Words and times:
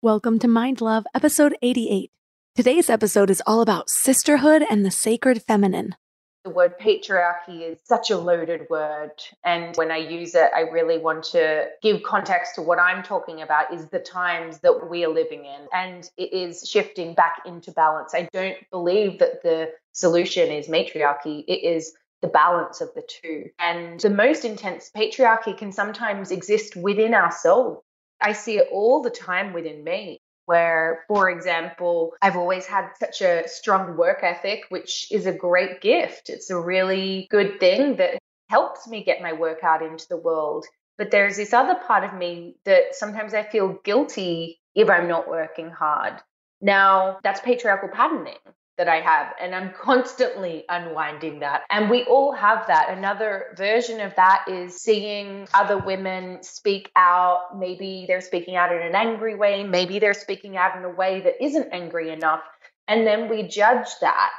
Welcome 0.00 0.38
to 0.38 0.46
Mind 0.46 0.80
Love, 0.80 1.06
episode 1.12 1.56
88. 1.60 2.12
Today's 2.54 2.88
episode 2.88 3.30
is 3.30 3.42
all 3.48 3.60
about 3.60 3.90
sisterhood 3.90 4.62
and 4.70 4.86
the 4.86 4.92
sacred 4.92 5.42
feminine. 5.42 5.96
The 6.44 6.50
word 6.50 6.78
patriarchy 6.78 7.62
is 7.62 7.78
such 7.82 8.12
a 8.12 8.16
loaded 8.16 8.68
word. 8.70 9.10
And 9.44 9.74
when 9.74 9.90
I 9.90 9.96
use 9.96 10.36
it, 10.36 10.50
I 10.54 10.60
really 10.60 10.98
want 10.98 11.24
to 11.32 11.66
give 11.82 12.04
context 12.04 12.54
to 12.54 12.62
what 12.62 12.78
I'm 12.78 13.02
talking 13.02 13.42
about 13.42 13.74
is 13.74 13.88
the 13.88 13.98
times 13.98 14.60
that 14.60 14.88
we 14.88 15.04
are 15.04 15.12
living 15.12 15.44
in. 15.44 15.66
And 15.72 16.08
it 16.16 16.32
is 16.32 16.70
shifting 16.70 17.14
back 17.14 17.42
into 17.44 17.72
balance. 17.72 18.14
I 18.14 18.28
don't 18.32 18.70
believe 18.70 19.18
that 19.18 19.42
the 19.42 19.72
solution 19.94 20.52
is 20.52 20.68
matriarchy. 20.68 21.44
It 21.48 21.64
is 21.64 21.92
the 22.22 22.28
balance 22.28 22.80
of 22.80 22.94
the 22.94 23.02
two. 23.02 23.46
And 23.58 23.98
the 23.98 24.10
most 24.10 24.44
intense 24.44 24.92
patriarchy 24.96 25.58
can 25.58 25.72
sometimes 25.72 26.30
exist 26.30 26.76
within 26.76 27.14
ourselves. 27.14 27.82
I 28.20 28.32
see 28.32 28.58
it 28.58 28.68
all 28.72 29.02
the 29.02 29.10
time 29.10 29.52
within 29.52 29.82
me. 29.84 30.20
Where, 30.46 31.04
for 31.08 31.28
example, 31.28 32.14
I've 32.22 32.36
always 32.36 32.64
had 32.66 32.88
such 32.98 33.20
a 33.20 33.46
strong 33.46 33.98
work 33.98 34.20
ethic, 34.22 34.62
which 34.70 35.12
is 35.12 35.26
a 35.26 35.32
great 35.32 35.82
gift. 35.82 36.30
It's 36.30 36.48
a 36.48 36.58
really 36.58 37.28
good 37.30 37.60
thing 37.60 37.96
that 37.96 38.18
helps 38.48 38.88
me 38.88 39.04
get 39.04 39.20
my 39.20 39.34
work 39.34 39.62
out 39.62 39.82
into 39.82 40.06
the 40.08 40.16
world. 40.16 40.64
But 40.96 41.10
there's 41.10 41.36
this 41.36 41.52
other 41.52 41.74
part 41.74 42.02
of 42.02 42.14
me 42.14 42.56
that 42.64 42.94
sometimes 42.94 43.34
I 43.34 43.42
feel 43.42 43.78
guilty 43.84 44.58
if 44.74 44.88
I'm 44.88 45.06
not 45.06 45.28
working 45.28 45.68
hard. 45.70 46.14
Now, 46.62 47.18
that's 47.22 47.40
patriarchal 47.40 47.90
patterning 47.90 48.38
that 48.78 48.88
I 48.88 49.00
have, 49.00 49.34
and 49.40 49.54
I'm 49.54 49.72
constantly 49.80 50.64
unwinding 50.68 51.40
that. 51.40 51.62
And 51.70 51.90
we 51.90 52.04
all 52.04 52.32
have 52.32 52.66
that. 52.68 52.88
Another 52.88 53.54
version 53.56 54.00
of 54.00 54.14
that 54.16 54.44
is 54.48 54.80
seeing 54.80 55.46
other 55.52 55.76
women 55.78 56.42
speak 56.42 56.90
out. 56.96 57.58
Maybe 57.58 58.06
they're 58.08 58.20
speaking 58.20 58.56
out 58.56 58.72
in 58.72 58.80
an 58.80 58.94
angry 58.94 59.34
way, 59.34 59.64
maybe 59.64 59.98
they're 59.98 60.14
speaking 60.14 60.56
out 60.56 60.76
in 60.76 60.84
a 60.84 60.90
way 60.90 61.20
that 61.20 61.42
isn't 61.44 61.68
angry 61.72 62.10
enough. 62.10 62.40
And 62.86 63.06
then 63.06 63.28
we 63.28 63.42
judge 63.42 63.88
that. 64.00 64.30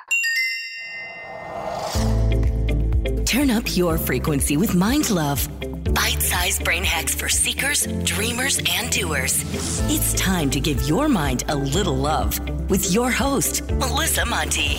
Turn 3.26 3.52
up 3.52 3.78
your 3.78 4.00
frequency 4.00 4.58
with 4.58 4.74
Mind 4.74 5.12
Love. 5.12 5.48
Bite 5.94 6.22
sized 6.22 6.64
brain 6.64 6.84
hacks 6.84 7.16
for 7.16 7.30
seekers, 7.30 7.88
dreamers, 8.04 8.62
and 8.70 8.92
doers. 8.92 9.44
It's 9.90 10.14
time 10.14 10.50
to 10.52 10.60
give 10.60 10.82
your 10.88 11.10
mind 11.10 11.44
a 11.48 11.56
little 11.56 11.96
love 11.96 12.40
with 12.70 12.92
your 12.94 13.12
host, 13.12 13.70
Melissa 13.72 14.26
Monte. 14.26 14.78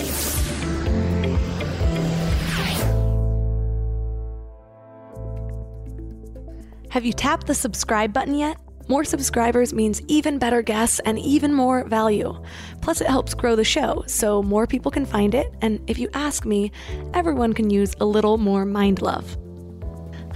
Have 6.91 7.05
you 7.05 7.13
tapped 7.13 7.47
the 7.47 7.55
subscribe 7.55 8.13
button 8.13 8.35
yet? 8.35 8.57
More 8.89 9.05
subscribers 9.05 9.73
means 9.73 10.03
even 10.09 10.41
better 10.41 10.63
guests 10.63 11.01
and 11.05 11.17
even 11.21 11.55
more 11.55 11.85
value. 11.85 12.37
Plus, 12.81 13.01
it 13.01 13.07
helps 13.07 13.35
grow 13.35 13.55
the 13.55 13.63
show 13.63 14.03
so 14.09 14.43
more 14.43 14.67
people 14.67 14.91
can 14.91 15.07
find 15.07 15.33
it. 15.33 15.55
And 15.63 15.81
if 15.89 15.99
you 15.99 16.09
ask 16.13 16.45
me, 16.45 16.73
everyone 17.15 17.53
can 17.53 17.71
use 17.71 17.95
a 18.01 18.05
little 18.05 18.37
more 18.37 18.65
mind 18.65 19.01
love. 19.01 19.37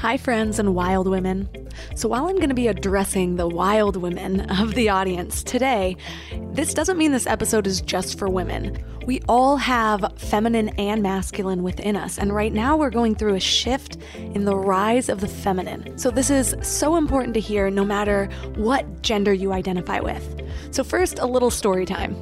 Hi, 0.05 0.19
friends 0.19 0.59
and 0.59 0.75
wild 0.75 1.09
women. 1.09 1.49
So, 1.95 2.11
while 2.11 2.27
I'm 2.29 2.37
going 2.37 2.51
to 2.51 2.55
be 2.55 2.69
addressing 2.69 3.37
the 3.37 3.49
wild 3.49 3.97
women 3.97 4.43
of 4.61 4.75
the 4.75 4.91
audience 4.91 5.43
today, 5.43 5.97
this 6.53 6.75
doesn't 6.75 6.99
mean 6.99 7.11
this 7.11 7.27
episode 7.27 7.67
is 7.67 7.81
just 7.81 8.19
for 8.19 8.29
women. 8.29 8.85
We 9.07 9.23
all 9.31 9.57
have 9.57 10.13
feminine 10.19 10.69
and 10.79 11.03
masculine 11.03 11.63
within 11.63 11.97
us, 11.97 12.19
and 12.19 12.35
right 12.35 12.53
now 12.53 12.77
we're 12.77 12.91
going 12.91 13.15
through 13.15 13.33
a 13.33 13.41
shift 13.41 13.97
in 14.15 14.45
the 14.45 14.55
rise 14.55 15.09
of 15.09 15.23
the 15.23 15.27
feminine. 15.27 15.97
So, 15.97 16.11
this 16.11 16.29
is 16.29 16.55
so 16.61 16.97
important 16.97 17.33
to 17.33 17.41
hear 17.41 17.71
no 17.71 17.83
matter 17.87 18.29
what 18.57 19.01
gender 19.01 19.33
you 19.33 19.55
identify 19.55 20.01
with. 20.01 20.43
So, 20.71 20.85
first, 20.85 21.19
a 21.19 21.25
little 21.25 21.51
story 21.51 21.87
time. 21.87 22.15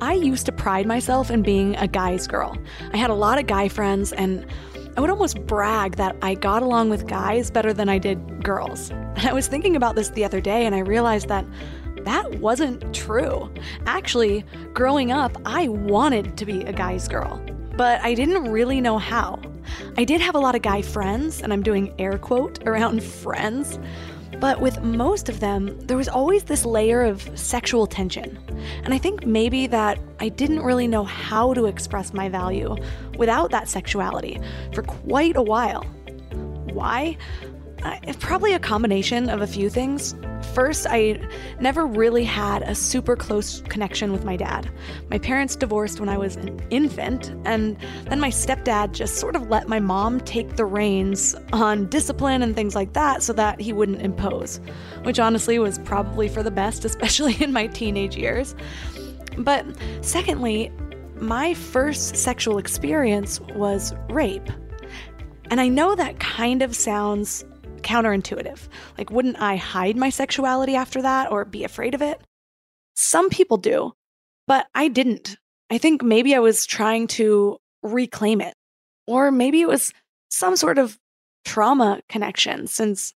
I 0.00 0.12
used 0.12 0.46
to 0.46 0.52
pride 0.52 0.86
myself 0.86 1.32
in 1.32 1.42
being 1.42 1.74
a 1.78 1.88
guy's 1.88 2.28
girl. 2.28 2.56
I 2.92 2.96
had 2.96 3.10
a 3.10 3.14
lot 3.14 3.40
of 3.40 3.48
guy 3.48 3.66
friends, 3.66 4.12
and 4.12 4.46
I 4.98 5.00
would 5.00 5.10
almost 5.10 5.46
brag 5.46 5.94
that 5.94 6.16
I 6.22 6.34
got 6.34 6.60
along 6.60 6.90
with 6.90 7.06
guys 7.06 7.52
better 7.52 7.72
than 7.72 7.88
I 7.88 7.98
did 7.98 8.42
girls. 8.42 8.90
And 8.90 9.28
I 9.28 9.32
was 9.32 9.46
thinking 9.46 9.76
about 9.76 9.94
this 9.94 10.08
the 10.10 10.24
other 10.24 10.40
day 10.40 10.66
and 10.66 10.74
I 10.74 10.80
realized 10.80 11.28
that 11.28 11.46
that 11.98 12.40
wasn't 12.40 12.92
true. 12.92 13.48
Actually, 13.86 14.44
growing 14.74 15.12
up, 15.12 15.40
I 15.46 15.68
wanted 15.68 16.36
to 16.36 16.44
be 16.44 16.62
a 16.62 16.72
guy's 16.72 17.06
girl, 17.06 17.40
but 17.76 18.00
I 18.02 18.12
didn't 18.12 18.50
really 18.50 18.80
know 18.80 18.98
how. 18.98 19.40
I 19.96 20.02
did 20.02 20.20
have 20.20 20.34
a 20.34 20.40
lot 20.40 20.56
of 20.56 20.62
guy 20.62 20.82
friends, 20.82 21.42
and 21.42 21.52
I'm 21.52 21.62
doing 21.62 21.94
air 22.00 22.18
quote 22.18 22.66
around 22.66 23.00
friends, 23.22 23.78
but 24.40 24.60
with 24.60 24.80
most 24.82 25.28
of 25.28 25.40
them, 25.40 25.78
there 25.86 25.96
was 25.96 26.08
always 26.08 26.44
this 26.44 26.64
layer 26.64 27.02
of 27.02 27.28
sexual 27.38 27.86
tension. 27.86 28.38
And 28.84 28.94
I 28.94 28.98
think 28.98 29.26
maybe 29.26 29.66
that 29.66 29.98
I 30.20 30.28
didn't 30.28 30.62
really 30.62 30.86
know 30.86 31.04
how 31.04 31.54
to 31.54 31.66
express 31.66 32.12
my 32.12 32.28
value 32.28 32.76
without 33.16 33.50
that 33.50 33.68
sexuality 33.68 34.40
for 34.72 34.82
quite 34.82 35.36
a 35.36 35.42
while. 35.42 35.82
Why? 36.72 37.16
It's 38.02 38.18
probably 38.18 38.52
a 38.54 38.58
combination 38.58 39.28
of 39.28 39.40
a 39.40 39.46
few 39.46 39.70
things. 39.70 40.14
First, 40.54 40.86
I 40.88 41.20
never 41.60 41.86
really 41.86 42.24
had 42.24 42.62
a 42.62 42.74
super 42.74 43.16
close 43.16 43.60
connection 43.62 44.12
with 44.12 44.24
my 44.24 44.36
dad. 44.36 44.70
My 45.10 45.18
parents 45.18 45.56
divorced 45.56 46.00
when 46.00 46.08
I 46.08 46.16
was 46.16 46.36
an 46.36 46.60
infant, 46.70 47.34
and 47.44 47.76
then 48.08 48.20
my 48.20 48.30
stepdad 48.30 48.92
just 48.92 49.16
sort 49.16 49.36
of 49.36 49.48
let 49.48 49.68
my 49.68 49.78
mom 49.78 50.20
take 50.20 50.56
the 50.56 50.64
reins 50.64 51.34
on 51.52 51.86
discipline 51.88 52.42
and 52.42 52.54
things 52.54 52.74
like 52.74 52.92
that 52.94 53.22
so 53.22 53.32
that 53.34 53.60
he 53.60 53.72
wouldn't 53.72 54.02
impose, 54.02 54.60
which 55.02 55.18
honestly 55.18 55.58
was 55.58 55.78
probably 55.78 56.28
for 56.28 56.42
the 56.42 56.50
best, 56.50 56.84
especially 56.84 57.36
in 57.42 57.52
my 57.52 57.66
teenage 57.66 58.16
years. 58.16 58.54
But 59.36 59.66
secondly, 60.00 60.72
my 61.20 61.54
first 61.54 62.16
sexual 62.16 62.58
experience 62.58 63.40
was 63.54 63.94
rape. 64.08 64.48
And 65.50 65.60
I 65.60 65.68
know 65.68 65.94
that 65.94 66.20
kind 66.20 66.62
of 66.62 66.76
sounds 66.76 67.44
counterintuitive. 67.82 68.68
Like, 68.96 69.10
wouldn't 69.10 69.40
I 69.40 69.56
hide 69.56 69.96
my 69.96 70.10
sexuality 70.10 70.74
after 70.74 71.02
that 71.02 71.30
or 71.30 71.44
be 71.44 71.64
afraid 71.64 71.94
of 71.94 72.02
it? 72.02 72.20
Some 72.94 73.30
people 73.30 73.56
do, 73.56 73.92
but 74.46 74.66
I 74.74 74.88
didn't. 74.88 75.36
I 75.70 75.78
think 75.78 76.02
maybe 76.02 76.34
I 76.34 76.40
was 76.40 76.66
trying 76.66 77.06
to 77.08 77.58
reclaim 77.82 78.40
it. 78.40 78.54
Or 79.06 79.30
maybe 79.30 79.60
it 79.60 79.68
was 79.68 79.92
some 80.30 80.56
sort 80.56 80.78
of 80.78 80.98
trauma 81.44 82.00
connection, 82.08 82.66
since 82.66 83.14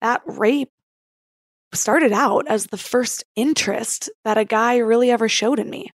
that 0.00 0.22
rape 0.26 0.70
started 1.74 2.12
out 2.12 2.46
as 2.48 2.66
the 2.66 2.76
first 2.76 3.24
interest 3.34 4.10
that 4.24 4.38
a 4.38 4.44
guy 4.44 4.76
really 4.76 5.10
ever 5.10 5.28
showed 5.28 5.58
in 5.58 5.70
me. 5.70 5.90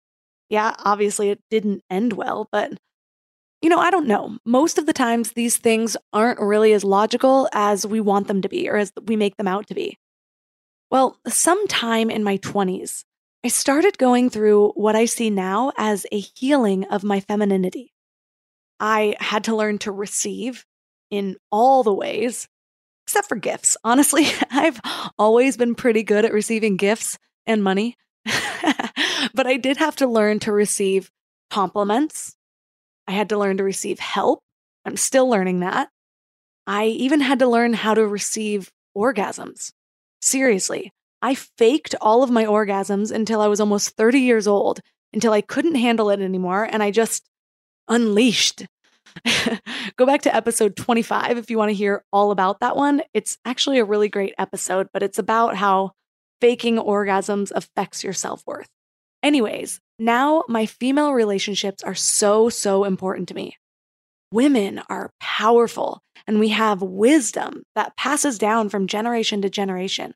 Yeah, 0.48 0.74
obviously 0.78 1.30
it 1.30 1.40
didn't 1.50 1.82
end 1.90 2.12
well, 2.12 2.48
but 2.52 2.72
you 3.64 3.70
know, 3.70 3.78
I 3.78 3.90
don't 3.90 4.06
know. 4.06 4.36
Most 4.44 4.76
of 4.76 4.84
the 4.84 4.92
times, 4.92 5.32
these 5.32 5.56
things 5.56 5.96
aren't 6.12 6.38
really 6.38 6.74
as 6.74 6.84
logical 6.84 7.48
as 7.54 7.86
we 7.86 7.98
want 7.98 8.28
them 8.28 8.42
to 8.42 8.48
be 8.50 8.68
or 8.68 8.76
as 8.76 8.92
we 9.06 9.16
make 9.16 9.38
them 9.38 9.48
out 9.48 9.68
to 9.68 9.74
be. 9.74 9.98
Well, 10.90 11.16
sometime 11.26 12.10
in 12.10 12.22
my 12.22 12.36
20s, 12.36 13.04
I 13.42 13.48
started 13.48 13.96
going 13.96 14.28
through 14.28 14.72
what 14.72 14.96
I 14.96 15.06
see 15.06 15.30
now 15.30 15.72
as 15.78 16.04
a 16.12 16.20
healing 16.20 16.84
of 16.88 17.04
my 17.04 17.20
femininity. 17.20 17.94
I 18.80 19.16
had 19.18 19.44
to 19.44 19.56
learn 19.56 19.78
to 19.78 19.92
receive 19.92 20.66
in 21.10 21.36
all 21.50 21.82
the 21.82 21.94
ways, 21.94 22.46
except 23.06 23.30
for 23.30 23.36
gifts. 23.36 23.78
Honestly, 23.84 24.26
I've 24.50 24.78
always 25.18 25.56
been 25.56 25.74
pretty 25.74 26.02
good 26.02 26.26
at 26.26 26.34
receiving 26.34 26.76
gifts 26.76 27.18
and 27.46 27.64
money, 27.64 27.96
but 28.26 29.46
I 29.46 29.56
did 29.56 29.78
have 29.78 29.96
to 29.96 30.06
learn 30.06 30.38
to 30.40 30.52
receive 30.52 31.10
compliments 31.48 32.36
I 33.06 33.12
had 33.12 33.28
to 33.30 33.38
learn 33.38 33.58
to 33.58 33.64
receive 33.64 33.98
help. 33.98 34.40
I'm 34.84 34.96
still 34.96 35.28
learning 35.28 35.60
that. 35.60 35.88
I 36.66 36.86
even 36.86 37.20
had 37.20 37.38
to 37.40 37.48
learn 37.48 37.74
how 37.74 37.94
to 37.94 38.06
receive 38.06 38.70
orgasms. 38.96 39.72
Seriously, 40.20 40.92
I 41.20 41.34
faked 41.34 41.94
all 42.00 42.22
of 42.22 42.30
my 42.30 42.44
orgasms 42.44 43.10
until 43.10 43.40
I 43.40 43.46
was 43.46 43.60
almost 43.60 43.96
30 43.96 44.20
years 44.20 44.46
old, 44.46 44.80
until 45.12 45.32
I 45.32 45.40
couldn't 45.40 45.74
handle 45.74 46.10
it 46.10 46.20
anymore, 46.20 46.64
and 46.64 46.82
I 46.82 46.90
just 46.90 47.28
unleashed. 47.88 48.66
Go 49.96 50.06
back 50.06 50.22
to 50.22 50.34
episode 50.34 50.76
25 50.76 51.38
if 51.38 51.50
you 51.50 51.58
want 51.58 51.70
to 51.70 51.74
hear 51.74 52.04
all 52.12 52.30
about 52.30 52.60
that 52.60 52.76
one. 52.76 53.02
It's 53.12 53.38
actually 53.44 53.78
a 53.78 53.84
really 53.84 54.08
great 54.08 54.34
episode, 54.38 54.88
but 54.92 55.02
it's 55.02 55.18
about 55.18 55.56
how 55.56 55.92
faking 56.40 56.76
orgasms 56.76 57.52
affects 57.54 58.02
your 58.02 58.12
self 58.12 58.42
worth. 58.46 58.68
Anyways, 59.24 59.80
now 59.98 60.44
my 60.48 60.66
female 60.66 61.14
relationships 61.14 61.82
are 61.82 61.94
so, 61.94 62.50
so 62.50 62.84
important 62.84 63.26
to 63.28 63.34
me. 63.34 63.56
Women 64.30 64.82
are 64.90 65.12
powerful 65.18 66.02
and 66.26 66.38
we 66.38 66.50
have 66.50 66.82
wisdom 66.82 67.62
that 67.74 67.96
passes 67.96 68.38
down 68.38 68.68
from 68.68 68.86
generation 68.86 69.40
to 69.40 69.48
generation. 69.48 70.12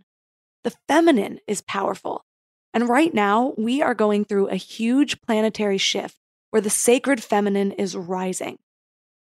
The 0.62 0.74
feminine 0.88 1.38
is 1.46 1.62
powerful. 1.62 2.26
And 2.74 2.86
right 2.86 3.14
now, 3.14 3.54
we 3.56 3.80
are 3.80 3.94
going 3.94 4.26
through 4.26 4.48
a 4.48 4.56
huge 4.56 5.22
planetary 5.22 5.78
shift 5.78 6.18
where 6.50 6.60
the 6.60 6.68
sacred 6.68 7.22
feminine 7.24 7.72
is 7.72 7.96
rising. 7.96 8.58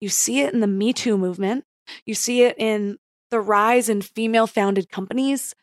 You 0.00 0.08
see 0.08 0.40
it 0.40 0.55
in 0.55 0.61
the 0.61 0.67
Me 0.67 0.94
Too 0.94 1.19
movement, 1.19 1.64
you 2.06 2.14
see 2.14 2.44
it 2.44 2.56
in 2.58 2.96
the 3.31 3.40
rise 3.40 3.90
in 3.90 4.00
female 4.00 4.46
founded 4.46 4.90
companies, 4.90 5.55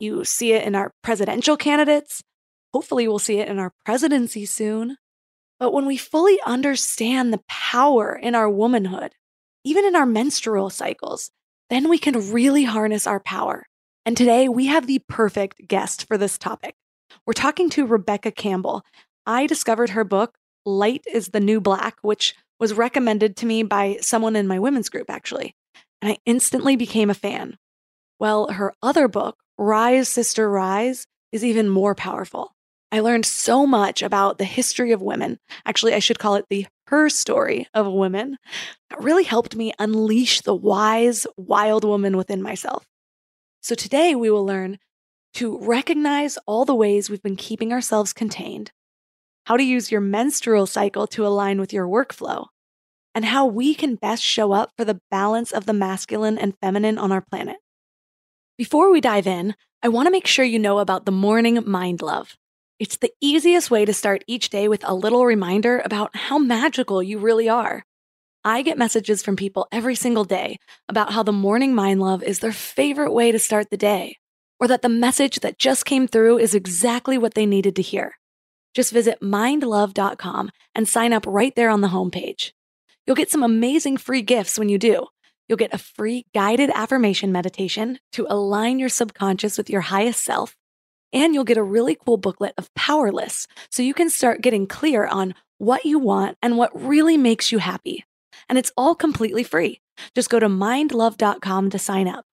You 0.00 0.24
see 0.24 0.52
it 0.52 0.64
in 0.64 0.74
our 0.74 0.90
presidential 1.04 1.56
candidates. 1.56 2.24
Hopefully, 2.72 3.06
we'll 3.06 3.18
see 3.18 3.38
it 3.38 3.48
in 3.48 3.58
our 3.58 3.72
presidency 3.84 4.46
soon. 4.46 4.96
But 5.60 5.72
when 5.72 5.86
we 5.86 5.96
fully 5.96 6.40
understand 6.44 7.32
the 7.32 7.42
power 7.48 8.18
in 8.20 8.34
our 8.34 8.48
womanhood, 8.50 9.14
even 9.64 9.84
in 9.84 9.94
our 9.94 10.06
menstrual 10.06 10.70
cycles, 10.70 11.30
then 11.70 11.88
we 11.88 11.98
can 11.98 12.32
really 12.32 12.64
harness 12.64 13.06
our 13.06 13.20
power. 13.20 13.66
And 14.04 14.16
today 14.16 14.48
we 14.48 14.66
have 14.66 14.86
the 14.86 15.00
perfect 15.08 15.68
guest 15.68 16.08
for 16.08 16.18
this 16.18 16.36
topic. 16.36 16.74
We're 17.26 17.32
talking 17.34 17.70
to 17.70 17.86
Rebecca 17.86 18.32
Campbell. 18.32 18.84
I 19.26 19.46
discovered 19.46 19.90
her 19.90 20.04
book, 20.04 20.34
Light 20.64 21.04
is 21.12 21.28
the 21.28 21.40
New 21.40 21.60
Black, 21.60 21.96
which 22.02 22.34
was 22.58 22.74
recommended 22.74 23.36
to 23.36 23.46
me 23.46 23.62
by 23.62 23.98
someone 24.00 24.34
in 24.34 24.46
my 24.46 24.58
women's 24.58 24.88
group, 24.88 25.10
actually. 25.10 25.54
And 26.00 26.12
I 26.12 26.18
instantly 26.26 26.74
became 26.76 27.10
a 27.10 27.14
fan. 27.14 27.58
Well, 28.18 28.48
her 28.48 28.74
other 28.82 29.08
book, 29.08 29.38
Rise, 29.58 30.08
Sister, 30.08 30.50
Rise, 30.50 31.06
is 31.30 31.44
even 31.44 31.68
more 31.68 31.94
powerful. 31.94 32.54
I 32.92 33.00
learned 33.00 33.24
so 33.24 33.66
much 33.66 34.02
about 34.02 34.36
the 34.36 34.44
history 34.44 34.92
of 34.92 35.00
women. 35.00 35.38
Actually, 35.64 35.94
I 35.94 35.98
should 35.98 36.18
call 36.18 36.34
it 36.34 36.44
the 36.50 36.66
her 36.88 37.08
story 37.08 37.66
of 37.72 37.90
women. 37.90 38.36
That 38.90 39.02
really 39.02 39.24
helped 39.24 39.56
me 39.56 39.72
unleash 39.78 40.42
the 40.42 40.54
wise, 40.54 41.26
wild 41.38 41.84
woman 41.84 42.18
within 42.18 42.42
myself. 42.42 42.84
So 43.62 43.74
today 43.74 44.14
we 44.14 44.30
will 44.30 44.44
learn 44.44 44.78
to 45.34 45.58
recognize 45.58 46.36
all 46.44 46.66
the 46.66 46.74
ways 46.74 47.08
we've 47.08 47.22
been 47.22 47.36
keeping 47.36 47.72
ourselves 47.72 48.12
contained, 48.12 48.72
how 49.46 49.56
to 49.56 49.64
use 49.64 49.90
your 49.90 50.02
menstrual 50.02 50.66
cycle 50.66 51.06
to 51.06 51.26
align 51.26 51.58
with 51.58 51.72
your 51.72 51.86
workflow, 51.86 52.48
and 53.14 53.24
how 53.24 53.46
we 53.46 53.74
can 53.74 53.94
best 53.94 54.22
show 54.22 54.52
up 54.52 54.72
for 54.76 54.84
the 54.84 55.00
balance 55.10 55.50
of 55.50 55.64
the 55.64 55.72
masculine 55.72 56.36
and 56.36 56.58
feminine 56.60 56.98
on 56.98 57.10
our 57.10 57.22
planet. 57.22 57.56
Before 58.58 58.92
we 58.92 59.00
dive 59.00 59.26
in, 59.26 59.54
I 59.82 59.88
want 59.88 60.08
to 60.08 60.12
make 60.12 60.26
sure 60.26 60.44
you 60.44 60.58
know 60.58 60.78
about 60.78 61.06
the 61.06 61.12
morning 61.12 61.58
mind 61.64 62.02
love. 62.02 62.36
It's 62.82 62.96
the 62.96 63.12
easiest 63.20 63.70
way 63.70 63.84
to 63.84 63.94
start 63.94 64.24
each 64.26 64.50
day 64.50 64.66
with 64.66 64.82
a 64.82 64.92
little 64.92 65.24
reminder 65.24 65.80
about 65.84 66.16
how 66.16 66.36
magical 66.36 67.00
you 67.00 67.20
really 67.20 67.48
are. 67.48 67.84
I 68.44 68.62
get 68.62 68.76
messages 68.76 69.22
from 69.22 69.36
people 69.36 69.68
every 69.70 69.94
single 69.94 70.24
day 70.24 70.58
about 70.88 71.12
how 71.12 71.22
the 71.22 71.30
morning 71.30 71.76
mind 71.76 72.00
love 72.00 72.24
is 72.24 72.40
their 72.40 72.50
favorite 72.50 73.12
way 73.12 73.30
to 73.30 73.38
start 73.38 73.70
the 73.70 73.76
day, 73.76 74.16
or 74.58 74.66
that 74.66 74.82
the 74.82 74.88
message 74.88 75.38
that 75.42 75.60
just 75.60 75.84
came 75.84 76.08
through 76.08 76.38
is 76.38 76.56
exactly 76.56 77.16
what 77.16 77.34
they 77.34 77.46
needed 77.46 77.76
to 77.76 77.82
hear. 77.82 78.16
Just 78.74 78.92
visit 78.92 79.20
mindlove.com 79.22 80.50
and 80.74 80.88
sign 80.88 81.12
up 81.12 81.24
right 81.24 81.54
there 81.54 81.70
on 81.70 81.82
the 81.82 81.94
homepage. 81.94 82.50
You'll 83.06 83.14
get 83.14 83.30
some 83.30 83.44
amazing 83.44 83.98
free 83.98 84.22
gifts 84.22 84.58
when 84.58 84.68
you 84.68 84.78
do. 84.78 85.06
You'll 85.48 85.56
get 85.56 85.72
a 85.72 85.78
free 85.78 86.26
guided 86.34 86.70
affirmation 86.74 87.30
meditation 87.30 88.00
to 88.14 88.26
align 88.28 88.80
your 88.80 88.88
subconscious 88.88 89.56
with 89.56 89.70
your 89.70 89.82
highest 89.82 90.24
self 90.24 90.56
and 91.12 91.34
you'll 91.34 91.44
get 91.44 91.56
a 91.56 91.62
really 91.62 91.94
cool 91.94 92.16
booklet 92.16 92.54
of 92.56 92.72
power 92.74 93.12
lists 93.12 93.46
so 93.70 93.82
you 93.82 93.94
can 93.94 94.10
start 94.10 94.42
getting 94.42 94.66
clear 94.66 95.06
on 95.06 95.34
what 95.58 95.84
you 95.84 95.98
want 95.98 96.38
and 96.42 96.56
what 96.56 96.70
really 96.80 97.16
makes 97.16 97.52
you 97.52 97.58
happy. 97.58 98.04
And 98.48 98.58
it's 98.58 98.72
all 98.76 98.94
completely 98.94 99.44
free. 99.44 99.80
Just 100.14 100.30
go 100.30 100.40
to 100.40 100.48
mindlove.com 100.48 101.70
to 101.70 101.78
sign 101.78 102.08
up. 102.08 102.24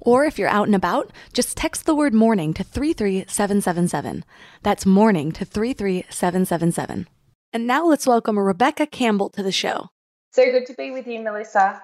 Or 0.00 0.24
if 0.24 0.38
you're 0.38 0.48
out 0.48 0.66
and 0.66 0.74
about, 0.74 1.10
just 1.32 1.56
text 1.56 1.86
the 1.86 1.94
word 1.94 2.14
morning 2.14 2.54
to 2.54 2.64
33777. 2.64 4.24
That's 4.62 4.86
morning 4.86 5.32
to 5.32 5.44
33777. 5.44 7.08
And 7.52 7.66
now 7.66 7.86
let's 7.86 8.06
welcome 8.06 8.38
Rebecca 8.38 8.86
Campbell 8.86 9.30
to 9.30 9.42
the 9.42 9.52
show. 9.52 9.88
So 10.32 10.44
good 10.50 10.66
to 10.66 10.74
be 10.74 10.90
with 10.90 11.06
you, 11.06 11.20
Melissa. 11.20 11.82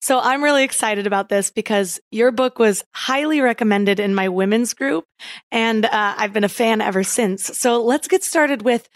So 0.00 0.20
I'm 0.20 0.44
really 0.44 0.64
excited 0.64 1.06
about 1.06 1.28
this 1.28 1.50
because 1.50 2.00
your 2.10 2.30
book 2.30 2.58
was 2.58 2.84
highly 2.94 3.40
recommended 3.40 3.98
in 3.98 4.14
my 4.14 4.28
women's 4.28 4.74
group 4.74 5.04
and 5.50 5.84
uh, 5.84 6.14
I've 6.16 6.32
been 6.32 6.44
a 6.44 6.48
fan 6.48 6.80
ever 6.80 7.02
since. 7.02 7.44
So 7.58 7.82
let's 7.82 8.08
get 8.08 8.22
started 8.22 8.62
with 8.62 8.88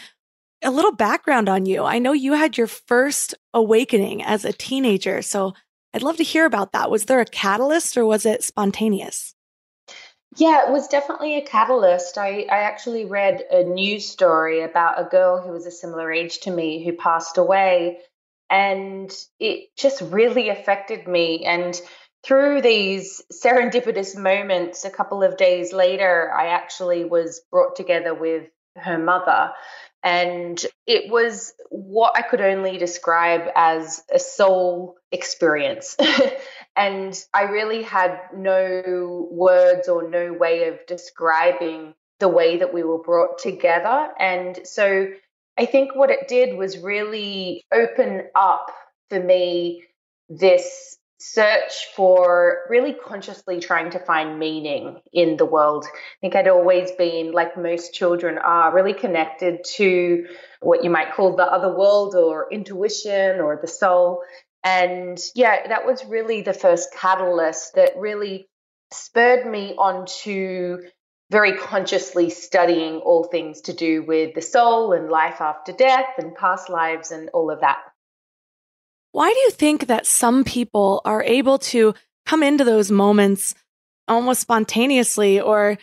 a 0.62 0.70
little 0.70 0.92
background 0.92 1.48
on 1.48 1.66
you. 1.66 1.82
I 1.82 1.98
know 1.98 2.12
you 2.12 2.34
had 2.34 2.56
your 2.56 2.68
first 2.68 3.34
awakening 3.52 4.22
as 4.22 4.44
a 4.44 4.52
teenager. 4.52 5.22
So 5.22 5.54
I'd 5.92 6.02
love 6.02 6.16
to 6.18 6.24
hear 6.24 6.46
about 6.46 6.72
that. 6.72 6.90
Was 6.90 7.06
there 7.06 7.20
a 7.20 7.26
catalyst 7.26 7.96
or 7.96 8.06
was 8.06 8.24
it 8.24 8.44
spontaneous? 8.44 9.34
Yeah, 10.36 10.66
it 10.66 10.72
was 10.72 10.88
definitely 10.88 11.36
a 11.36 11.44
catalyst. 11.44 12.16
I, 12.16 12.46
I 12.50 12.60
actually 12.60 13.04
read 13.04 13.42
a 13.50 13.64
news 13.64 14.08
story 14.08 14.62
about 14.62 15.00
a 15.00 15.04
girl 15.04 15.42
who 15.42 15.52
was 15.52 15.66
a 15.66 15.70
similar 15.70 16.10
age 16.10 16.40
to 16.40 16.50
me 16.50 16.82
who 16.84 16.92
passed 16.92 17.36
away 17.36 17.98
and 18.52 19.10
it 19.40 19.74
just 19.78 20.02
really 20.02 20.50
affected 20.50 21.08
me. 21.08 21.46
And 21.46 21.80
through 22.22 22.60
these 22.60 23.22
serendipitous 23.32 24.14
moments, 24.14 24.84
a 24.84 24.90
couple 24.90 25.22
of 25.22 25.38
days 25.38 25.72
later, 25.72 26.30
I 26.32 26.48
actually 26.48 27.06
was 27.06 27.40
brought 27.50 27.76
together 27.76 28.14
with 28.14 28.48
her 28.76 28.98
mother. 28.98 29.52
And 30.04 30.62
it 30.86 31.10
was 31.10 31.54
what 31.70 32.12
I 32.14 32.22
could 32.22 32.42
only 32.42 32.76
describe 32.76 33.48
as 33.56 34.02
a 34.12 34.18
soul 34.18 34.96
experience. 35.10 35.96
and 36.76 37.18
I 37.32 37.44
really 37.44 37.82
had 37.82 38.20
no 38.36 39.28
words 39.30 39.88
or 39.88 40.10
no 40.10 40.34
way 40.34 40.68
of 40.68 40.84
describing 40.86 41.94
the 42.20 42.28
way 42.28 42.58
that 42.58 42.74
we 42.74 42.82
were 42.82 43.02
brought 43.02 43.38
together. 43.38 44.10
And 44.18 44.60
so 44.64 45.08
I 45.58 45.66
think 45.66 45.94
what 45.94 46.10
it 46.10 46.28
did 46.28 46.56
was 46.56 46.78
really 46.78 47.64
open 47.72 48.24
up 48.34 48.70
for 49.10 49.20
me 49.20 49.84
this 50.28 50.96
search 51.18 51.86
for 51.94 52.62
really 52.68 52.94
consciously 52.94 53.60
trying 53.60 53.90
to 53.90 53.98
find 54.00 54.40
meaning 54.40 55.00
in 55.12 55.36
the 55.36 55.44
world. 55.44 55.86
I 55.86 55.96
think 56.20 56.34
I'd 56.34 56.48
always 56.48 56.90
been, 56.92 57.30
like 57.30 57.56
most 57.56 57.94
children 57.94 58.38
are, 58.38 58.74
really 58.74 58.94
connected 58.94 59.62
to 59.76 60.26
what 60.60 60.82
you 60.82 60.90
might 60.90 61.12
call 61.12 61.36
the 61.36 61.44
other 61.44 61.76
world 61.76 62.16
or 62.16 62.48
intuition 62.50 63.40
or 63.40 63.58
the 63.60 63.68
soul. 63.68 64.22
And 64.64 65.18
yeah, 65.36 65.68
that 65.68 65.86
was 65.86 66.04
really 66.04 66.42
the 66.42 66.54
first 66.54 66.92
catalyst 66.92 67.76
that 67.76 67.96
really 67.96 68.48
spurred 68.90 69.46
me 69.46 69.74
onto 69.78 70.78
very 71.32 71.56
consciously 71.56 72.28
studying 72.28 72.96
all 72.96 73.24
things 73.24 73.62
to 73.62 73.72
do 73.72 74.02
with 74.02 74.34
the 74.34 74.42
soul 74.42 74.92
and 74.92 75.08
life 75.08 75.40
after 75.40 75.72
death 75.72 76.10
and 76.18 76.34
past 76.34 76.68
lives 76.68 77.10
and 77.10 77.30
all 77.30 77.50
of 77.50 77.60
that. 77.60 77.78
Why 79.12 79.32
do 79.32 79.38
you 79.40 79.50
think 79.50 79.86
that 79.86 80.06
some 80.06 80.44
people 80.44 81.00
are 81.06 81.22
able 81.22 81.58
to 81.58 81.94
come 82.26 82.42
into 82.42 82.64
those 82.64 82.90
moments 82.90 83.54
almost 84.06 84.42
spontaneously 84.42 85.40
or 85.40 85.78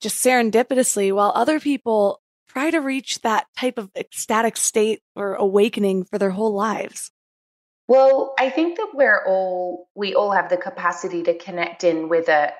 just 0.00 0.24
serendipitously, 0.24 1.12
while 1.12 1.32
other 1.34 1.58
people 1.58 2.22
try 2.48 2.70
to 2.70 2.78
reach 2.78 3.22
that 3.22 3.46
type 3.58 3.78
of 3.78 3.90
ecstatic 3.96 4.56
state 4.56 5.02
or 5.16 5.34
awakening 5.34 6.04
for 6.04 6.18
their 6.18 6.30
whole 6.30 6.54
lives? 6.54 7.10
Well, 7.88 8.34
I 8.38 8.50
think 8.50 8.76
that 8.76 8.90
we're 8.94 9.24
all, 9.26 9.88
we 9.96 10.14
all 10.14 10.30
have 10.30 10.50
the 10.50 10.56
capacity 10.56 11.24
to 11.24 11.36
connect 11.36 11.82
in 11.82 12.08
with 12.08 12.28
it 12.28 12.52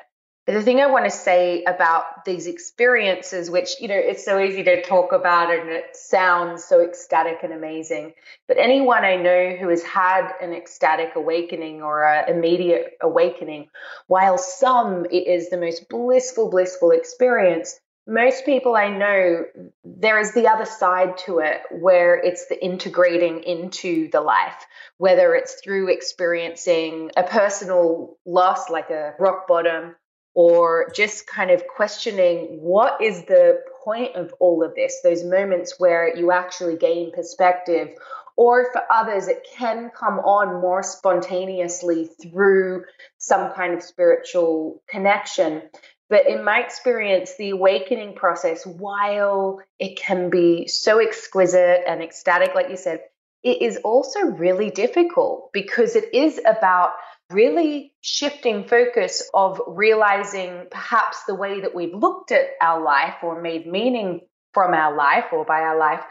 the 0.54 0.62
thing 0.62 0.80
I 0.80 0.86
want 0.86 1.06
to 1.06 1.10
say 1.10 1.64
about 1.64 2.24
these 2.24 2.46
experiences, 2.46 3.50
which, 3.50 3.80
you 3.80 3.88
know, 3.88 3.96
it's 3.96 4.24
so 4.24 4.38
easy 4.38 4.62
to 4.62 4.80
talk 4.82 5.10
about 5.12 5.52
and 5.52 5.68
it 5.68 5.96
sounds 5.96 6.64
so 6.64 6.80
ecstatic 6.80 7.38
and 7.42 7.52
amazing. 7.52 8.14
But 8.46 8.58
anyone 8.58 9.04
I 9.04 9.16
know 9.16 9.56
who 9.56 9.68
has 9.70 9.82
had 9.82 10.30
an 10.40 10.52
ecstatic 10.52 11.16
awakening 11.16 11.82
or 11.82 12.04
an 12.04 12.32
immediate 12.32 12.96
awakening, 13.00 13.70
while 14.06 14.38
some 14.38 15.04
it 15.06 15.26
is 15.26 15.50
the 15.50 15.58
most 15.58 15.88
blissful, 15.88 16.48
blissful 16.48 16.92
experience, 16.92 17.80
most 18.06 18.44
people 18.44 18.76
I 18.76 18.96
know, 18.96 19.46
there 19.84 20.20
is 20.20 20.32
the 20.32 20.46
other 20.46 20.64
side 20.64 21.18
to 21.26 21.40
it 21.40 21.62
where 21.72 22.14
it's 22.16 22.46
the 22.46 22.64
integrating 22.64 23.42
into 23.42 24.08
the 24.10 24.20
life, 24.20 24.64
whether 24.98 25.34
it's 25.34 25.60
through 25.60 25.88
experiencing 25.88 27.10
a 27.16 27.24
personal 27.24 28.16
loss 28.24 28.70
like 28.70 28.90
a 28.90 29.14
rock 29.18 29.48
bottom 29.48 29.96
or 30.36 30.92
just 30.94 31.26
kind 31.26 31.50
of 31.50 31.66
questioning 31.66 32.58
what 32.60 33.00
is 33.00 33.24
the 33.24 33.58
point 33.82 34.14
of 34.16 34.34
all 34.38 34.62
of 34.62 34.74
this, 34.74 35.00
those 35.02 35.24
moments 35.24 35.76
where 35.78 36.14
you 36.14 36.30
actually 36.30 36.76
gain 36.76 37.10
perspective. 37.10 37.88
Or 38.36 38.70
for 38.70 38.82
others, 38.92 39.28
it 39.28 39.46
can 39.56 39.90
come 39.98 40.18
on 40.18 40.60
more 40.60 40.82
spontaneously 40.82 42.10
through 42.20 42.84
some 43.16 43.50
kind 43.54 43.72
of 43.72 43.82
spiritual 43.82 44.82
connection. 44.90 45.62
But 46.10 46.26
in 46.26 46.44
my 46.44 46.60
experience, 46.60 47.34
the 47.38 47.50
awakening 47.50 48.14
process, 48.14 48.66
while 48.66 49.62
it 49.78 49.98
can 49.98 50.28
be 50.28 50.68
so 50.68 50.98
exquisite 50.98 51.80
and 51.88 52.02
ecstatic, 52.02 52.54
like 52.54 52.68
you 52.68 52.76
said, 52.76 53.00
it 53.42 53.62
is 53.62 53.78
also 53.78 54.20
really 54.20 54.70
difficult 54.70 55.50
because 55.54 55.96
it 55.96 56.12
is 56.12 56.38
about 56.44 56.90
really 57.30 57.92
shifting 58.00 58.68
focus 58.68 59.28
of 59.34 59.60
realizing 59.66 60.66
perhaps 60.70 61.24
the 61.26 61.34
way 61.34 61.60
that 61.60 61.74
we've 61.74 61.94
looked 61.94 62.30
at 62.32 62.46
our 62.60 62.82
life 62.82 63.16
or 63.22 63.40
made 63.40 63.66
meaning 63.66 64.20
from 64.54 64.74
our 64.74 64.96
life 64.96 65.26
or 65.32 65.44
by 65.44 65.60
our 65.60 65.78
life 65.78 66.02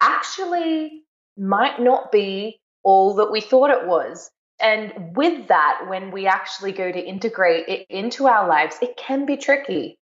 actually 0.00 1.04
might 1.36 1.80
not 1.80 2.10
be 2.10 2.60
all 2.82 3.16
that 3.16 3.30
we 3.30 3.40
thought 3.40 3.70
it 3.70 3.86
was. 3.86 4.30
And 4.60 5.14
with 5.16 5.48
that, 5.48 5.86
when 5.88 6.10
we 6.10 6.26
actually 6.26 6.72
go 6.72 6.90
to 6.90 6.98
integrate 6.98 7.68
it 7.68 7.86
into 7.90 8.26
our 8.26 8.48
lives, 8.48 8.76
it 8.80 8.96
can 8.96 9.26
be 9.26 9.36
tricky. 9.36 9.98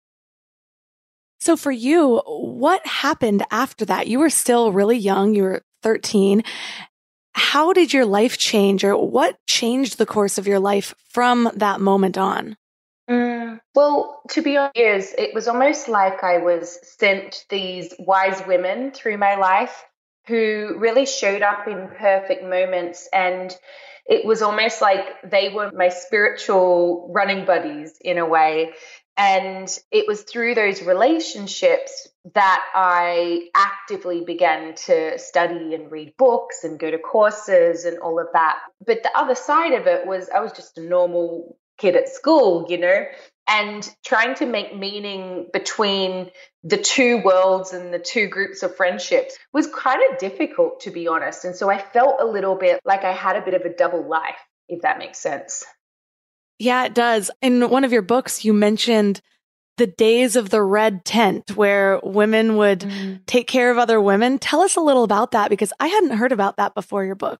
So 1.39 1.55
for 1.55 1.71
you, 1.71 2.21
what 2.25 2.85
happened 2.85 3.43
after 3.51 3.85
that? 3.85 4.07
You 4.07 4.19
were 4.19 4.29
still 4.29 4.71
really 4.71 4.97
young. 4.97 5.35
You 5.35 5.43
were 5.43 5.63
13. 5.83 6.43
How 7.33 7.73
did 7.73 7.93
your 7.93 8.05
life 8.05 8.37
change 8.37 8.83
or 8.83 8.95
what 8.95 9.37
changed 9.47 9.97
the 9.97 10.05
course 10.05 10.37
of 10.37 10.47
your 10.47 10.59
life 10.59 10.93
from 11.09 11.49
that 11.55 11.79
moment 11.79 12.17
on? 12.17 12.57
Mm, 13.09 13.59
well, 13.73 14.21
to 14.29 14.41
be 14.41 14.57
honest, 14.57 15.15
it 15.17 15.33
was 15.33 15.47
almost 15.47 15.89
like 15.89 16.23
I 16.23 16.37
was 16.37 16.77
sent 16.99 17.45
these 17.49 17.93
wise 17.97 18.41
women 18.45 18.91
through 18.91 19.17
my 19.17 19.35
life 19.35 19.83
who 20.27 20.75
really 20.77 21.07
showed 21.07 21.41
up 21.41 21.67
in 21.67 21.87
perfect 21.97 22.43
moments. 22.43 23.09
And 23.11 23.55
it 24.05 24.25
was 24.25 24.41
almost 24.41 24.81
like 24.81 25.05
they 25.23 25.49
were 25.49 25.71
my 25.71 25.89
spiritual 25.89 27.11
running 27.13 27.45
buddies 27.45 27.97
in 28.01 28.19
a 28.19 28.27
way. 28.27 28.73
And 29.19 29.67
it 29.91 30.07
was 30.07 30.21
through 30.21 30.55
those 30.55 30.81
relationships 30.81 32.07
that 32.33 32.65
I 32.73 33.49
actively 33.53 34.23
began 34.23 34.75
to 34.75 35.19
study 35.19 35.75
and 35.75 35.91
read 35.91 36.15
books 36.17 36.63
and 36.63 36.79
go 36.79 36.89
to 36.89 36.97
courses 36.97 37.83
and 37.83 37.99
all 37.99 38.17
of 38.17 38.27
that. 38.31 38.59
But 38.85 39.03
the 39.03 39.11
other 39.13 39.35
side 39.35 39.73
of 39.73 39.87
it 39.87 40.07
was 40.07 40.29
I 40.29 40.39
was 40.39 40.53
just 40.53 40.77
a 40.77 40.81
normal 40.81 41.57
kid 41.77 41.97
at 41.97 42.07
school, 42.07 42.67
you 42.69 42.77
know, 42.77 43.05
and 43.49 43.93
trying 44.05 44.35
to 44.35 44.45
make 44.45 44.73
meaning 44.73 45.47
between 45.51 46.31
the 46.63 46.77
two 46.77 47.21
worlds 47.21 47.73
and 47.73 47.93
the 47.93 47.99
two 47.99 48.27
groups 48.27 48.63
of 48.63 48.77
friendships 48.77 49.37
was 49.51 49.67
kind 49.67 50.01
of 50.09 50.17
difficult, 50.17 50.79
to 50.81 50.91
be 50.91 51.09
honest. 51.09 51.43
And 51.43 51.57
so 51.57 51.69
I 51.69 51.77
felt 51.77 52.21
a 52.21 52.25
little 52.25 52.55
bit 52.55 52.79
like 52.85 53.03
I 53.03 53.11
had 53.11 53.35
a 53.35 53.41
bit 53.41 53.53
of 53.53 53.63
a 53.63 53.75
double 53.75 54.07
life, 54.07 54.39
if 54.69 54.83
that 54.83 54.97
makes 54.97 55.17
sense. 55.17 55.65
Yeah, 56.59 56.83
it 56.85 56.93
does. 56.93 57.31
In 57.41 57.69
one 57.69 57.85
of 57.85 57.93
your 57.93 58.01
books, 58.01 58.43
you 58.43 58.53
mentioned 58.53 59.21
the 59.77 59.87
days 59.87 60.35
of 60.35 60.49
the 60.49 60.61
red 60.61 61.05
tent 61.05 61.55
where 61.55 62.01
women 62.03 62.57
would 62.57 62.81
mm. 62.81 63.25
take 63.25 63.47
care 63.47 63.71
of 63.71 63.77
other 63.77 63.99
women. 63.99 64.37
Tell 64.37 64.61
us 64.61 64.75
a 64.75 64.81
little 64.81 65.05
about 65.05 65.31
that 65.31 65.49
because 65.49 65.71
I 65.79 65.87
hadn't 65.87 66.17
heard 66.17 66.33
about 66.33 66.57
that 66.57 66.75
before 66.75 67.05
your 67.05 67.15
book. 67.15 67.39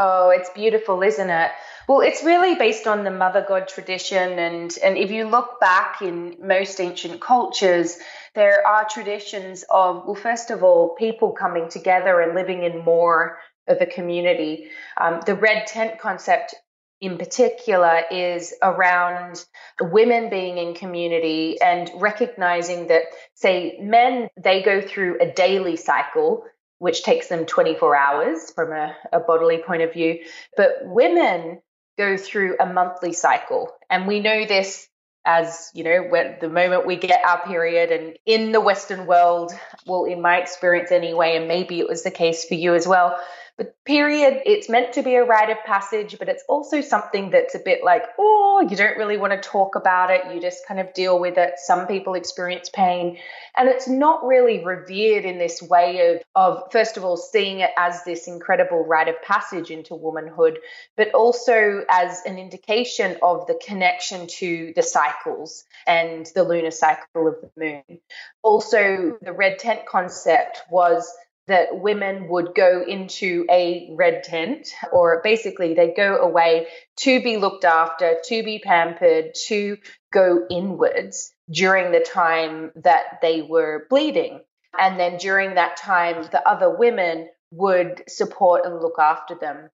Oh, 0.00 0.30
it's 0.30 0.48
beautiful, 0.50 1.02
isn't 1.02 1.28
it? 1.28 1.50
Well, 1.88 2.00
it's 2.02 2.22
really 2.22 2.54
based 2.54 2.86
on 2.86 3.02
the 3.02 3.10
mother 3.10 3.44
god 3.46 3.66
tradition. 3.66 4.38
And, 4.38 4.72
and 4.84 4.96
if 4.96 5.10
you 5.10 5.28
look 5.28 5.58
back 5.58 6.00
in 6.00 6.36
most 6.40 6.80
ancient 6.80 7.20
cultures, 7.20 7.98
there 8.36 8.64
are 8.64 8.86
traditions 8.88 9.64
of, 9.68 10.04
well, 10.06 10.14
first 10.14 10.52
of 10.52 10.62
all, 10.62 10.90
people 10.90 11.32
coming 11.32 11.68
together 11.68 12.20
and 12.20 12.36
living 12.36 12.62
in 12.62 12.84
more 12.84 13.38
of 13.66 13.78
a 13.80 13.86
community. 13.86 14.68
Um, 14.96 15.20
the 15.26 15.34
red 15.34 15.66
tent 15.66 15.98
concept 15.98 16.54
in 17.00 17.18
particular 17.18 18.02
is 18.10 18.54
around 18.62 19.44
women 19.80 20.30
being 20.30 20.58
in 20.58 20.74
community 20.74 21.60
and 21.60 21.90
recognizing 21.96 22.88
that, 22.88 23.02
say, 23.34 23.78
men, 23.80 24.28
they 24.36 24.62
go 24.62 24.80
through 24.80 25.18
a 25.20 25.30
daily 25.30 25.76
cycle. 25.76 26.44
Which 26.80 27.02
takes 27.02 27.26
them 27.26 27.44
24 27.44 27.96
hours 27.96 28.52
from 28.52 28.70
a, 28.70 28.94
a 29.12 29.18
bodily 29.18 29.58
point 29.66 29.82
of 29.82 29.92
view. 29.92 30.20
But 30.56 30.74
women 30.82 31.60
go 31.98 32.16
through 32.16 32.56
a 32.60 32.66
monthly 32.66 33.12
cycle. 33.12 33.72
And 33.90 34.06
we 34.06 34.20
know 34.20 34.46
this 34.46 34.88
as, 35.26 35.70
you 35.74 35.84
know, 35.84 36.04
when 36.08 36.36
the 36.40 36.48
moment 36.48 36.86
we 36.86 36.96
get 36.96 37.22
our 37.24 37.44
period 37.46 37.90
and 37.90 38.16
in 38.24 38.52
the 38.52 38.60
Western 38.60 39.06
world, 39.06 39.52
well, 39.86 40.04
in 40.04 40.22
my 40.22 40.38
experience 40.38 40.90
anyway, 40.90 41.36
and 41.36 41.48
maybe 41.48 41.80
it 41.80 41.88
was 41.88 42.02
the 42.02 42.10
case 42.10 42.44
for 42.46 42.54
you 42.54 42.74
as 42.74 42.86
well, 42.86 43.18
but 43.58 43.74
period, 43.84 44.42
it's 44.46 44.68
meant 44.68 44.92
to 44.92 45.02
be 45.02 45.16
a 45.16 45.24
rite 45.24 45.50
of 45.50 45.58
passage, 45.66 46.16
but 46.16 46.28
it's 46.28 46.44
also 46.48 46.80
something 46.80 47.30
that's 47.30 47.56
a 47.56 47.58
bit 47.58 47.82
like, 47.82 48.04
oh, 48.16 48.64
you 48.70 48.76
don't 48.76 48.96
really 48.96 49.16
want 49.16 49.32
to 49.32 49.48
talk 49.48 49.74
about 49.74 50.12
it. 50.12 50.32
You 50.32 50.40
just 50.40 50.64
kind 50.68 50.78
of 50.78 50.94
deal 50.94 51.18
with 51.18 51.36
it. 51.38 51.54
Some 51.56 51.88
people 51.88 52.14
experience 52.14 52.70
pain. 52.72 53.18
And 53.56 53.68
it's 53.68 53.88
not 53.88 54.24
really 54.24 54.64
revered 54.64 55.24
in 55.24 55.38
this 55.38 55.60
way 55.60 56.14
of, 56.14 56.22
of 56.36 56.70
first 56.70 56.96
of 56.96 57.04
all, 57.04 57.16
seeing 57.16 57.58
it 57.58 57.70
as 57.76 58.04
this 58.04 58.28
incredible 58.28 58.84
rite 58.84 59.08
of 59.08 59.20
passage 59.22 59.72
into 59.72 59.96
womanhood, 59.96 60.60
but 60.96 61.12
also 61.12 61.84
as 61.90 62.22
an 62.24 62.38
indication 62.38 63.16
of 63.22 63.48
the 63.48 63.60
connection 63.66 64.28
to 64.38 64.72
the 64.76 64.84
cycles 64.84 65.64
and 65.84 66.26
the 66.36 66.44
lunar 66.44 66.70
cycle 66.70 67.26
of 67.26 67.34
the 67.40 67.50
moon. 67.56 68.00
Also, 68.44 69.18
the 69.20 69.32
red 69.32 69.58
tent 69.58 69.80
concept 69.84 70.62
was 70.70 71.12
that 71.48 71.80
women 71.80 72.28
would 72.28 72.54
go 72.54 72.84
into 72.86 73.44
a 73.50 73.88
red 73.96 74.22
tent, 74.22 74.68
or 74.92 75.20
basically 75.24 75.74
they'd 75.74 75.96
go 75.96 76.18
away 76.18 76.68
to 76.98 77.22
be 77.22 77.38
looked 77.38 77.64
after, 77.64 78.16
to 78.24 78.42
be 78.42 78.58
pampered, 78.58 79.34
to 79.48 79.78
go 80.12 80.46
inwards 80.50 81.32
during 81.50 81.90
the 81.90 82.00
time 82.00 82.70
that 82.76 83.18
they 83.22 83.42
were 83.42 83.86
bleeding. 83.90 84.40
And 84.78 85.00
then 85.00 85.16
during 85.16 85.54
that 85.54 85.76
time, 85.78 86.22
the 86.30 86.46
other 86.46 86.70
women 86.76 87.28
would 87.50 88.04
support 88.08 88.66
and 88.66 88.80
look 88.80 88.98
after 88.98 89.34
them. 89.34 89.70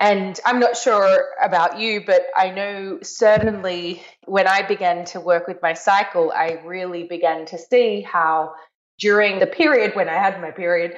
And 0.00 0.38
I'm 0.44 0.58
not 0.58 0.76
sure 0.76 1.26
about 1.40 1.78
you, 1.78 2.02
but 2.04 2.22
I 2.34 2.50
know 2.50 2.98
certainly 3.02 4.02
when 4.24 4.48
I 4.48 4.62
began 4.62 5.04
to 5.06 5.20
work 5.20 5.46
with 5.46 5.62
my 5.62 5.74
cycle, 5.74 6.32
I 6.32 6.60
really 6.64 7.04
began 7.04 7.46
to 7.46 7.58
see 7.58 8.00
how 8.00 8.54
during 9.02 9.40
the 9.40 9.46
period 9.46 9.94
when 9.94 10.08
I 10.08 10.14
had 10.14 10.40
my 10.40 10.52
period, 10.52 10.94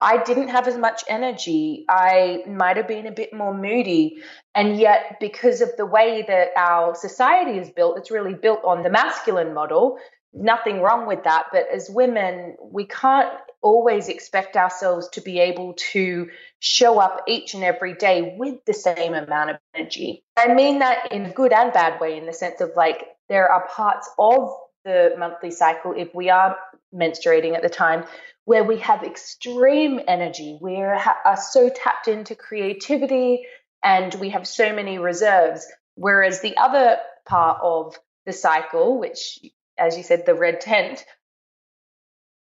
I 0.00 0.22
didn't 0.22 0.48
have 0.48 0.66
as 0.66 0.76
much 0.76 1.04
energy. 1.08 1.86
I 1.88 2.42
might 2.46 2.76
have 2.76 2.88
been 2.88 3.06
a 3.06 3.12
bit 3.12 3.32
more 3.32 3.54
moody. 3.54 4.18
And 4.54 4.76
yet, 4.76 5.18
because 5.20 5.60
of 5.60 5.70
the 5.78 5.86
way 5.86 6.24
that 6.26 6.48
our 6.56 6.94
society 6.96 7.58
is 7.58 7.70
built, 7.70 7.96
it's 7.96 8.10
really 8.10 8.34
built 8.34 8.60
on 8.64 8.82
the 8.82 8.90
masculine 8.90 9.54
model. 9.54 9.98
Nothing 10.34 10.80
wrong 10.80 11.06
with 11.06 11.22
that. 11.24 11.44
But 11.52 11.66
as 11.72 11.88
women, 11.88 12.56
we 12.60 12.86
can't 12.86 13.32
always 13.62 14.08
expect 14.08 14.56
ourselves 14.56 15.08
to 15.10 15.20
be 15.22 15.38
able 15.38 15.74
to 15.92 16.28
show 16.58 16.98
up 16.98 17.22
each 17.28 17.54
and 17.54 17.62
every 17.62 17.94
day 17.94 18.34
with 18.36 18.62
the 18.66 18.74
same 18.74 19.14
amount 19.14 19.50
of 19.50 19.56
energy. 19.74 20.24
I 20.36 20.52
mean 20.52 20.80
that 20.80 21.12
in 21.12 21.26
a 21.26 21.32
good 21.32 21.52
and 21.52 21.72
bad 21.72 22.00
way, 22.00 22.18
in 22.18 22.26
the 22.26 22.32
sense 22.32 22.60
of 22.60 22.72
like, 22.76 23.06
there 23.28 23.48
are 23.48 23.66
parts 23.68 24.10
of 24.18 24.50
the 24.84 25.14
monthly 25.18 25.50
cycle, 25.50 25.94
if 25.96 26.14
we 26.14 26.28
are 26.28 26.58
menstruating 26.94 27.54
at 27.54 27.62
the 27.62 27.68
time, 27.68 28.04
where 28.44 28.64
we 28.64 28.78
have 28.78 29.02
extreme 29.02 30.00
energy. 30.06 30.58
We 30.60 30.76
are, 30.76 31.36
so 31.36 31.68
tapped 31.68 32.08
into 32.08 32.34
creativity 32.34 33.46
and 33.82 34.14
we 34.14 34.30
have 34.30 34.46
so 34.46 34.74
many 34.74 34.98
reserves. 34.98 35.66
Whereas 35.94 36.40
the 36.40 36.56
other 36.56 36.98
part 37.26 37.60
of 37.62 37.98
the 38.26 38.32
cycle, 38.32 38.98
which, 38.98 39.38
as 39.78 39.96
you 39.96 40.02
said, 40.02 40.26
the 40.26 40.34
red 40.34 40.60
tent, 40.60 41.04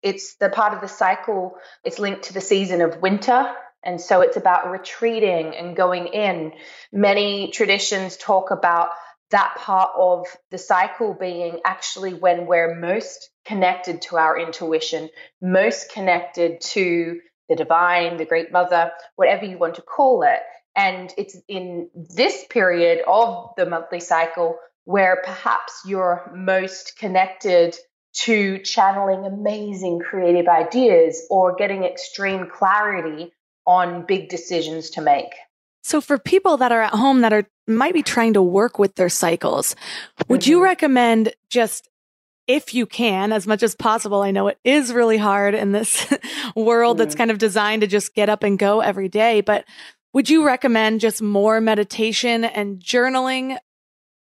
it's 0.02 0.36
the 0.36 0.50
part 0.50 0.74
of 0.74 0.82
the 0.82 0.88
cycle, 0.88 1.56
it's 1.84 2.00
linked 2.00 2.24
to 2.24 2.34
the 2.34 2.42
season 2.42 2.82
of 2.82 3.02
winter. 3.02 3.52
And 3.84 4.02
so 4.02 4.22
it's 4.22 4.38
about 4.38 4.72
retreating 4.72 5.56
and 5.56 5.76
going 5.76 6.08
in. 6.08 6.54
Many 6.92 7.52
traditions 7.52 8.18
talk 8.18 8.50
about 8.50 8.90
that 9.32 9.56
part 9.58 9.92
of 9.98 10.28
the 10.52 10.58
cycle 10.58 11.14
being 11.14 11.60
actually 11.66 12.14
when 12.14 12.46
we're 12.46 12.76
most 12.76 13.30
connected 13.46 14.02
to 14.04 14.18
our 14.18 14.40
intuition, 14.40 15.10
most 15.42 15.92
connected 15.92 16.62
to 16.62 17.20
the 17.50 17.56
divine, 17.56 18.18
the 18.18 18.26
great 18.26 18.52
mother, 18.52 18.92
whatever 19.16 19.46
you 19.46 19.58
want 19.58 19.76
to 19.76 19.82
call 19.82 20.24
it. 20.24 20.40
And 20.76 21.14
it's 21.18 21.38
in 21.48 21.90
this 21.94 22.46
period 22.50 23.02
of 23.08 23.52
the 23.56 23.66
monthly 23.66 24.00
cycle 24.00 24.58
where 24.84 25.22
perhaps 25.24 25.82
you're 25.86 26.32
most 26.36 26.98
connected 26.98 27.76
to 28.14 28.60
channeling 28.60 29.26
amazing 29.26 30.00
creative 30.00 30.48
ideas 30.48 31.26
or 31.30 31.56
getting 31.56 31.84
extreme 31.84 32.50
clarity 32.50 33.32
on 33.66 34.06
big 34.06 34.30
decisions 34.30 34.92
to 34.92 35.02
make. 35.02 35.34
So 35.86 36.02
for 36.02 36.18
people 36.18 36.58
that 36.58 36.72
are 36.72 36.82
at 36.82 36.94
home 36.94 37.22
that 37.22 37.32
are 37.32 37.48
might 37.68 37.94
be 37.94 38.02
trying 38.02 38.34
to 38.34 38.42
work 38.42 38.80
with 38.80 38.96
their 38.96 39.08
cycles, 39.08 39.76
would 40.28 40.42
mm-hmm. 40.42 40.50
you 40.50 40.64
recommend 40.64 41.32
just 41.52 41.90
if 42.48 42.74
you 42.74 42.88
can, 42.88 43.32
as 43.32 43.46
much 43.46 43.62
as 43.62 43.76
possible. 43.76 44.24
I 44.24 44.32
know 44.32 44.48
it 44.48 44.58
is 44.64 44.92
really 44.92 45.18
hard 45.18 45.54
in 45.54 45.74
this 45.74 46.12
world 46.56 46.98
that's 46.98 47.14
kind 47.14 47.30
of 47.30 47.38
designed 47.38 47.82
to 47.82 47.88
just 47.88 48.16
get 48.16 48.30
up 48.30 48.42
and 48.42 48.58
go 48.58 48.80
every 48.80 49.10
day, 49.10 49.42
but 49.42 49.64
would 50.12 50.28
you 50.28 50.44
recommend 50.44 51.02
just 51.02 51.22
more 51.22 51.62
meditation 51.62 52.46
and 52.46 52.80
journaling? 52.80 53.60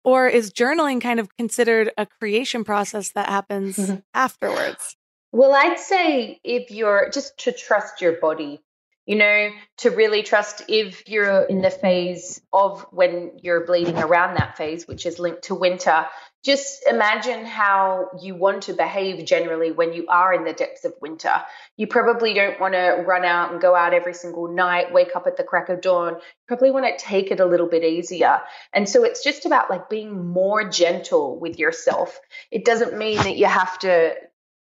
Or 0.03 0.27
is 0.27 0.53
journaling 0.53 1.01
kind 1.01 1.19
of 1.19 1.35
considered 1.35 1.91
a 1.97 2.05
creation 2.05 2.63
process 2.63 3.11
that 3.13 3.27
happens 3.27 3.77
mm-hmm. 3.77 3.95
afterwards? 4.13 4.95
Well, 5.31 5.55
I'd 5.55 5.79
say 5.79 6.39
if 6.43 6.69
you're 6.69 7.09
just 7.11 7.39
to 7.39 7.51
trust 7.51 8.01
your 8.01 8.13
body, 8.13 8.61
you 9.05 9.15
know, 9.15 9.49
to 9.77 9.91
really 9.91 10.23
trust 10.23 10.63
if 10.67 11.07
you're 11.07 11.43
in 11.43 11.61
the 11.61 11.69
phase 11.69 12.41
of 12.51 12.81
when 12.91 13.33
you're 13.43 13.65
bleeding 13.65 13.97
around 13.97 14.35
that 14.35 14.57
phase, 14.57 14.87
which 14.87 15.05
is 15.05 15.19
linked 15.19 15.43
to 15.43 15.55
winter, 15.55 16.07
just 16.43 16.87
imagine 16.87 17.45
how 17.45 18.09
you 18.21 18.35
want 18.35 18.63
to 18.63 18.73
behave 18.73 19.23
generally 19.25 19.71
when 19.71 19.93
you 19.93 20.07
are 20.07 20.33
in 20.33 20.43
the 20.43 20.53
depths 20.53 20.85
of 20.85 20.93
winter. 21.01 21.33
You 21.77 21.87
probably 21.87 22.33
don't 22.33 22.59
want 22.59 22.73
to 22.73 23.03
run 23.05 23.25
out 23.25 23.51
and 23.51 23.61
go 23.61 23.75
out 23.75 23.93
every 23.93 24.13
single 24.13 24.47
night, 24.47 24.91
wake 24.91 25.15
up 25.15 25.27
at 25.27 25.37
the 25.37 25.43
crack 25.43 25.69
of 25.69 25.81
dawn. 25.81 26.13
You 26.13 26.45
probably 26.47 26.71
want 26.71 26.85
to 26.85 27.03
take 27.03 27.29
it 27.29 27.39
a 27.39 27.45
little 27.45 27.67
bit 27.67 27.83
easier. 27.83 28.41
And 28.73 28.89
so 28.89 29.03
it's 29.03 29.23
just 29.23 29.45
about 29.45 29.69
like 29.69 29.89
being 29.89 30.27
more 30.27 30.67
gentle 30.69 31.39
with 31.39 31.59
yourself. 31.59 32.19
It 32.51 32.65
doesn't 32.65 32.97
mean 32.97 33.17
that 33.17 33.37
you 33.37 33.45
have 33.45 33.77
to 33.79 34.15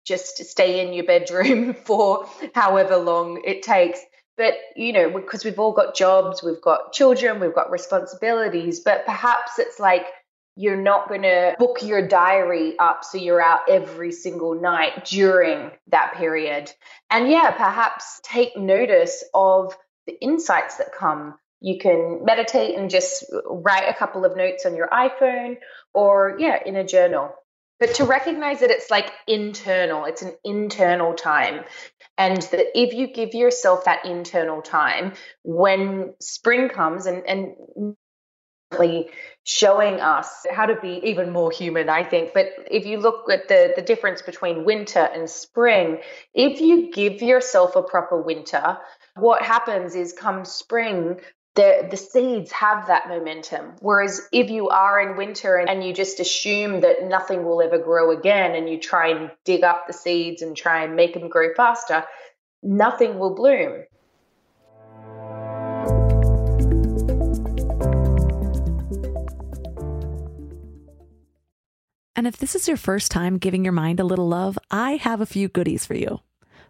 just 0.07 0.45
stay 0.45 0.87
in 0.87 0.93
your 0.93 1.05
bedroom 1.05 1.75
for 1.85 2.27
however 2.55 2.97
long 2.97 3.43
it 3.45 3.63
takes. 3.63 4.01
But, 4.37 4.55
you 4.75 4.93
know, 4.93 5.11
because 5.11 5.45
we've 5.45 5.59
all 5.59 5.73
got 5.73 5.95
jobs, 5.95 6.43
we've 6.43 6.61
got 6.61 6.93
children, 6.93 7.41
we've 7.41 7.55
got 7.55 7.71
responsibilities, 7.71 8.81
but 8.81 9.07
perhaps 9.07 9.59
it's 9.59 9.81
like, 9.81 10.07
you're 10.59 10.81
not 10.81 11.09
going 11.09 11.23
to 11.23 11.55
book 11.59 11.83
your 11.83 12.09
diary 12.09 12.79
up 12.79 13.05
so 13.05 13.19
you're 13.19 13.43
out 13.43 13.61
every 13.69 14.11
single 14.11 14.55
night 14.55 15.05
during 15.05 15.71
that 15.89 16.15
period. 16.15 16.73
And 17.11 17.29
yeah, 17.31 17.51
perhaps 17.51 18.21
take 18.23 18.57
notice 18.57 19.23
of 19.35 19.77
the 20.07 20.19
insights 20.19 20.79
that 20.79 20.95
come. 20.99 21.35
You 21.61 21.79
can 21.79 22.25
meditate 22.25 22.79
and 22.79 22.89
just 22.89 23.27
write 23.45 23.89
a 23.89 23.95
couple 23.95 24.25
of 24.25 24.37
notes 24.37 24.65
on 24.65 24.77
your 24.77 24.89
iPhone 24.89 25.57
or, 25.93 26.37
yeah, 26.39 26.59
in 26.65 26.77
a 26.77 26.85
journal. 26.85 27.35
But 27.79 27.95
to 27.97 28.05
recognize 28.05 28.61
that 28.61 28.71
it's 28.71 28.91
like 28.91 29.13
internal, 29.27 30.07
it's 30.07 30.23
an 30.23 30.35
internal 30.45 31.15
time. 31.15 31.65
And 32.17 32.41
that 32.41 32.67
if 32.75 32.95
you 32.95 33.07
give 33.07 33.35
yourself 33.35 33.85
that 33.85 34.07
internal 34.07 34.63
time, 34.63 35.13
when 35.43 36.15
spring 36.21 36.71
comes 36.71 37.05
and, 37.05 37.23
and 37.27 37.97
showing 39.45 40.01
us 40.01 40.45
how 40.51 40.67
to 40.67 40.75
be 40.81 41.01
even 41.05 41.31
more 41.31 41.53
human 41.53 41.89
i 41.89 42.03
think 42.03 42.35
but 42.35 42.47
if 42.69 42.85
you 42.85 42.99
look 42.99 43.31
at 43.31 43.47
the 43.47 43.73
the 43.77 43.83
difference 43.83 44.23
between 44.23 44.65
winter 44.65 45.09
and 45.15 45.31
spring 45.31 45.99
if 46.35 46.61
you 46.61 46.91
give 46.91 47.23
yourself 47.23 47.77
a 47.77 47.83
proper 47.83 48.21
winter 48.21 48.77
what 49.15 49.43
happens 49.43 49.95
is 49.95 50.13
come 50.13 50.45
spring 50.45 51.21
the, 51.57 51.89
the 51.91 51.97
seeds 51.97 52.53
have 52.53 52.87
that 52.87 53.09
momentum. 53.09 53.73
Whereas 53.81 54.29
if 54.31 54.51
you 54.51 54.69
are 54.69 55.01
in 55.01 55.17
winter 55.17 55.57
and, 55.57 55.69
and 55.69 55.83
you 55.83 55.95
just 55.95 56.21
assume 56.21 56.83
that 56.83 57.03
nothing 57.05 57.45
will 57.45 57.63
ever 57.63 57.79
grow 57.79 58.17
again 58.17 58.55
and 58.55 58.69
you 58.69 58.79
try 58.79 59.09
and 59.09 59.31
dig 59.45 59.65
up 59.65 59.87
the 59.87 59.95
seeds 59.95 60.43
and 60.43 60.55
try 60.55 60.85
and 60.85 60.95
make 60.95 61.15
them 61.15 61.29
grow 61.29 61.55
faster, 61.55 62.05
nothing 62.63 63.19
will 63.19 63.35
bloom. 63.35 63.85
And 72.15 72.27
if 72.27 72.39
this 72.39 72.55
is 72.55 72.69
your 72.69 72.79
first 72.79 73.11
time 73.11 73.39
giving 73.39 73.65
your 73.65 73.73
mind 73.73 74.01
a 74.01 74.05
little 74.05 74.29
love, 74.29 74.59
I 74.71 74.97
have 74.97 75.21
a 75.21 75.27
few 75.27 75.49
goodies 75.49 75.87
for 75.87 75.95
you. 75.95 76.21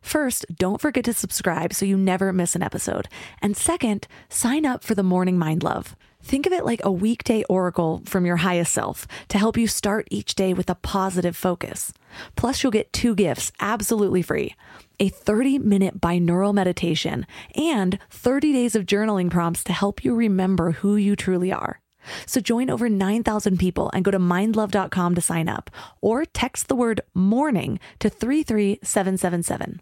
First, 0.07 0.47
don't 0.57 0.81
forget 0.81 1.05
to 1.07 1.13
subscribe 1.13 1.75
so 1.75 1.85
you 1.85 1.97
never 1.97 2.33
miss 2.33 2.55
an 2.55 2.63
episode. 2.63 3.09
And 3.43 3.57
second, 3.57 4.07
sign 4.29 4.65
up 4.65 4.85
for 4.85 4.95
the 4.95 5.03
Morning 5.03 5.37
Mind 5.37 5.65
Love. 5.65 5.97
Think 6.23 6.47
of 6.47 6.53
it 6.53 6.65
like 6.65 6.81
a 6.85 6.93
weekday 6.93 7.43
oracle 7.49 8.03
from 8.05 8.25
your 8.25 8.37
highest 8.37 8.73
self 8.73 9.09
to 9.27 9.37
help 9.37 9.57
you 9.57 9.67
start 9.67 10.07
each 10.09 10.37
day 10.37 10.55
with 10.55 10.71
a 10.71 10.77
positive 10.77 11.37
focus. 11.37 11.93
Plus, 12.37 12.63
you'll 12.63 12.71
get 12.71 12.93
two 12.93 13.17
gifts 13.17 13.51
absolutely 13.59 14.23
free 14.23 14.55
a 15.01 15.09
30 15.09 15.59
minute 15.59 16.01
binaural 16.01 16.55
meditation 16.55 17.27
and 17.57 17.99
30 18.09 18.53
days 18.53 18.77
of 18.77 18.87
journaling 18.87 19.29
prompts 19.29 19.65
to 19.65 19.73
help 19.73 20.05
you 20.05 20.15
remember 20.15 20.71
who 20.71 20.95
you 20.95 21.17
truly 21.17 21.51
are. 21.51 21.81
So 22.27 22.41
join 22.41 22.71
over 22.71 22.89
9,000 22.89 23.59
people 23.59 23.91
and 23.93 24.05
go 24.05 24.13
to 24.13 24.21
mindlove.com 24.21 25.17
to 25.17 25.21
sign 25.21 25.49
up 25.49 25.69
or 26.01 26.25
text 26.25 26.69
the 26.69 26.77
word 26.77 27.01
morning 27.13 27.81
to 27.99 28.09
33777. 28.09 29.81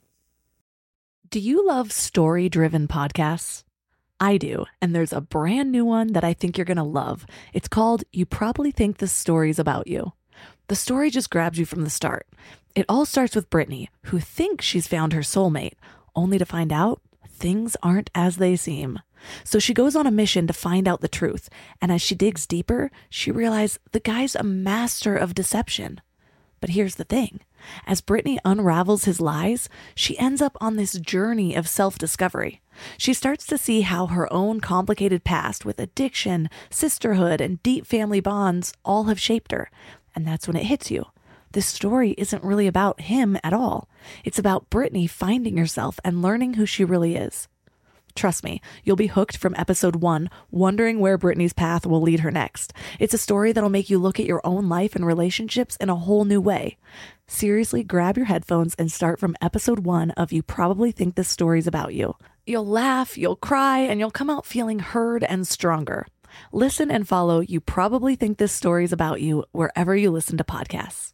Do 1.34 1.40
you 1.40 1.66
love 1.66 1.90
story 1.90 2.48
driven 2.48 2.86
podcasts? 2.86 3.64
I 4.20 4.36
do, 4.36 4.66
and 4.80 4.94
there's 4.94 5.12
a 5.12 5.20
brand 5.20 5.72
new 5.72 5.84
one 5.84 6.12
that 6.12 6.22
I 6.22 6.32
think 6.32 6.56
you're 6.56 6.64
going 6.64 6.76
to 6.76 6.84
love. 6.84 7.26
It's 7.52 7.66
called 7.66 8.04
You 8.12 8.24
Probably 8.24 8.70
Think 8.70 8.98
This 8.98 9.10
Story's 9.10 9.58
About 9.58 9.88
You. 9.88 10.12
The 10.68 10.76
story 10.76 11.10
just 11.10 11.30
grabs 11.30 11.58
you 11.58 11.66
from 11.66 11.82
the 11.82 11.90
start. 11.90 12.28
It 12.76 12.86
all 12.88 13.04
starts 13.04 13.34
with 13.34 13.50
Brittany, 13.50 13.90
who 14.04 14.20
thinks 14.20 14.64
she's 14.64 14.86
found 14.86 15.12
her 15.12 15.22
soulmate, 15.22 15.74
only 16.14 16.38
to 16.38 16.46
find 16.46 16.72
out 16.72 17.02
things 17.28 17.76
aren't 17.82 18.10
as 18.14 18.36
they 18.36 18.54
seem. 18.54 19.00
So 19.42 19.58
she 19.58 19.74
goes 19.74 19.96
on 19.96 20.06
a 20.06 20.12
mission 20.12 20.46
to 20.46 20.52
find 20.52 20.86
out 20.86 21.00
the 21.00 21.08
truth. 21.08 21.48
And 21.82 21.90
as 21.90 22.00
she 22.00 22.14
digs 22.14 22.46
deeper, 22.46 22.92
she 23.10 23.32
realizes 23.32 23.80
the 23.90 23.98
guy's 23.98 24.36
a 24.36 24.44
master 24.44 25.16
of 25.16 25.34
deception. 25.34 26.00
But 26.64 26.70
here's 26.70 26.94
the 26.94 27.04
thing 27.04 27.40
as 27.86 28.00
Brittany 28.00 28.38
unravels 28.42 29.04
his 29.04 29.20
lies, 29.20 29.68
she 29.94 30.18
ends 30.18 30.40
up 30.40 30.56
on 30.62 30.76
this 30.76 30.94
journey 30.94 31.54
of 31.54 31.68
self 31.68 31.98
discovery. 31.98 32.62
She 32.96 33.12
starts 33.12 33.46
to 33.48 33.58
see 33.58 33.82
how 33.82 34.06
her 34.06 34.32
own 34.32 34.60
complicated 34.60 35.24
past 35.24 35.66
with 35.66 35.78
addiction, 35.78 36.48
sisterhood, 36.70 37.42
and 37.42 37.62
deep 37.62 37.84
family 37.84 38.20
bonds 38.20 38.72
all 38.82 39.04
have 39.04 39.20
shaped 39.20 39.52
her. 39.52 39.70
And 40.16 40.26
that's 40.26 40.48
when 40.48 40.56
it 40.56 40.64
hits 40.64 40.90
you. 40.90 41.04
This 41.52 41.66
story 41.66 42.12
isn't 42.16 42.42
really 42.42 42.66
about 42.66 43.02
him 43.02 43.36
at 43.44 43.52
all. 43.52 43.86
It's 44.24 44.38
about 44.38 44.70
Brittany 44.70 45.06
finding 45.06 45.58
herself 45.58 46.00
and 46.02 46.22
learning 46.22 46.54
who 46.54 46.64
she 46.64 46.82
really 46.82 47.14
is. 47.14 47.46
Trust 48.14 48.44
me, 48.44 48.60
you'll 48.84 48.94
be 48.94 49.08
hooked 49.08 49.36
from 49.36 49.56
episode 49.56 49.96
one, 49.96 50.30
wondering 50.50 51.00
where 51.00 51.18
Brittany's 51.18 51.52
path 51.52 51.84
will 51.84 52.00
lead 52.00 52.20
her 52.20 52.30
next. 52.30 52.72
It's 53.00 53.14
a 53.14 53.18
story 53.18 53.52
that'll 53.52 53.70
make 53.70 53.90
you 53.90 53.98
look 53.98 54.20
at 54.20 54.26
your 54.26 54.40
own 54.44 54.68
life 54.68 54.94
and 54.94 55.04
relationships 55.04 55.76
in 55.80 55.90
a 55.90 55.96
whole 55.96 56.24
new 56.24 56.40
way. 56.40 56.76
Seriously, 57.26 57.82
grab 57.82 58.16
your 58.16 58.26
headphones 58.26 58.74
and 58.76 58.92
start 58.92 59.18
from 59.18 59.36
episode 59.42 59.80
one 59.80 60.12
of 60.12 60.30
You 60.30 60.42
Probably 60.42 60.92
Think 60.92 61.16
This 61.16 61.28
Story's 61.28 61.66
About 61.66 61.94
You. 61.94 62.14
You'll 62.46 62.66
laugh, 62.66 63.18
you'll 63.18 63.36
cry, 63.36 63.80
and 63.80 63.98
you'll 63.98 64.10
come 64.10 64.30
out 64.30 64.46
feeling 64.46 64.78
heard 64.78 65.24
and 65.24 65.46
stronger. 65.48 66.06
Listen 66.52 66.90
and 66.90 67.08
follow 67.08 67.40
You 67.40 67.60
Probably 67.60 68.14
Think 68.14 68.38
This 68.38 68.52
Story's 68.52 68.92
About 68.92 69.22
You 69.22 69.44
wherever 69.52 69.96
you 69.96 70.10
listen 70.10 70.36
to 70.36 70.44
podcasts. 70.44 71.13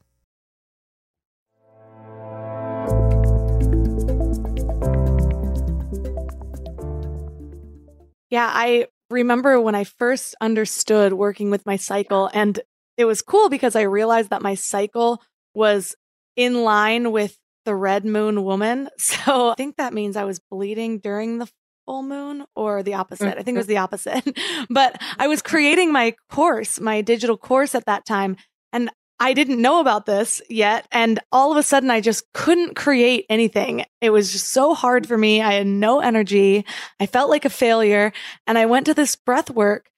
Yeah, 8.30 8.50
I 8.52 8.86
remember 9.10 9.60
when 9.60 9.74
I 9.74 9.84
first 9.84 10.34
understood 10.40 11.12
working 11.12 11.50
with 11.50 11.66
my 11.66 11.76
cycle, 11.76 12.30
and 12.32 12.58
it 12.96 13.04
was 13.04 13.22
cool 13.22 13.48
because 13.48 13.76
I 13.76 13.82
realized 13.82 14.30
that 14.30 14.42
my 14.42 14.54
cycle 14.54 15.22
was 15.54 15.96
in 16.36 16.62
line 16.62 17.12
with 17.12 17.36
the 17.64 17.74
red 17.74 18.04
moon 18.04 18.44
woman. 18.44 18.88
So 18.98 19.50
I 19.50 19.54
think 19.54 19.76
that 19.76 19.94
means 19.94 20.16
I 20.16 20.24
was 20.24 20.40
bleeding 20.50 20.98
during 20.98 21.38
the 21.38 21.48
full 21.86 22.02
moon 22.02 22.44
or 22.54 22.82
the 22.82 22.94
opposite. 22.94 23.38
I 23.38 23.42
think 23.42 23.56
it 23.56 23.58
was 23.58 23.66
mm-hmm. 23.66 23.72
the 23.72 23.78
opposite. 23.78 24.38
but 24.70 25.00
I 25.18 25.26
was 25.26 25.42
creating 25.52 25.92
my 25.92 26.14
course, 26.30 26.80
my 26.80 27.00
digital 27.00 27.36
course 27.36 27.74
at 27.74 27.86
that 27.86 28.06
time. 28.06 28.36
And 28.72 28.90
I 29.22 29.34
didn't 29.34 29.60
know 29.60 29.80
about 29.80 30.06
this 30.06 30.40
yet. 30.48 30.88
And 30.90 31.20
all 31.30 31.52
of 31.52 31.58
a 31.58 31.62
sudden, 31.62 31.90
I 31.90 32.00
just 32.00 32.24
couldn't 32.32 32.74
create 32.74 33.26
anything. 33.28 33.84
It 34.00 34.10
was 34.10 34.32
just 34.32 34.46
so 34.46 34.74
hard 34.74 35.06
for 35.06 35.18
me. 35.18 35.42
I 35.42 35.52
had 35.52 35.66
no 35.66 36.00
energy. 36.00 36.64
I 36.98 37.04
felt 37.04 37.28
like 37.28 37.44
a 37.44 37.50
failure. 37.50 38.12
And 38.46 38.56
I 38.56 38.64
went 38.64 38.86
to 38.86 38.94
this 38.94 39.16
breath 39.16 39.50
work 39.50 39.90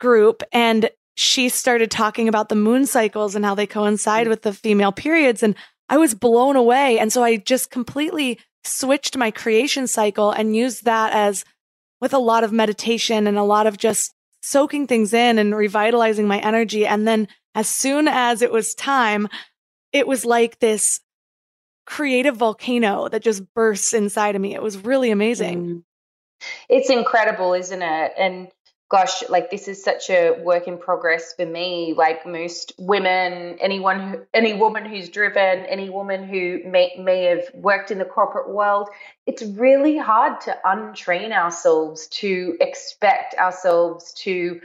group 0.00 0.42
and 0.52 0.90
she 1.14 1.48
started 1.48 1.90
talking 1.90 2.28
about 2.28 2.48
the 2.48 2.56
moon 2.56 2.86
cycles 2.86 3.36
and 3.36 3.44
how 3.44 3.54
they 3.54 3.66
coincide 3.66 4.26
with 4.26 4.42
the 4.42 4.52
female 4.52 4.92
periods. 4.92 5.44
And 5.44 5.54
I 5.88 5.96
was 5.96 6.14
blown 6.14 6.56
away. 6.56 6.98
And 6.98 7.12
so 7.12 7.22
I 7.22 7.36
just 7.36 7.70
completely 7.70 8.40
switched 8.64 9.16
my 9.16 9.30
creation 9.30 9.86
cycle 9.86 10.32
and 10.32 10.56
used 10.56 10.84
that 10.84 11.12
as 11.12 11.44
with 12.00 12.12
a 12.12 12.18
lot 12.18 12.42
of 12.42 12.52
meditation 12.52 13.28
and 13.28 13.38
a 13.38 13.44
lot 13.44 13.68
of 13.68 13.78
just 13.78 14.12
soaking 14.42 14.86
things 14.86 15.14
in 15.14 15.38
and 15.38 15.54
revitalizing 15.54 16.26
my 16.26 16.38
energy. 16.40 16.84
And 16.84 17.06
then 17.06 17.28
as 17.56 17.68
soon 17.68 18.06
as 18.06 18.42
it 18.42 18.52
was 18.52 18.74
time, 18.74 19.28
it 19.90 20.06
was 20.06 20.26
like 20.26 20.58
this 20.60 21.00
creative 21.86 22.36
volcano 22.36 23.08
that 23.08 23.22
just 23.22 23.42
bursts 23.54 23.94
inside 23.94 24.36
of 24.36 24.42
me. 24.42 24.54
It 24.54 24.62
was 24.62 24.76
really 24.76 25.10
amazing. 25.10 25.66
Mm. 25.66 25.82
It's 26.68 26.90
incredible, 26.90 27.54
isn't 27.54 27.80
it? 27.80 28.12
And 28.18 28.48
gosh, 28.90 29.26
like 29.30 29.50
this 29.50 29.68
is 29.68 29.82
such 29.82 30.10
a 30.10 30.32
work 30.42 30.68
in 30.68 30.76
progress 30.76 31.32
for 31.32 31.46
me. 31.46 31.94
Like 31.96 32.26
most 32.26 32.74
women, 32.78 33.56
anyone 33.58 34.00
who, 34.00 34.26
any 34.34 34.52
woman 34.52 34.84
who's 34.84 35.08
driven, 35.08 35.64
any 35.64 35.88
woman 35.88 36.28
who 36.28 36.60
may, 36.66 36.94
may 36.98 37.24
have 37.24 37.44
worked 37.54 37.90
in 37.90 37.96
the 37.96 38.04
corporate 38.04 38.50
world, 38.50 38.90
it's 39.24 39.42
really 39.42 39.96
hard 39.96 40.42
to 40.42 40.58
untrain 40.66 41.32
ourselves 41.32 42.06
to 42.08 42.58
expect 42.60 43.34
ourselves 43.36 44.12
to 44.18 44.60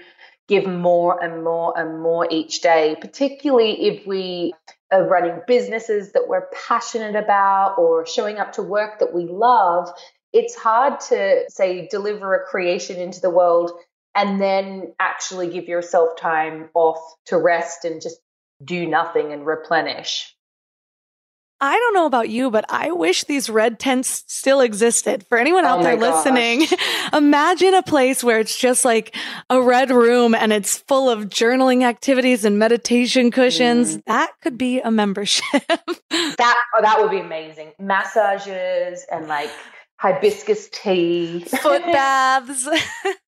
give 0.48 0.66
more 0.66 1.24
and 1.24 1.44
more 1.44 1.78
and 1.78 2.02
more 2.02 2.28
each 2.30 2.62
day, 2.62 2.96
particularly 3.00 3.88
if 3.88 4.06
we 4.06 4.54
are 4.92 5.08
running 5.08 5.42
businesses 5.48 6.12
that 6.12 6.28
we're 6.28 6.48
passionate 6.68 7.16
about 7.16 7.76
or 7.78 8.06
showing 8.06 8.38
up 8.38 8.54
to 8.54 8.62
work 8.62 9.00
that 9.00 9.14
we 9.14 9.26
love. 9.26 9.90
It's 10.34 10.56
hard 10.56 11.00
to 11.10 11.46
say 11.50 11.88
deliver 11.90 12.36
a 12.36 12.46
creation 12.46 12.98
into 12.98 13.22
the 13.22 13.30
world 13.30 13.72
and 14.14 14.42
then 14.42 14.94
actually 15.00 15.50
give 15.50 15.68
yourself 15.68 16.18
time 16.18 16.70
off 16.74 17.00
to 17.28 17.38
rest 17.38 17.86
and 17.86 18.02
just 18.02 18.20
do 18.64 18.88
nothing 18.88 19.32
and 19.32 19.46
replenish. 19.46 20.36
I 21.64 21.78
don't 21.78 21.94
know 21.94 22.08
about 22.08 22.30
you, 22.30 22.50
but 22.50 22.66
I 22.70 22.92
wish 22.92 23.26
these 23.26 23.48
red 23.48 23.78
tents 23.78 24.24
still 24.26 24.62
existed. 24.62 25.24
For 25.30 25.38
anyone 25.38 25.64
out 25.64 25.82
oh 25.82 25.84
there 25.84 25.96
listening, 25.96 26.66
imagine 27.14 27.76
a 27.76 27.84
place 27.84 28.24
where 28.24 28.40
it's 28.40 28.58
just 28.58 28.84
like 28.84 29.16
a 29.48 29.62
red 29.62 29.92
room 29.92 30.34
and 30.34 30.52
it's 30.52 30.78
full 30.78 31.08
of 31.08 31.30
journaling 31.30 31.84
activities 31.84 32.46
and 32.46 32.58
meditation 32.58 33.30
cushions. 33.30 33.98
Mm. 33.98 34.06
That 34.06 34.32
could 34.42 34.58
be 34.58 34.80
a 34.80 34.90
membership. 34.90 35.46
that 35.68 36.64
oh, 36.76 36.82
that 36.82 37.00
would 37.00 37.12
be 37.12 37.20
amazing. 37.20 37.74
Massages 37.78 39.06
and 39.12 39.28
like 39.28 39.52
hibiscus 40.02 40.68
tea, 40.70 41.42
foot 41.42 41.84
baths. 41.86 42.68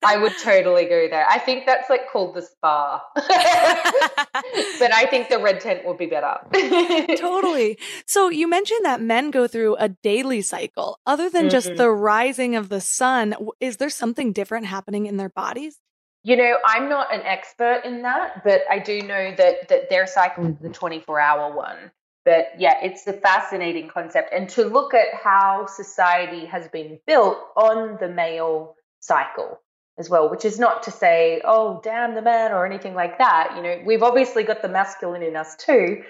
I 0.04 0.16
would 0.16 0.32
totally 0.42 0.86
go 0.86 1.08
there. 1.08 1.24
I 1.28 1.38
think 1.38 1.66
that's 1.66 1.88
like 1.88 2.10
called 2.10 2.34
the 2.34 2.42
spa. 2.42 3.00
but 3.14 4.92
I 4.92 5.06
think 5.08 5.28
the 5.28 5.38
red 5.38 5.60
tent 5.60 5.86
would 5.86 5.98
be 5.98 6.06
better. 6.06 6.34
totally. 7.16 7.78
So 8.06 8.28
you 8.28 8.48
mentioned 8.48 8.84
that 8.84 9.00
men 9.00 9.30
go 9.30 9.46
through 9.46 9.76
a 9.76 9.88
daily 9.88 10.42
cycle. 10.42 10.98
Other 11.06 11.30
than 11.30 11.42
mm-hmm. 11.42 11.50
just 11.50 11.76
the 11.76 11.90
rising 11.90 12.56
of 12.56 12.70
the 12.70 12.80
sun, 12.80 13.36
is 13.60 13.76
there 13.76 13.90
something 13.90 14.32
different 14.32 14.66
happening 14.66 15.06
in 15.06 15.16
their 15.16 15.28
bodies? 15.28 15.78
You 16.24 16.36
know, 16.36 16.56
I'm 16.66 16.88
not 16.88 17.14
an 17.14 17.20
expert 17.20 17.82
in 17.84 18.02
that, 18.02 18.42
but 18.42 18.62
I 18.68 18.80
do 18.80 19.00
know 19.02 19.32
that 19.36 19.68
that 19.68 19.90
their 19.90 20.08
cycle 20.08 20.46
is 20.46 20.56
the 20.58 20.70
24 20.70 21.20
hour 21.20 21.54
one. 21.54 21.92
But 22.24 22.52
yeah, 22.58 22.78
it's 22.82 23.06
a 23.06 23.12
fascinating 23.12 23.88
concept. 23.88 24.32
And 24.32 24.48
to 24.50 24.64
look 24.64 24.94
at 24.94 25.14
how 25.14 25.66
society 25.66 26.46
has 26.46 26.68
been 26.68 26.98
built 27.06 27.38
on 27.56 27.98
the 28.00 28.08
male 28.08 28.76
cycle 29.00 29.60
as 29.96 30.10
well, 30.10 30.28
which 30.28 30.44
is 30.44 30.58
not 30.58 30.82
to 30.84 30.90
say, 30.90 31.40
oh, 31.44 31.80
damn 31.84 32.14
the 32.14 32.22
man 32.22 32.52
or 32.52 32.66
anything 32.66 32.94
like 32.94 33.18
that. 33.18 33.52
You 33.56 33.62
know, 33.62 33.82
we've 33.84 34.02
obviously 34.02 34.42
got 34.42 34.62
the 34.62 34.68
masculine 34.68 35.22
in 35.22 35.36
us 35.36 35.54
too, 35.56 36.02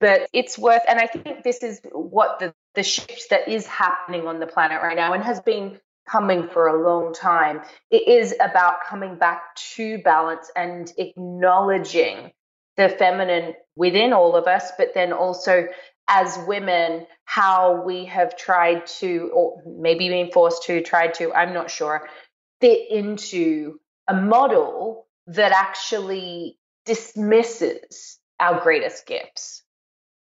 but 0.00 0.28
it's 0.32 0.58
worth, 0.58 0.82
and 0.88 0.98
I 0.98 1.06
think 1.06 1.42
this 1.42 1.62
is 1.62 1.80
what 1.92 2.38
the, 2.38 2.54
the 2.74 2.82
shift 2.82 3.28
that 3.30 3.48
is 3.48 3.66
happening 3.66 4.26
on 4.26 4.40
the 4.40 4.46
planet 4.46 4.80
right 4.82 4.96
now 4.96 5.12
and 5.12 5.22
has 5.22 5.40
been 5.40 5.78
coming 6.08 6.48
for 6.48 6.68
a 6.68 6.82
long 6.82 7.12
time. 7.12 7.60
It 7.90 8.08
is 8.08 8.34
about 8.40 8.84
coming 8.88 9.16
back 9.16 9.54
to 9.74 9.98
balance 9.98 10.50
and 10.56 10.90
acknowledging 10.96 12.32
the 12.76 12.88
feminine 12.88 13.54
within 13.76 14.12
all 14.12 14.34
of 14.34 14.46
us, 14.46 14.72
but 14.76 14.94
then 14.94 15.12
also 15.12 15.68
as 16.08 16.38
women, 16.46 17.06
how 17.24 17.82
we 17.82 18.04
have 18.06 18.36
tried 18.36 18.86
to, 18.86 19.30
or 19.34 19.62
maybe 19.66 20.08
been 20.08 20.30
forced 20.30 20.62
to, 20.64 20.80
tried 20.80 21.14
to, 21.14 21.32
I'm 21.32 21.52
not 21.52 21.70
sure, 21.70 22.08
fit 22.60 22.90
into 22.90 23.78
a 24.08 24.14
model 24.14 25.06
that 25.26 25.52
actually 25.52 26.58
dismisses 26.84 28.18
our 28.38 28.60
greatest 28.60 29.06
gifts. 29.06 29.62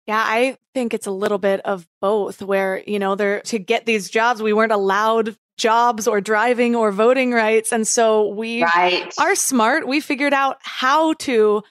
Yeah, 0.07 0.22
I 0.24 0.57
think 0.74 0.94
it's 0.94 1.07
a 1.07 1.11
little 1.11 1.37
bit 1.37 1.61
of 1.61 1.87
both 2.01 2.40
where, 2.40 2.83
you 2.87 2.98
know, 2.98 3.14
they're 3.14 3.40
to 3.42 3.59
get 3.59 3.85
these 3.85 4.09
jobs, 4.09 4.42
we 4.42 4.55
weren't 4.55 4.72
allowed 4.72 5.37
jobs 5.59 6.09
or 6.09 6.22
driving 6.22 6.74
or 6.74 6.90
voting 6.90 7.33
rights. 7.33 7.72
And 7.72 7.87
so 7.87 8.29
we 8.29 8.62
right. 8.62 9.12
are 9.18 9.35
smart. 9.35 9.87
We 9.87 10.01
figured 10.01 10.33
out 10.33 10.57
how 10.62 11.12
to 11.14 11.62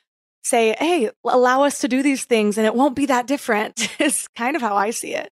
say, 0.47 0.75
hey, 0.79 1.09
allow 1.23 1.63
us 1.63 1.79
to 1.79 1.87
do 1.87 2.01
these 2.01 2.25
things 2.25 2.57
and 2.57 2.65
it 2.65 2.75
won't 2.75 2.95
be 2.95 3.05
that 3.07 3.27
different, 3.27 3.89
is 3.99 4.27
kind 4.35 4.55
of 4.55 4.61
how 4.61 4.75
I 4.75 4.91
see 4.91 5.13
it. 5.13 5.29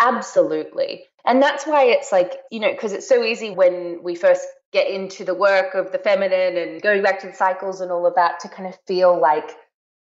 Absolutely. 0.00 1.04
And 1.26 1.42
that's 1.42 1.66
why 1.66 1.84
it's 1.84 2.10
like, 2.10 2.38
you 2.50 2.60
know, 2.60 2.70
because 2.70 2.92
it's 2.92 3.08
so 3.08 3.22
easy 3.22 3.50
when 3.50 4.02
we 4.02 4.14
first 4.14 4.46
get 4.72 4.88
into 4.88 5.24
the 5.24 5.34
work 5.34 5.74
of 5.74 5.92
the 5.92 5.98
feminine 5.98 6.56
and 6.56 6.80
going 6.80 7.02
back 7.02 7.20
to 7.20 7.26
the 7.26 7.34
cycles 7.34 7.80
and 7.80 7.90
all 7.90 8.06
of 8.06 8.14
that 8.14 8.40
to 8.40 8.48
kind 8.48 8.68
of 8.68 8.78
feel 8.86 9.20
like, 9.20 9.50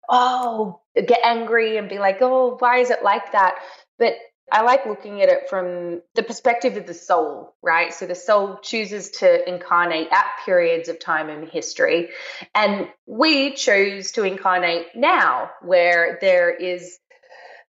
oh, 0.10 0.80
get 0.96 1.20
angry 1.24 1.78
and 1.78 1.90
be 1.90 2.00
like, 2.00 2.18
oh, 2.22 2.56
why 2.60 2.78
is 2.78 2.90
it 2.90 3.04
like 3.04 3.32
that? 3.34 3.56
But 3.98 4.14
I 4.52 4.62
like 4.64 4.86
looking 4.86 5.22
at 5.22 5.30
it 5.30 5.50
from 5.50 6.02
the 6.16 6.24
perspective 6.24 6.78
of 6.78 6.86
the 6.86 6.94
soul, 6.94 7.56
right? 7.62 7.94
So 7.94 8.06
the 8.06 8.16
soul 8.16 8.60
chooses 8.62 9.12
to 9.20 9.48
incarnate 9.48 10.08
at 10.12 10.26
periods 10.46 10.90
of 10.90 11.00
time 11.00 11.30
in 11.30 11.48
history. 11.48 12.10
And 12.56 12.90
we 13.06 13.54
chose 13.54 14.12
to 14.14 14.24
incarnate 14.24 14.88
now, 14.96 15.52
where 15.62 16.18
there 16.22 16.54
is 16.54 16.98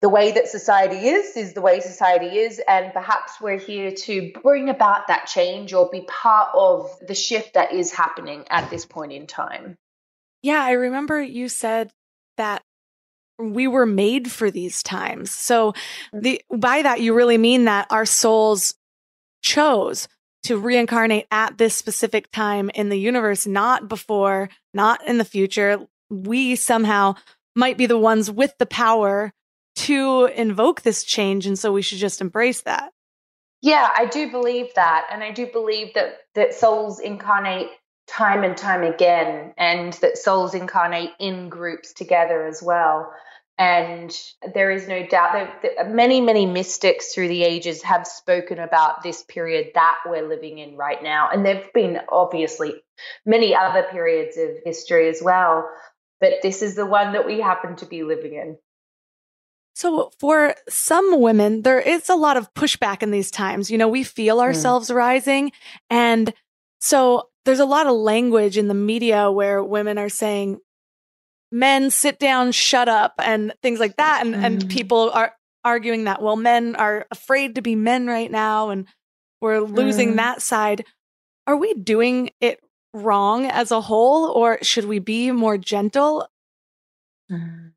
the 0.03 0.09
way 0.09 0.33
that 0.33 0.49
society 0.49 1.09
is, 1.09 1.37
is 1.37 1.55
the 1.55 1.63
way 1.63 1.81
society 1.81 2.39
is. 2.39 2.61
And 2.69 2.93
perhaps 2.93 3.41
we're 3.41 3.59
here 3.59 3.93
to 3.93 4.33
bring 4.43 4.69
about 4.69 5.09
that 5.09 5.27
change 5.27 5.73
or 5.73 5.89
be 5.91 6.07
part 6.07 6.51
of 6.55 6.91
the 7.07 7.15
shift 7.15 7.55
that 7.55 7.73
is 7.73 7.93
happening 7.93 8.45
at 8.51 8.71
this 8.71 8.85
point 8.85 9.13
in 9.13 9.27
time. 9.27 9.77
Yeah, 10.43 10.63
I 10.63 10.73
remember 10.73 11.21
you 11.21 11.49
said 11.49 11.93
that 12.37 12.63
we 13.39 13.67
were 13.67 13.87
made 13.87 14.31
for 14.31 14.51
these 14.51 14.83
times. 14.83 15.31
So 15.31 15.75
the 16.13 16.41
by 16.55 16.83
that 16.83 17.01
you 17.01 17.15
really 17.15 17.39
mean 17.39 17.65
that 17.67 17.87
our 17.91 18.07
souls 18.07 18.75
chose 19.43 20.09
to 20.45 20.57
reincarnate 20.57 21.27
at 21.31 21.59
this 21.59 21.75
specific 21.75 22.31
time 22.31 22.71
in 22.75 22.89
the 22.89 22.99
universe, 22.99 23.47
not 23.47 23.89
before, 23.89 24.49
not 24.73 25.07
in 25.07 25.19
the 25.19 25.25
future. 25.25 25.87
We 26.09 26.57
somehow 26.57 27.17
might 27.55 27.77
be 27.77 27.87
the 27.87 27.99
ones 27.99 28.31
with 28.31 28.57
the 28.59 28.67
power 28.67 29.33
to 29.77 30.27
invoke 30.27 30.83
this 30.83 31.05
change. 31.05 31.47
And 31.47 31.59
so 31.59 31.73
we 31.73 31.83
should 31.83 31.99
just 31.99 32.21
embrace 32.21 32.63
that. 32.63 32.93
Yeah, 33.63 33.91
I 33.97 34.07
do 34.07 34.31
believe 34.31 34.73
that. 34.75 35.07
And 35.11 35.25
I 35.25 35.33
do 35.33 35.47
believe 35.47 35.95
that, 35.95 36.19
that 36.35 36.55
souls 36.55 37.01
incarnate 37.01 37.71
time 38.07 38.45
and 38.45 38.57
time 38.57 38.83
again, 38.83 39.53
and 39.57 39.93
that 39.95 40.19
souls 40.19 40.55
incarnate 40.55 41.11
in 41.19 41.49
groups 41.49 41.93
together 41.93 42.47
as 42.47 42.63
well. 42.63 43.13
And 43.59 44.15
there 44.55 44.71
is 44.71 44.87
no 44.87 45.07
doubt 45.07 45.33
that, 45.33 45.63
that 45.63 45.91
many, 45.91 46.21
many 46.21 46.45
mystics 46.45 47.15
through 47.15 47.29
the 47.29 47.43
ages 47.43 47.83
have 47.83 48.07
spoken 48.07 48.59
about 48.59 49.03
this 49.03 49.23
period 49.23 49.71
that 49.75 49.97
we're 50.05 50.29
living 50.29 50.59
in 50.59 50.77
right 50.77 51.03
now. 51.03 51.31
And 51.33 51.45
there 51.45 51.63
have 51.63 51.73
been 51.73 52.01
obviously 52.11 52.75
many 53.25 53.55
other 53.55 53.85
periods 53.91 54.37
of 54.37 54.51
history 54.65 55.09
as 55.09 55.23
well. 55.23 55.69
But 56.21 56.35
this 56.43 56.61
is 56.61 56.75
the 56.75 56.87
one 56.87 57.13
that 57.15 57.27
we 57.27 57.41
happen 57.41 57.77
to 57.77 57.87
be 57.87 58.03
living 58.03 58.35
in. 58.35 58.59
So, 59.75 60.11
for 60.19 60.55
some 60.71 61.21
women, 61.21 61.61
there 61.61 61.81
is 61.81 62.09
a 62.09 62.15
lot 62.15 62.39
of 62.39 62.53
pushback 62.55 63.03
in 63.03 63.11
these 63.11 63.31
times. 63.31 63.71
You 63.71 63.77
know, 63.77 63.89
we 63.89 64.05
feel 64.05 64.37
hmm. 64.37 64.43
ourselves 64.43 64.91
mm. 64.91 64.95
rising. 64.95 65.53
And 65.91 66.33
so, 66.81 67.29
there's 67.47 67.61
a 67.61 67.65
lot 67.65 67.87
of 67.87 67.95
language 67.95 68.59
in 68.59 68.69
the 68.69 68.75
media 68.75 69.31
where 69.31 69.65
women 69.65 69.97
are 69.97 70.11
saying, 70.11 70.59
men 71.51 71.91
sit 71.91 72.19
down, 72.19 72.53
shut 72.53 72.89
up, 72.89 73.15
and 73.19 73.55
things 73.63 73.81
like 73.81 73.97
that. 73.97 74.27
And, 74.27 74.35
mm. 74.35 74.45
and 74.45 74.69
people 74.69 75.11
are 75.15 75.33
arguing 75.65 76.05
that, 76.05 76.21
well, 76.21 76.37
men 76.37 76.77
are 76.77 77.07
afraid 77.11 77.55
to 77.55 77.63
be 77.63 77.75
men 77.75 78.07
right 78.07 78.31
now 78.31 78.71
and 78.71 78.87
we're 79.41 79.61
losing 79.61 80.13
mm. 80.13 80.17
that 80.17 80.43
side. 80.43 80.85
Are 81.47 81.57
we 81.57 81.73
doing 81.75 82.31
it 82.41 82.61
wrong 82.93 83.47
as 83.47 83.71
a 83.71 83.81
whole, 83.81 84.31
or 84.31 84.59
should 84.63 84.87
we 84.87 84.99
be 84.99 85.31
more 85.31 85.57
gentle? 85.57 86.27
Mm. 87.31 87.73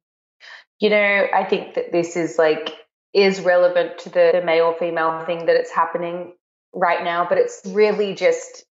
You 0.80 0.90
know, 0.90 1.28
I 1.34 1.44
think 1.44 1.76
that 1.76 1.92
this 1.92 2.16
is 2.16 2.38
like, 2.38 2.74
is 3.14 3.42
relevant 3.42 4.00
to 4.00 4.10
the, 4.10 4.32
the 4.34 4.42
male 4.44 4.74
female 4.80 5.26
thing 5.26 5.46
that 5.46 5.56
it's 5.56 5.72
happening 5.72 6.34
right 6.74 7.04
now, 7.04 7.28
but 7.28 7.38
it's 7.38 7.62
really 7.66 8.16
just 8.16 8.66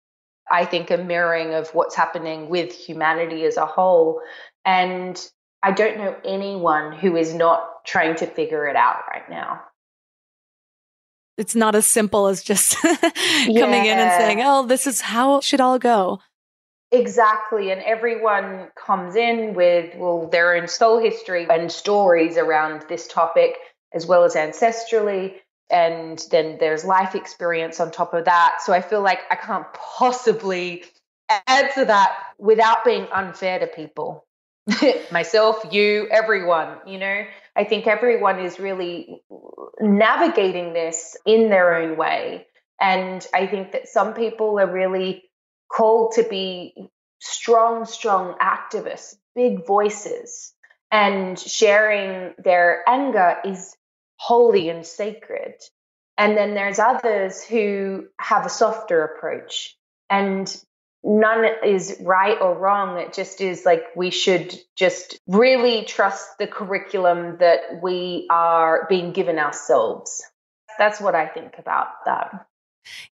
I 0.50 0.64
think, 0.64 0.90
a 0.90 0.96
mirroring 0.96 1.54
of 1.54 1.68
what's 1.70 1.94
happening 1.94 2.48
with 2.48 2.72
humanity 2.72 3.44
as 3.44 3.56
a 3.56 3.66
whole. 3.66 4.20
And 4.64 5.20
I 5.62 5.72
don't 5.72 5.98
know 5.98 6.16
anyone 6.24 6.92
who 6.92 7.16
is 7.16 7.34
not 7.34 7.84
trying 7.84 8.16
to 8.16 8.26
figure 8.26 8.66
it 8.66 8.76
out 8.76 9.02
right 9.10 9.28
now. 9.28 9.62
It's 11.36 11.54
not 11.54 11.74
as 11.74 11.86
simple 11.86 12.28
as 12.28 12.42
just 12.42 12.76
coming 12.82 13.54
yeah. 13.54 13.62
in 13.62 13.98
and 13.98 14.22
saying, 14.22 14.40
oh, 14.42 14.66
this 14.66 14.86
is 14.86 15.00
how 15.00 15.36
it 15.36 15.44
should 15.44 15.60
all 15.60 15.78
go. 15.78 16.20
Exactly. 16.92 17.70
And 17.70 17.82
everyone 17.82 18.68
comes 18.74 19.16
in 19.16 19.54
with, 19.54 19.94
well, 19.96 20.28
their 20.28 20.54
own 20.54 20.68
soul 20.68 20.98
history 20.98 21.46
and 21.50 21.70
stories 21.70 22.36
around 22.36 22.84
this 22.88 23.06
topic, 23.08 23.56
as 23.92 24.06
well 24.06 24.24
as 24.24 24.34
ancestrally. 24.34 25.34
And 25.70 26.22
then 26.30 26.58
there's 26.60 26.84
life 26.84 27.14
experience 27.14 27.80
on 27.80 27.90
top 27.90 28.14
of 28.14 28.26
that. 28.26 28.58
So 28.62 28.72
I 28.72 28.80
feel 28.80 29.02
like 29.02 29.20
I 29.30 29.36
can't 29.36 29.66
possibly 29.74 30.84
answer 31.46 31.84
that 31.84 32.16
without 32.38 32.84
being 32.84 33.08
unfair 33.12 33.58
to 33.58 33.66
people. 33.66 34.24
myself, 35.12 35.64
you, 35.70 36.08
everyone, 36.10 36.78
you 36.86 36.98
know, 36.98 37.24
I 37.54 37.64
think 37.64 37.86
everyone 37.86 38.40
is 38.40 38.58
really 38.58 39.22
navigating 39.80 40.72
this 40.72 41.16
in 41.24 41.50
their 41.50 41.76
own 41.76 41.96
way. 41.96 42.46
And 42.80 43.24
I 43.32 43.46
think 43.46 43.72
that 43.72 43.88
some 43.88 44.14
people 44.14 44.58
are 44.58 44.70
really 44.70 45.24
called 45.72 46.12
to 46.12 46.24
be 46.24 46.90
strong, 47.20 47.84
strong 47.84 48.36
activists, 48.38 49.16
big 49.34 49.66
voices, 49.66 50.52
and 50.90 51.38
sharing 51.38 52.34
their 52.38 52.82
anger 52.88 53.36
is 53.44 53.75
holy 54.16 54.68
and 54.68 54.84
sacred. 54.86 55.54
And 56.18 56.36
then 56.36 56.54
there's 56.54 56.78
others 56.78 57.42
who 57.44 58.06
have 58.18 58.46
a 58.46 58.50
softer 58.50 59.04
approach. 59.04 59.76
And 60.08 60.54
none 61.04 61.44
is 61.64 61.96
right 62.00 62.36
or 62.40 62.58
wrong. 62.58 62.98
It 62.98 63.12
just 63.12 63.40
is 63.40 63.64
like 63.64 63.84
we 63.94 64.10
should 64.10 64.54
just 64.76 65.20
really 65.26 65.84
trust 65.84 66.38
the 66.38 66.46
curriculum 66.46 67.38
that 67.38 67.82
we 67.82 68.26
are 68.30 68.86
being 68.88 69.12
given 69.12 69.38
ourselves. 69.38 70.22
That's 70.78 71.00
what 71.00 71.14
I 71.14 71.26
think 71.26 71.54
about 71.58 71.88
that. 72.06 72.46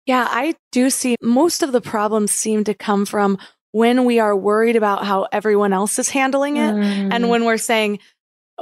Yeah, 0.06 0.26
I 0.28 0.54
do 0.70 0.90
see 0.90 1.16
most 1.22 1.62
of 1.62 1.72
the 1.72 1.80
problems 1.80 2.32
seem 2.32 2.64
to 2.64 2.74
come 2.74 3.06
from 3.06 3.38
when 3.72 4.04
we 4.04 4.20
are 4.20 4.36
worried 4.36 4.76
about 4.76 5.04
how 5.04 5.28
everyone 5.32 5.72
else 5.72 5.98
is 5.98 6.10
handling 6.10 6.58
it. 6.58 6.74
Mm. 6.74 7.12
And 7.12 7.28
when 7.30 7.44
we're 7.44 7.56
saying, 7.56 8.00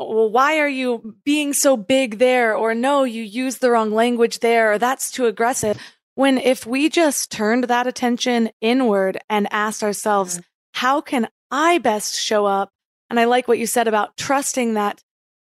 well, 0.09 0.31
why 0.31 0.59
are 0.59 0.69
you 0.69 1.17
being 1.25 1.53
so 1.53 1.77
big 1.77 2.19
there? 2.19 2.55
Or 2.55 2.75
no, 2.75 3.05
you 3.05 3.23
used 3.23 3.61
the 3.61 3.71
wrong 3.71 3.91
language 3.91 4.41
there, 4.41 4.73
or 4.73 4.79
that's 4.79 5.11
too 5.11 5.27
aggressive. 5.27 5.79
When 6.15 6.39
if 6.39 6.67
we 6.67 6.89
just 6.89 7.31
turned 7.31 7.65
that 7.65 7.87
attention 7.87 8.51
inward 8.61 9.19
and 9.29 9.47
asked 9.53 9.83
ourselves, 9.83 10.39
mm. 10.39 10.43
how 10.75 11.01
can 11.01 11.29
I 11.51 11.79
best 11.79 12.19
show 12.19 12.47
up? 12.47 12.71
And 13.09 13.19
I 13.19 13.25
like 13.25 13.49
what 13.49 13.59
you 13.59 13.67
said 13.67 13.89
about 13.89 14.17
trusting 14.17 14.75
that 14.75 15.03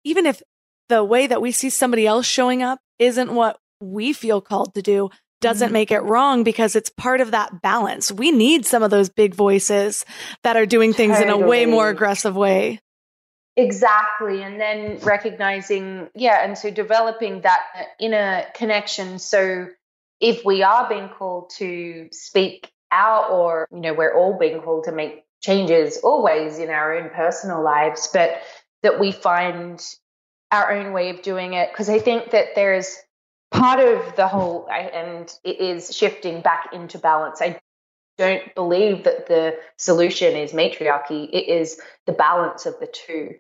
even 0.04 0.26
if 0.26 0.42
the 0.88 1.02
way 1.02 1.26
that 1.26 1.40
we 1.40 1.52
see 1.52 1.70
somebody 1.70 2.07
else 2.07 2.26
showing 2.26 2.62
up 2.62 2.78
isn't 2.98 3.35
what 3.35 3.59
we 3.80 4.12
feel 4.12 4.40
called 4.40 4.74
to 4.74 4.83
do, 4.83 5.11
doesn't 5.40 5.66
mm-hmm. 5.66 5.72
make 5.72 5.90
it 5.90 6.00
wrong 6.00 6.42
because 6.42 6.74
it's 6.74 6.90
part 6.90 7.20
of 7.20 7.33
that 7.33 7.62
balance. 7.62 8.11
We 8.11 8.30
need 8.30 8.66
some 8.66 8.83
of 8.83 8.90
those 8.90 9.09
big 9.09 9.35
voices 9.35 10.04
that 10.42 10.57
are 10.57 10.66
doing 10.66 10.92
things 10.92 11.18
totally. 11.18 11.38
in 11.38 11.44
a 11.44 11.46
way 11.46 11.66
more 11.66 11.88
aggressive 11.88 12.35
way. 12.35 12.80
Exactly. 13.56 14.42
And 14.42 14.60
then 14.60 14.98
recognizing, 15.02 16.08
yeah, 16.14 16.44
and 16.44 16.58
so 16.58 16.70
developing 16.70 17.42
that 17.42 17.60
inner 18.00 18.44
connection. 18.54 19.18
So 19.18 19.68
if 20.20 20.44
we 20.44 20.62
are 20.62 20.88
being 20.88 21.08
called 21.08 21.50
to 21.58 22.08
speak 22.10 22.70
out, 22.90 23.30
or, 23.30 23.68
you 23.72 23.80
know, 23.80 23.94
we're 23.94 24.14
all 24.14 24.38
being 24.38 24.60
called 24.60 24.84
to 24.84 24.92
make 24.92 25.24
changes 25.40 25.98
always 25.98 26.58
in 26.58 26.70
our 26.70 26.96
own 26.96 27.10
personal 27.10 27.62
lives, 27.62 28.08
but 28.12 28.40
that 28.82 28.98
we 28.98 29.12
find 29.12 29.84
our 30.50 30.72
own 30.72 30.92
way 30.92 31.10
of 31.10 31.22
doing 31.22 31.54
it. 31.54 31.70
Because 31.72 31.88
I 31.88 31.98
think 31.98 32.30
that 32.30 32.54
there's 32.54 32.96
part 33.50 33.78
of 33.78 34.16
the 34.16 34.26
whole, 34.26 34.68
and 34.68 35.32
it 35.44 35.60
is 35.60 35.94
shifting 35.96 36.40
back 36.40 36.70
into 36.72 36.98
balance. 36.98 37.40
I 37.40 37.60
don't 38.16 38.55
believe 38.55 39.05
that 39.05 39.27
the 39.27 39.59
solution 39.77 40.37
is 40.37 40.53
matriarchy, 40.53 41.24
it 41.24 41.48
is 41.48 41.81
the 42.07 42.12
balance 42.12 42.66
of 42.66 42.79
the 42.81 42.87
two. 42.87 43.35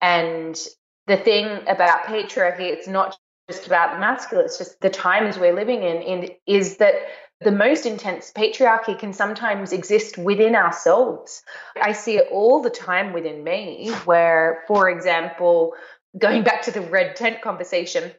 And 0.00 0.58
the 1.06 1.16
thing 1.16 1.46
about 1.66 2.04
patriarchy, 2.04 2.70
it's 2.72 2.88
not 2.88 3.16
just 3.48 3.66
about 3.66 3.94
the 3.94 4.00
masculine, 4.00 4.44
it's 4.44 4.58
just 4.58 4.80
the 4.80 4.90
times 4.90 5.38
we're 5.38 5.54
living 5.54 5.82
in, 5.82 6.02
in 6.02 6.30
is 6.46 6.76
that 6.76 6.94
the 7.40 7.52
most 7.52 7.86
intense 7.86 8.32
patriarchy 8.32 8.98
can 8.98 9.12
sometimes 9.12 9.72
exist 9.72 10.18
within 10.18 10.54
ourselves. 10.54 11.42
I 11.80 11.92
see 11.92 12.16
it 12.16 12.28
all 12.32 12.62
the 12.62 12.70
time 12.70 13.12
within 13.12 13.44
me, 13.44 13.90
where, 14.04 14.64
for 14.66 14.90
example, 14.90 15.74
going 16.18 16.42
back 16.42 16.62
to 16.62 16.72
the 16.72 16.80
red 16.80 17.14
tent 17.16 17.40
conversation, 17.40 18.10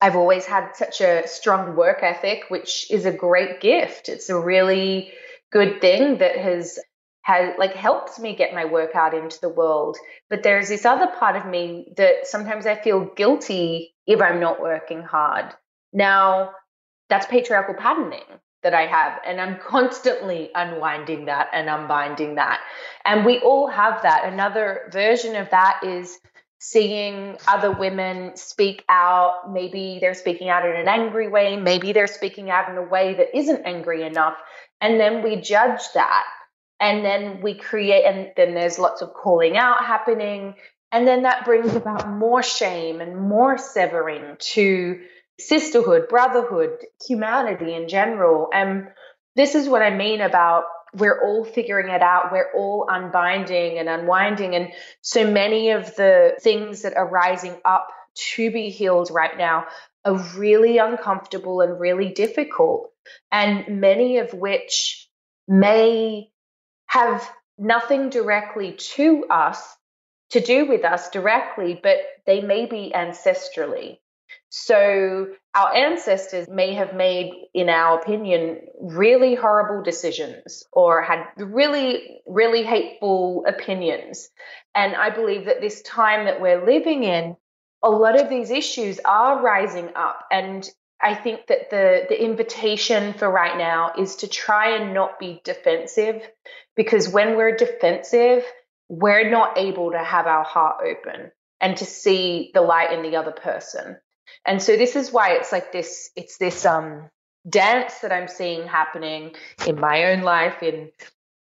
I've 0.00 0.16
always 0.16 0.46
had 0.46 0.72
such 0.74 1.00
a 1.00 1.26
strong 1.26 1.74
work 1.74 2.02
ethic, 2.02 2.44
which 2.48 2.90
is 2.90 3.06
a 3.06 3.12
great 3.12 3.60
gift. 3.60 4.08
It's 4.08 4.28
a 4.28 4.38
really 4.38 5.12
good 5.50 5.80
thing 5.80 6.18
that 6.18 6.36
has 6.36 6.78
has 7.22 7.54
like 7.58 7.74
helped 7.74 8.18
me 8.18 8.34
get 8.34 8.54
my 8.54 8.64
work 8.64 8.94
out 8.94 9.14
into 9.14 9.40
the 9.40 9.48
world. 9.48 9.96
But 10.28 10.42
there's 10.42 10.68
this 10.68 10.84
other 10.84 11.06
part 11.06 11.36
of 11.36 11.46
me 11.46 11.92
that 11.96 12.26
sometimes 12.26 12.66
I 12.66 12.76
feel 12.76 13.04
guilty 13.04 13.94
if 14.06 14.20
I'm 14.20 14.40
not 14.40 14.60
working 14.60 15.02
hard. 15.02 15.54
Now, 15.92 16.52
that's 17.08 17.26
patriarchal 17.26 17.74
patterning 17.74 18.24
that 18.62 18.74
I 18.74 18.86
have, 18.86 19.20
and 19.26 19.40
I'm 19.40 19.58
constantly 19.66 20.50
unwinding 20.54 21.26
that 21.26 21.48
and 21.52 21.68
unbinding 21.68 22.36
that. 22.36 22.60
And 23.04 23.24
we 23.24 23.38
all 23.40 23.68
have 23.68 24.02
that. 24.02 24.32
Another 24.32 24.88
version 24.92 25.36
of 25.36 25.50
that 25.50 25.80
is 25.84 26.18
seeing 26.58 27.38
other 27.48 27.70
women 27.70 28.36
speak 28.36 28.84
out. 28.88 29.50
Maybe 29.50 29.98
they're 30.00 30.14
speaking 30.14 30.50
out 30.50 30.66
in 30.66 30.76
an 30.76 30.88
angry 30.88 31.28
way, 31.28 31.56
maybe 31.56 31.92
they're 31.92 32.06
speaking 32.06 32.50
out 32.50 32.68
in 32.68 32.76
a 32.76 32.82
way 32.82 33.14
that 33.14 33.36
isn't 33.36 33.62
angry 33.64 34.02
enough. 34.02 34.36
And 34.80 34.98
then 34.98 35.22
we 35.22 35.36
judge 35.36 35.82
that. 35.94 36.24
And 36.80 37.04
then 37.04 37.42
we 37.42 37.54
create, 37.54 38.04
and 38.04 38.30
then 38.36 38.54
there's 38.54 38.78
lots 38.78 39.02
of 39.02 39.12
calling 39.12 39.56
out 39.56 39.84
happening. 39.84 40.54
And 40.92 41.06
then 41.06 41.22
that 41.22 41.44
brings 41.44 41.74
about 41.76 42.08
more 42.08 42.42
shame 42.42 43.00
and 43.00 43.16
more 43.16 43.58
severing 43.58 44.36
to 44.54 45.00
sisterhood, 45.38 46.08
brotherhood, 46.08 46.78
humanity 47.06 47.74
in 47.74 47.88
general. 47.88 48.48
And 48.52 48.88
this 49.36 49.54
is 49.54 49.68
what 49.68 49.82
I 49.82 49.94
mean 49.94 50.20
about 50.20 50.64
we're 50.92 51.22
all 51.22 51.44
figuring 51.44 51.90
it 51.90 52.02
out. 52.02 52.32
We're 52.32 52.50
all 52.54 52.86
unbinding 52.88 53.78
and 53.78 53.88
unwinding. 53.88 54.54
And 54.54 54.72
so 55.02 55.30
many 55.30 55.70
of 55.70 55.94
the 55.94 56.36
things 56.40 56.82
that 56.82 56.96
are 56.96 57.06
rising 57.06 57.54
up 57.64 57.88
to 58.32 58.50
be 58.50 58.70
healed 58.70 59.10
right 59.12 59.36
now 59.36 59.66
are 60.04 60.18
really 60.36 60.78
uncomfortable 60.78 61.60
and 61.60 61.78
really 61.78 62.08
difficult. 62.08 62.89
And 63.30 63.80
many 63.80 64.18
of 64.18 64.32
which 64.32 65.08
may 65.48 66.30
have 66.86 67.28
nothing 67.58 68.10
directly 68.10 68.72
to 68.72 69.26
us 69.30 69.76
to 70.30 70.40
do 70.40 70.66
with 70.66 70.84
us 70.84 71.10
directly, 71.10 71.78
but 71.80 71.98
they 72.26 72.40
may 72.40 72.66
be 72.66 72.92
ancestrally. 72.94 73.98
So 74.48 75.28
our 75.54 75.74
ancestors 75.74 76.48
may 76.48 76.74
have 76.74 76.94
made, 76.94 77.32
in 77.54 77.68
our 77.68 77.98
opinion, 78.00 78.60
really 78.80 79.34
horrible 79.34 79.82
decisions 79.82 80.64
or 80.72 81.02
had 81.02 81.26
really, 81.36 82.20
really 82.26 82.62
hateful 82.62 83.44
opinions. 83.46 84.28
And 84.74 84.94
I 84.94 85.10
believe 85.10 85.46
that 85.46 85.60
this 85.60 85.82
time 85.82 86.26
that 86.26 86.40
we're 86.40 86.64
living 86.64 87.02
in, 87.04 87.36
a 87.82 87.90
lot 87.90 88.20
of 88.20 88.28
these 88.28 88.50
issues 88.50 89.00
are 89.04 89.42
rising 89.42 89.90
up. 89.96 90.26
And 90.30 90.68
I 91.02 91.14
think 91.14 91.46
that 91.46 91.70
the, 91.70 92.06
the 92.08 92.22
invitation 92.22 93.14
for 93.14 93.30
right 93.30 93.56
now 93.56 93.92
is 93.98 94.16
to 94.16 94.28
try 94.28 94.76
and 94.76 94.92
not 94.92 95.18
be 95.18 95.40
defensive 95.44 96.22
because 96.76 97.08
when 97.08 97.36
we're 97.36 97.56
defensive, 97.56 98.44
we're 98.88 99.30
not 99.30 99.56
able 99.56 99.92
to 99.92 99.98
have 99.98 100.26
our 100.26 100.44
heart 100.44 100.84
open 100.84 101.30
and 101.60 101.76
to 101.76 101.84
see 101.84 102.50
the 102.52 102.60
light 102.60 102.92
in 102.92 103.02
the 103.02 103.16
other 103.16 103.32
person. 103.32 103.96
And 104.44 104.62
so 104.62 104.76
this 104.76 104.96
is 104.96 105.12
why 105.12 105.32
it's 105.32 105.52
like 105.52 105.72
this 105.72 106.10
it's 106.16 106.38
this 106.38 106.64
um 106.64 107.08
dance 107.48 108.00
that 108.00 108.12
I'm 108.12 108.28
seeing 108.28 108.66
happening 108.66 109.34
in 109.66 109.80
my 109.80 110.12
own 110.12 110.22
life 110.22 110.62
in 110.62 110.90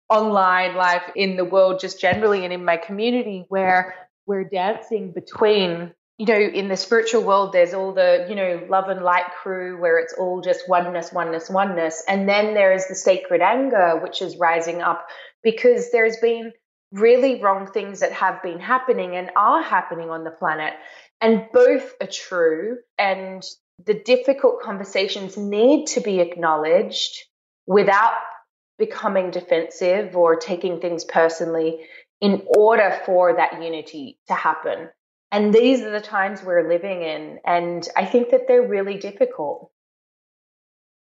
online 0.09 0.75
life 0.75 1.03
in 1.15 1.35
the 1.35 1.45
world 1.45 1.79
just 1.79 1.99
generally 1.99 2.43
and 2.43 2.53
in 2.53 2.63
my 2.63 2.77
community 2.77 3.45
where 3.49 3.95
we're 4.25 4.45
dancing 4.45 5.11
between 5.11 5.93
you 6.17 6.25
know 6.25 6.39
in 6.39 6.67
the 6.67 6.77
spiritual 6.77 7.23
world 7.23 7.53
there's 7.53 7.73
all 7.73 7.93
the 7.93 8.25
you 8.29 8.35
know 8.35 8.65
love 8.69 8.89
and 8.89 9.01
light 9.01 9.25
crew 9.41 9.79
where 9.79 9.99
it's 9.99 10.13
all 10.13 10.41
just 10.41 10.67
oneness 10.67 11.11
oneness 11.11 11.49
oneness 11.49 12.03
and 12.07 12.27
then 12.27 12.53
there 12.53 12.73
is 12.73 12.87
the 12.87 12.95
sacred 12.95 13.41
anger 13.41 13.99
which 14.01 14.21
is 14.21 14.37
rising 14.37 14.81
up 14.81 15.07
because 15.43 15.91
there's 15.91 16.17
been 16.17 16.51
really 16.91 17.41
wrong 17.41 17.67
things 17.67 17.99
that 17.99 18.13
have 18.13 18.41
been 18.41 18.59
happening 18.59 19.15
and 19.15 19.29
are 19.35 19.61
happening 19.61 20.09
on 20.09 20.23
the 20.23 20.31
planet 20.31 20.73
and 21.21 21.45
both 21.51 21.93
are 22.01 22.07
true. 22.07 22.77
And 22.97 23.43
the 23.85 23.93
difficult 23.93 24.61
conversations 24.61 25.37
need 25.37 25.87
to 25.87 26.01
be 26.01 26.19
acknowledged 26.19 27.25
without 27.65 28.13
becoming 28.77 29.31
defensive 29.31 30.15
or 30.15 30.35
taking 30.35 30.79
things 30.79 31.03
personally 31.03 31.79
in 32.21 32.43
order 32.55 32.99
for 33.05 33.35
that 33.35 33.61
unity 33.61 34.19
to 34.27 34.33
happen. 34.33 34.89
And 35.31 35.53
these 35.53 35.81
are 35.81 35.91
the 35.91 36.01
times 36.01 36.43
we're 36.43 36.67
living 36.67 37.01
in. 37.01 37.39
And 37.45 37.87
I 37.95 38.05
think 38.05 38.29
that 38.31 38.47
they're 38.47 38.65
really 38.65 38.97
difficult. 38.97 39.71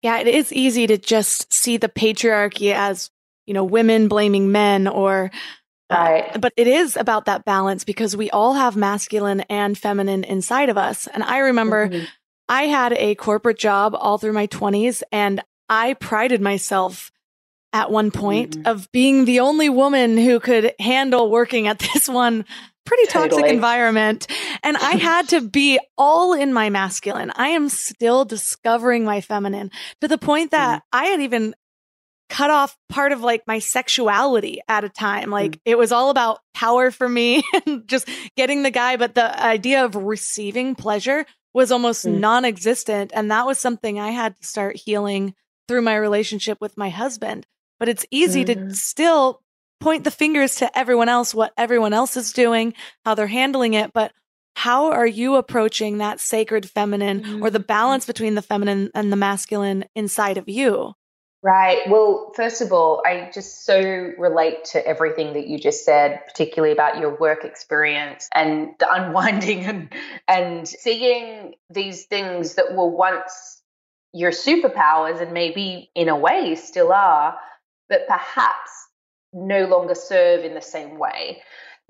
Yeah, 0.01 0.19
it 0.19 0.27
is 0.27 0.51
easy 0.51 0.88
to 0.88 0.97
just 0.97 1.53
see 1.53 1.77
the 1.77 1.89
patriarchy 1.89 2.73
as, 2.73 3.11
you 3.45 3.53
know, 3.53 3.63
women 3.63 4.07
blaming 4.07 4.51
men 4.51 4.88
or 4.88 5.31
Right. 5.89 6.31
But 6.39 6.53
it 6.57 6.67
is 6.67 6.97
about 6.97 7.25
that 7.25 7.45
balance 7.45 7.83
because 7.83 8.17
we 8.17 8.31
all 8.31 8.53
have 8.53 8.75
masculine 8.75 9.41
and 9.41 9.77
feminine 9.77 10.23
inside 10.23 10.69
of 10.69 10.77
us. 10.77 11.07
And 11.07 11.21
I 11.21 11.39
remember 11.39 11.89
mm-hmm. 11.89 12.05
I 12.49 12.63
had 12.63 12.93
a 12.93 13.15
corporate 13.15 13.59
job 13.59 13.95
all 13.95 14.17
through 14.17 14.33
my 14.33 14.47
20s 14.47 15.03
and 15.11 15.43
I 15.69 15.93
prided 15.93 16.41
myself 16.41 17.11
at 17.71 17.91
one 17.91 18.09
point 18.09 18.57
mm-hmm. 18.57 18.67
of 18.67 18.91
being 18.91 19.25
the 19.25 19.41
only 19.41 19.69
woman 19.69 20.17
who 20.17 20.39
could 20.39 20.73
handle 20.79 21.29
working 21.29 21.67
at 21.67 21.79
this 21.93 22.09
one 22.09 22.45
pretty 22.86 23.06
toxic 23.08 23.32
totally. 23.32 23.50
environment. 23.50 24.28
And 24.63 24.78
I 24.78 24.91
had 24.95 25.30
to 25.30 25.41
be 25.41 25.80
all 25.98 26.34
in 26.34 26.54
my 26.54 26.69
masculine. 26.69 27.32
I 27.36 27.50
am 27.50 27.69
still 27.69 28.26
discovering 28.26 29.04
my 29.04 29.21
feminine 29.21 29.71
to 30.02 30.08
the 30.08 30.17
point 30.17 30.52
that 30.52 30.80
mm-hmm. 30.80 30.98
I 30.98 31.06
had 31.08 31.21
even 31.21 31.56
cut 32.30 32.50
off 32.50 32.76
part 32.89 33.12
of 33.12 33.21
like 33.21 33.43
my 33.48 33.60
sexuality 33.60 34.60
at 34.67 34.84
a 34.84 34.89
time. 34.89 35.30
Like 35.30 35.52
mm. 35.52 35.60
it 35.65 35.78
was 35.78 35.91
all 35.91 36.10
about 36.10 36.39
power 36.54 36.91
for 36.91 37.08
me 37.08 37.43
and 37.65 37.88
just 37.88 38.10
getting 38.36 38.63
the 38.63 38.71
guy. 38.71 38.98
But 38.98 39.15
the 39.15 39.43
idea 39.43 39.86
of 39.86 39.95
receiving 39.95 40.76
pleasure 40.76 41.26
was 41.54 41.71
almost 41.71 42.06
mm. 42.06 42.19
non 42.19 42.45
existent. 42.45 43.12
And 43.13 43.32
that 43.32 43.45
was 43.45 43.60
something 43.60 44.00
I 44.00 44.12
had 44.12 44.36
to 44.38 44.48
start 44.48 44.76
healing 44.76 45.36
through 45.67 45.82
my 45.82 45.95
relationship 45.95 46.60
with 46.62 46.78
my 46.78 46.89
husband. 46.89 47.45
But 47.80 47.89
it's 47.89 48.06
easy 48.10 48.45
to 48.45 48.74
still 48.74 49.41
point 49.79 50.03
the 50.03 50.11
fingers 50.11 50.55
to 50.55 50.77
everyone 50.77 51.09
else, 51.09 51.33
what 51.33 51.53
everyone 51.57 51.93
else 51.93 52.17
is 52.17 52.33
doing, 52.33 52.73
how 53.03 53.15
they're 53.15 53.27
handling 53.27 53.73
it. 53.73 53.93
But 53.93 54.11
how 54.55 54.91
are 54.91 55.07
you 55.07 55.35
approaching 55.35 55.97
that 55.97 56.19
sacred 56.19 56.69
feminine 56.69 57.23
or 57.41 57.49
the 57.49 57.59
Mm-hmm. 57.59 57.65
balance 57.65 58.05
between 58.05 58.35
the 58.35 58.41
feminine 58.41 58.89
and 58.95 59.11
the 59.11 59.17
masculine 59.17 59.85
inside 59.95 60.38
of 60.38 60.47
you? 60.49 60.93
Right. 61.43 61.88
Well, 61.88 62.31
first 62.35 62.61
of 62.61 62.73
all, 62.73 63.03
I 63.05 63.29
just 63.31 63.65
so 63.65 63.79
relate 64.17 64.65
to 64.71 64.85
everything 64.85 65.33
that 65.33 65.45
you 65.47 65.59
just 65.59 65.85
said, 65.85 66.21
particularly 66.25 66.73
about 66.73 66.97
your 66.97 67.15
work 67.19 67.45
experience 67.45 68.27
and 68.33 68.69
the 68.79 68.91
unwinding 68.91 69.59
and 69.65 69.93
and 70.27 70.67
seeing 70.67 71.53
these 71.69 72.05
things 72.05 72.55
that 72.55 72.73
were 72.73 72.89
once 72.89 73.61
your 74.11 74.31
superpowers 74.31 75.21
and 75.21 75.33
maybe 75.33 75.91
in 75.93 76.09
a 76.09 76.17
way 76.17 76.55
still 76.55 76.91
are, 76.91 77.38
but 77.89 78.07
perhaps 78.07 78.85
no 79.36 79.65
longer 79.65 79.93
serve 79.93 80.43
in 80.43 80.54
the 80.54 80.62
same 80.62 80.98
way. 80.98 81.43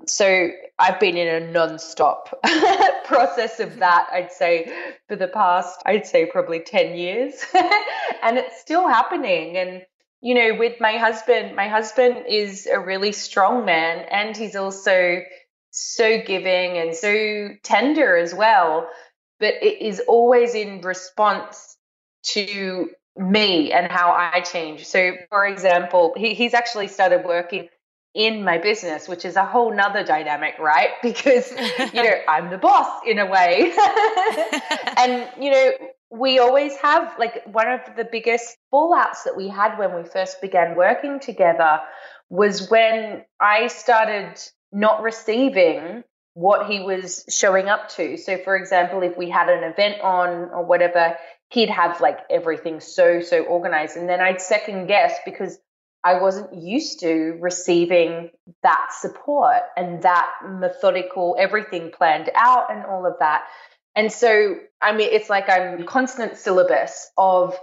So 0.06 0.50
I've 0.78 1.00
been 1.00 1.16
in 1.16 1.42
a 1.42 1.50
non-stop 1.50 2.44
process 3.06 3.60
of 3.60 3.78
that, 3.78 4.08
I'd 4.12 4.32
say, 4.32 4.70
for 5.08 5.16
the 5.16 5.28
past, 5.28 5.80
I'd 5.86 6.06
say 6.06 6.26
probably 6.26 6.60
10 6.60 6.96
years. 6.96 7.34
and 8.22 8.36
it's 8.36 8.60
still 8.60 8.86
happening. 8.86 9.56
And, 9.56 9.82
you 10.20 10.34
know, 10.34 10.58
with 10.58 10.80
my 10.80 10.98
husband, 10.98 11.56
my 11.56 11.68
husband 11.68 12.26
is 12.28 12.66
a 12.66 12.78
really 12.78 13.12
strong 13.12 13.64
man 13.64 14.04
and 14.10 14.36
he's 14.36 14.56
also 14.56 15.22
so 15.70 16.22
giving 16.26 16.76
and 16.76 16.94
so 16.94 17.50
tender 17.62 18.16
as 18.16 18.34
well. 18.34 18.88
But 19.40 19.54
it 19.62 19.82
is 19.82 20.00
always 20.00 20.54
in 20.54 20.82
response 20.82 21.76
to 22.32 22.90
me 23.16 23.72
and 23.72 23.90
how 23.90 24.10
I 24.10 24.40
change. 24.40 24.86
So, 24.86 25.12
for 25.30 25.46
example, 25.46 26.14
he, 26.16 26.34
he's 26.34 26.54
actually 26.54 26.88
started 26.88 27.24
working 27.24 27.68
in 28.14 28.42
my 28.44 28.58
business, 28.58 29.08
which 29.08 29.24
is 29.24 29.36
a 29.36 29.44
whole 29.44 29.74
nother 29.74 30.04
dynamic, 30.04 30.58
right? 30.58 30.90
Because, 31.02 31.50
you 31.92 32.02
know, 32.02 32.14
I'm 32.28 32.50
the 32.50 32.58
boss 32.58 33.02
in 33.06 33.18
a 33.18 33.26
way. 33.26 33.72
and, 34.96 35.28
you 35.40 35.50
know, 35.50 35.72
we 36.10 36.38
always 36.38 36.74
have 36.76 37.12
like 37.18 37.44
one 37.46 37.68
of 37.68 37.80
the 37.96 38.04
biggest 38.04 38.56
fallouts 38.72 39.24
that 39.24 39.36
we 39.36 39.48
had 39.48 39.76
when 39.76 39.94
we 39.94 40.08
first 40.08 40.40
began 40.40 40.76
working 40.76 41.20
together 41.20 41.80
was 42.28 42.70
when 42.70 43.24
I 43.40 43.68
started 43.68 44.38
not 44.72 45.02
receiving 45.02 46.04
what 46.34 46.70
he 46.70 46.80
was 46.80 47.24
showing 47.30 47.68
up 47.68 47.88
to. 47.88 48.16
So, 48.18 48.36
for 48.38 48.56
example, 48.56 49.02
if 49.02 49.16
we 49.16 49.30
had 49.30 49.48
an 49.48 49.64
event 49.64 50.00
on 50.02 50.28
or 50.50 50.64
whatever, 50.64 51.16
he'd 51.50 51.70
have 51.70 52.00
like 52.00 52.18
everything 52.30 52.80
so, 52.80 53.20
so 53.20 53.42
organized. 53.44 53.96
And 53.96 54.08
then 54.08 54.20
I'd 54.20 54.40
second 54.40 54.86
guess 54.86 55.18
because 55.24 55.58
I 56.02 56.20
wasn't 56.20 56.54
used 56.54 57.00
to 57.00 57.36
receiving 57.40 58.30
that 58.62 58.88
support 58.92 59.62
and 59.76 60.02
that 60.02 60.30
methodical, 60.48 61.36
everything 61.38 61.90
planned 61.90 62.30
out 62.34 62.70
and 62.70 62.84
all 62.84 63.06
of 63.06 63.14
that. 63.20 63.44
And 63.94 64.12
so, 64.12 64.56
I 64.80 64.94
mean, 64.94 65.08
it's 65.10 65.30
like 65.30 65.48
I'm 65.48 65.84
constant 65.86 66.36
syllabus 66.36 67.10
of 67.16 67.58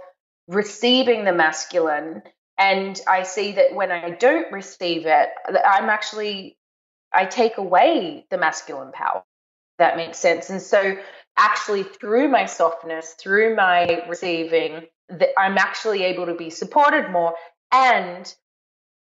receiving 0.48 1.24
the 1.24 1.32
masculine. 1.32 2.22
And 2.58 3.00
I 3.08 3.22
see 3.22 3.52
that 3.52 3.74
when 3.74 3.90
I 3.90 4.10
don't 4.10 4.52
receive 4.52 5.06
it, 5.06 5.28
I'm 5.48 5.88
actually, 5.88 6.56
I 7.12 7.24
take 7.24 7.58
away 7.58 8.26
the 8.30 8.38
masculine 8.38 8.92
power. 8.92 9.24
That 9.78 9.96
makes 9.96 10.18
sense. 10.18 10.50
And 10.50 10.60
so, 10.60 10.96
actually, 11.36 11.82
through 11.82 12.28
my 12.28 12.46
softness, 12.46 13.14
through 13.18 13.56
my 13.56 14.04
receiving, 14.08 14.86
that 15.08 15.30
I'm 15.38 15.58
actually 15.58 16.02
able 16.04 16.26
to 16.26 16.34
be 16.34 16.50
supported 16.50 17.10
more. 17.10 17.34
And 17.72 18.32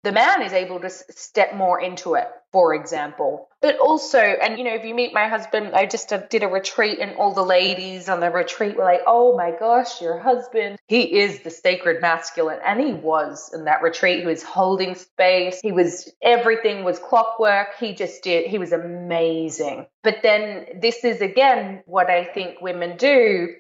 the 0.04 0.12
man 0.12 0.42
is 0.42 0.54
able 0.54 0.80
to 0.80 0.90
step 0.90 1.56
more 1.56 1.80
into 1.82 2.16
it 2.16 2.28
for 2.52 2.74
example. 2.74 3.48
But 3.62 3.78
also 3.78 4.20
and 4.20 4.58
you 4.58 4.64
know 4.64 4.74
if 4.74 4.86
you 4.86 4.96
meet 4.96 5.14
my 5.14 5.28
husband 5.28 5.72
i 5.74 5.86
just 5.86 6.14
did 6.30 6.44
a 6.44 6.48
retreat 6.48 7.00
and 7.00 7.16
all 7.18 7.34
the 7.34 7.44
ladies 7.44 8.08
on 8.08 8.22
the 8.22 8.30
retreat 8.30 8.78
were 8.78 8.86
like 8.86 9.02
oh 9.06 9.36
my 9.36 9.52
gosh 9.52 10.02
your 10.02 10.18
husband. 10.20 10.78
He 10.88 11.20
is 11.20 11.42
the 11.42 11.50
sacred 11.50 12.02
masculine 12.02 12.60
and 12.66 12.80
he 12.80 12.94
was 12.94 13.52
in 13.54 13.66
that 13.66 13.82
retreat. 13.82 14.22
He 14.22 14.26
was 14.26 14.44
holding 14.44 14.96
space. 14.96 15.60
He 15.62 15.72
was 15.72 16.10
everything 16.22 16.84
was 16.84 17.00
clockwork. 17.00 17.78
He 17.80 17.94
just 17.94 18.24
did 18.24 18.48
he 18.48 18.58
was 18.58 18.72
amazing. 18.72 19.88
But 20.04 20.20
then 20.24 20.80
this 20.82 21.04
is 21.04 21.22
again 21.22 21.84
what 21.86 22.10
i 22.10 22.24
think 22.24 22.62
women 22.62 22.98
do. 22.98 23.56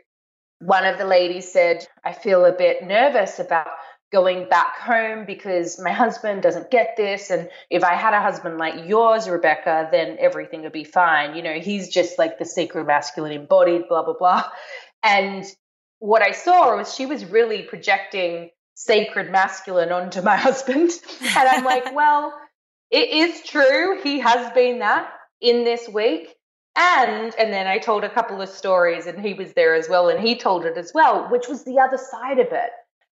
One 0.61 0.85
of 0.85 0.97
the 0.97 1.05
ladies 1.05 1.51
said 1.51 1.85
i 2.05 2.13
feel 2.13 2.45
a 2.45 2.53
bit 2.53 2.83
nervous 2.83 3.39
about 3.39 3.67
going 4.11 4.49
back 4.49 4.77
home 4.79 5.25
because 5.25 5.79
my 5.79 5.91
husband 5.91 6.41
doesn't 6.41 6.71
get 6.71 6.95
this. 6.97 7.29
And 7.29 7.49
if 7.69 7.83
I 7.83 7.93
had 7.93 8.13
a 8.13 8.21
husband 8.21 8.57
like 8.57 8.87
yours, 8.87 9.29
Rebecca, 9.29 9.87
then 9.91 10.17
everything 10.19 10.63
would 10.63 10.71
be 10.71 10.83
fine. 10.83 11.35
You 11.35 11.43
know, 11.43 11.59
he's 11.59 11.89
just 11.89 12.17
like 12.17 12.39
the 12.39 12.45
sacred 12.45 12.85
masculine 12.85 13.33
embodied, 13.33 13.87
blah, 13.87 14.03
blah, 14.03 14.17
blah. 14.17 14.43
And 15.03 15.45
what 15.99 16.21
I 16.21 16.31
saw 16.31 16.77
was 16.77 16.93
she 16.93 17.05
was 17.05 17.25
really 17.25 17.61
projecting 17.61 18.49
sacred 18.73 19.29
masculine 19.29 19.91
onto 19.91 20.21
my 20.21 20.37
husband. 20.47 20.91
And 21.21 21.49
I'm 21.49 21.63
like, 21.63 21.93
well, 21.95 22.33
it 22.89 23.09
is 23.09 23.43
true. 23.43 24.01
He 24.01 24.19
has 24.19 24.51
been 24.53 24.79
that 24.79 25.11
in 25.41 25.63
this 25.63 25.87
week. 25.87 26.35
And 26.75 27.33
and 27.37 27.51
then 27.51 27.67
I 27.67 27.77
told 27.77 28.03
a 28.03 28.09
couple 28.09 28.41
of 28.41 28.47
stories 28.47 29.05
and 29.05 29.19
he 29.19 29.33
was 29.33 29.53
there 29.53 29.75
as 29.75 29.89
well 29.89 30.07
and 30.07 30.19
he 30.19 30.35
told 30.37 30.65
it 30.65 30.77
as 30.77 30.93
well, 30.93 31.27
which 31.29 31.47
was 31.47 31.65
the 31.65 31.79
other 31.79 31.97
side 31.97 32.39
of 32.39 32.47
it. 32.51 32.69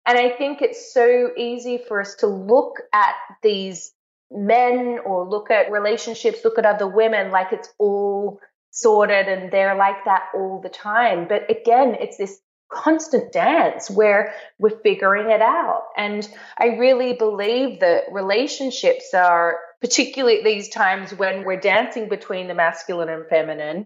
And 0.05 0.17
I 0.17 0.29
think 0.29 0.61
it's 0.61 0.93
so 0.93 1.31
easy 1.35 1.79
for 1.87 1.99
us 1.99 2.15
to 2.15 2.27
look 2.27 2.81
at 2.93 3.15
these 3.41 3.91
men 4.31 4.99
or 5.05 5.27
look 5.27 5.49
at 5.49 5.71
relationships, 5.71 6.39
look 6.43 6.57
at 6.57 6.65
other 6.65 6.87
women 6.87 7.31
like 7.31 7.51
it's 7.51 7.69
all 7.79 8.39
sorted 8.71 9.27
and 9.27 9.51
they're 9.51 9.75
like 9.75 10.05
that 10.05 10.23
all 10.35 10.59
the 10.61 10.69
time. 10.69 11.27
But 11.27 11.49
again, 11.49 11.95
it's 11.99 12.17
this 12.17 12.39
constant 12.71 13.31
dance 13.31 13.89
where 13.89 14.33
we're 14.59 14.77
figuring 14.81 15.31
it 15.31 15.41
out. 15.41 15.83
And 15.97 16.27
I 16.57 16.77
really 16.77 17.13
believe 17.13 17.79
that 17.79 18.05
relationships 18.11 19.13
are, 19.13 19.57
particularly 19.81 20.39
at 20.39 20.43
these 20.43 20.69
times 20.69 21.13
when 21.13 21.45
we're 21.45 21.59
dancing 21.59 22.09
between 22.09 22.47
the 22.47 22.53
masculine 22.53 23.09
and 23.09 23.25
feminine, 23.27 23.85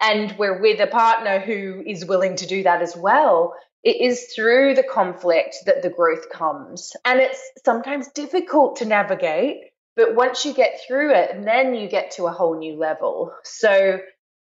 and 0.00 0.34
we're 0.38 0.60
with 0.60 0.80
a 0.80 0.86
partner 0.86 1.38
who 1.38 1.82
is 1.86 2.04
willing 2.04 2.36
to 2.36 2.46
do 2.46 2.64
that 2.64 2.82
as 2.82 2.96
well 2.96 3.54
it 3.84 4.00
is 4.00 4.32
through 4.34 4.74
the 4.74 4.82
conflict 4.82 5.56
that 5.66 5.82
the 5.82 5.90
growth 5.90 6.30
comes. 6.30 6.96
And 7.04 7.20
it's 7.20 7.40
sometimes 7.64 8.08
difficult 8.08 8.76
to 8.76 8.86
navigate, 8.86 9.58
but 9.94 10.14
once 10.14 10.46
you 10.46 10.54
get 10.54 10.80
through 10.86 11.12
it, 11.14 11.44
then 11.44 11.74
you 11.74 11.88
get 11.88 12.12
to 12.12 12.24
a 12.24 12.32
whole 12.32 12.58
new 12.58 12.78
level. 12.78 13.34
So, 13.44 14.00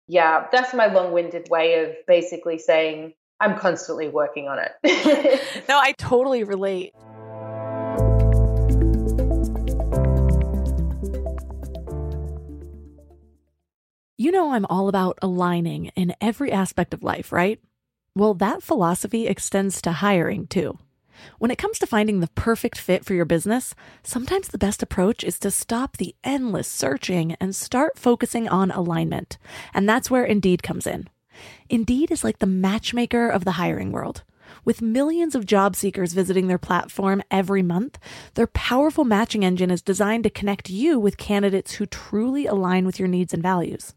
yeah, 0.07 0.45
that's 0.51 0.75
my 0.75 0.93
long 0.93 1.11
winded 1.11 1.49
way 1.49 1.83
of 1.83 1.95
basically 2.05 2.59
saying 2.59 3.13
I'm 3.39 3.57
constantly 3.57 4.09
working 4.09 4.47
on 4.47 4.59
it. 4.59 5.41
no, 5.67 5.79
I 5.79 5.93
totally 5.93 6.43
relate. 6.43 6.93
You 14.17 14.31
know, 14.31 14.51
I'm 14.51 14.67
all 14.67 14.87
about 14.87 15.17
aligning 15.23 15.87
in 15.95 16.13
every 16.21 16.51
aspect 16.51 16.93
of 16.93 17.01
life, 17.01 17.31
right? 17.31 17.59
Well, 18.13 18.33
that 18.35 18.61
philosophy 18.61 19.27
extends 19.27 19.81
to 19.83 19.93
hiring 19.93 20.47
too. 20.47 20.77
When 21.39 21.49
it 21.49 21.57
comes 21.57 21.79
to 21.79 21.87
finding 21.87 22.19
the 22.19 22.27
perfect 22.35 22.77
fit 22.77 23.05
for 23.05 23.13
your 23.13 23.25
business, 23.25 23.73
sometimes 24.03 24.49
the 24.49 24.57
best 24.57 24.83
approach 24.83 25.23
is 25.23 25.39
to 25.39 25.51
stop 25.51 25.95
the 25.95 26.13
endless 26.23 26.67
searching 26.67 27.37
and 27.39 27.55
start 27.55 27.97
focusing 27.97 28.49
on 28.49 28.69
alignment. 28.71 29.37
And 29.73 29.87
that's 29.87 30.11
where 30.11 30.25
Indeed 30.25 30.61
comes 30.61 30.85
in. 30.85 31.07
Indeed 31.69 32.11
is 32.11 32.23
like 32.23 32.39
the 32.39 32.47
matchmaker 32.47 33.29
of 33.29 33.45
the 33.45 33.51
hiring 33.51 33.93
world. 33.93 34.23
With 34.65 34.81
millions 34.81 35.33
of 35.33 35.45
job 35.45 35.77
seekers 35.77 36.11
visiting 36.11 36.47
their 36.47 36.57
platform 36.57 37.23
every 37.31 37.63
month, 37.63 37.97
their 38.33 38.47
powerful 38.47 39.05
matching 39.05 39.45
engine 39.45 39.71
is 39.71 39.81
designed 39.81 40.25
to 40.25 40.29
connect 40.29 40.69
you 40.69 40.99
with 40.99 41.15
candidates 41.15 41.73
who 41.73 41.85
truly 41.85 42.45
align 42.45 42.85
with 42.85 42.99
your 42.99 43.07
needs 43.07 43.33
and 43.33 43.41
values. 43.41 43.93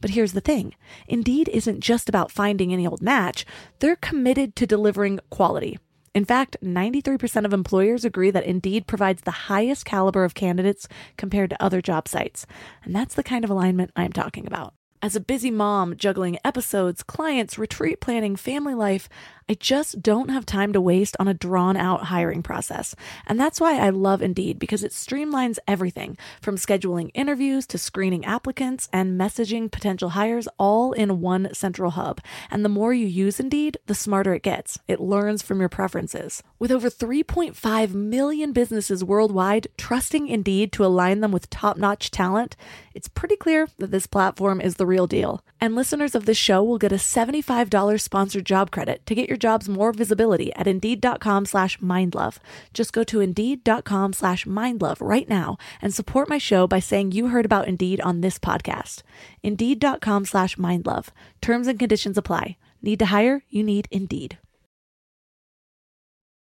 But 0.00 0.10
here's 0.10 0.32
the 0.32 0.40
thing 0.40 0.74
Indeed 1.08 1.48
isn't 1.52 1.80
just 1.80 2.08
about 2.08 2.30
finding 2.30 2.72
any 2.72 2.86
old 2.86 3.02
match, 3.02 3.44
they're 3.78 3.96
committed 3.96 4.56
to 4.56 4.66
delivering 4.66 5.20
quality. 5.30 5.78
In 6.14 6.24
fact, 6.24 6.56
93% 6.62 7.44
of 7.44 7.52
employers 7.52 8.04
agree 8.04 8.30
that 8.30 8.46
Indeed 8.46 8.86
provides 8.86 9.22
the 9.22 9.50
highest 9.52 9.84
caliber 9.84 10.24
of 10.24 10.32
candidates 10.32 10.88
compared 11.18 11.50
to 11.50 11.62
other 11.62 11.82
job 11.82 12.08
sites. 12.08 12.46
And 12.84 12.96
that's 12.96 13.14
the 13.14 13.22
kind 13.22 13.44
of 13.44 13.50
alignment 13.50 13.90
I'm 13.94 14.14
talking 14.14 14.46
about. 14.46 14.72
As 15.02 15.14
a 15.14 15.20
busy 15.20 15.50
mom 15.50 15.94
juggling 15.96 16.38
episodes, 16.42 17.02
clients, 17.02 17.58
retreat 17.58 18.00
planning, 18.00 18.34
family 18.34 18.74
life, 18.74 19.10
I 19.48 19.54
just 19.54 20.02
don't 20.02 20.30
have 20.30 20.44
time 20.44 20.72
to 20.72 20.80
waste 20.80 21.16
on 21.20 21.28
a 21.28 21.34
drawn 21.34 21.76
out 21.76 22.06
hiring 22.06 22.42
process. 22.42 22.96
And 23.28 23.38
that's 23.38 23.60
why 23.60 23.78
I 23.78 23.90
love 23.90 24.20
Indeed 24.20 24.58
because 24.58 24.82
it 24.82 24.90
streamlines 24.90 25.58
everything 25.68 26.18
from 26.42 26.56
scheduling 26.56 27.12
interviews 27.14 27.64
to 27.68 27.78
screening 27.78 28.24
applicants 28.24 28.88
and 28.92 29.20
messaging 29.20 29.70
potential 29.70 30.10
hires 30.10 30.48
all 30.58 30.92
in 30.92 31.20
one 31.20 31.54
central 31.54 31.92
hub. 31.92 32.20
And 32.50 32.64
the 32.64 32.68
more 32.68 32.92
you 32.92 33.06
use 33.06 33.38
Indeed, 33.38 33.78
the 33.86 33.94
smarter 33.94 34.34
it 34.34 34.42
gets. 34.42 34.80
It 34.88 34.98
learns 34.98 35.42
from 35.42 35.60
your 35.60 35.68
preferences. 35.68 36.42
With 36.58 36.72
over 36.72 36.90
3.5 36.90 37.94
million 37.94 38.52
businesses 38.52 39.04
worldwide 39.04 39.68
trusting 39.76 40.26
Indeed 40.26 40.72
to 40.72 40.84
align 40.84 41.20
them 41.20 41.30
with 41.30 41.50
top 41.50 41.76
notch 41.76 42.10
talent, 42.10 42.56
it's 42.94 43.06
pretty 43.06 43.36
clear 43.36 43.68
that 43.78 43.92
this 43.92 44.08
platform 44.08 44.60
is 44.60 44.74
the 44.74 44.86
real 44.86 45.06
deal. 45.06 45.44
And 45.60 45.74
listeners 45.74 46.14
of 46.14 46.26
this 46.26 46.36
show 46.36 46.64
will 46.64 46.78
get 46.78 46.92
a 46.92 46.96
$75 46.96 48.00
sponsored 48.00 48.44
job 48.44 48.70
credit 48.70 49.06
to 49.06 49.14
get 49.14 49.28
your 49.28 49.35
jobs 49.38 49.68
more 49.68 49.92
visibility 49.92 50.52
at 50.54 50.66
Indeed.com 50.66 51.46
slash 51.46 51.78
mindlove. 51.78 52.38
Just 52.74 52.92
go 52.92 53.04
to 53.04 53.20
Indeed.com 53.20 54.12
slash 54.12 54.44
mindlove 54.44 54.96
right 55.00 55.28
now 55.28 55.56
and 55.80 55.94
support 55.94 56.28
my 56.28 56.38
show 56.38 56.66
by 56.66 56.80
saying 56.80 57.12
you 57.12 57.28
heard 57.28 57.44
about 57.44 57.68
Indeed 57.68 58.00
on 58.00 58.20
this 58.20 58.38
podcast. 58.38 59.02
Indeed.com 59.42 60.24
slash 60.24 60.56
mindlove. 60.56 61.08
Terms 61.40 61.66
and 61.66 61.78
conditions 61.78 62.18
apply. 62.18 62.56
Need 62.82 62.98
to 62.98 63.06
hire? 63.06 63.42
You 63.48 63.62
need 63.62 63.88
Indeed. 63.90 64.38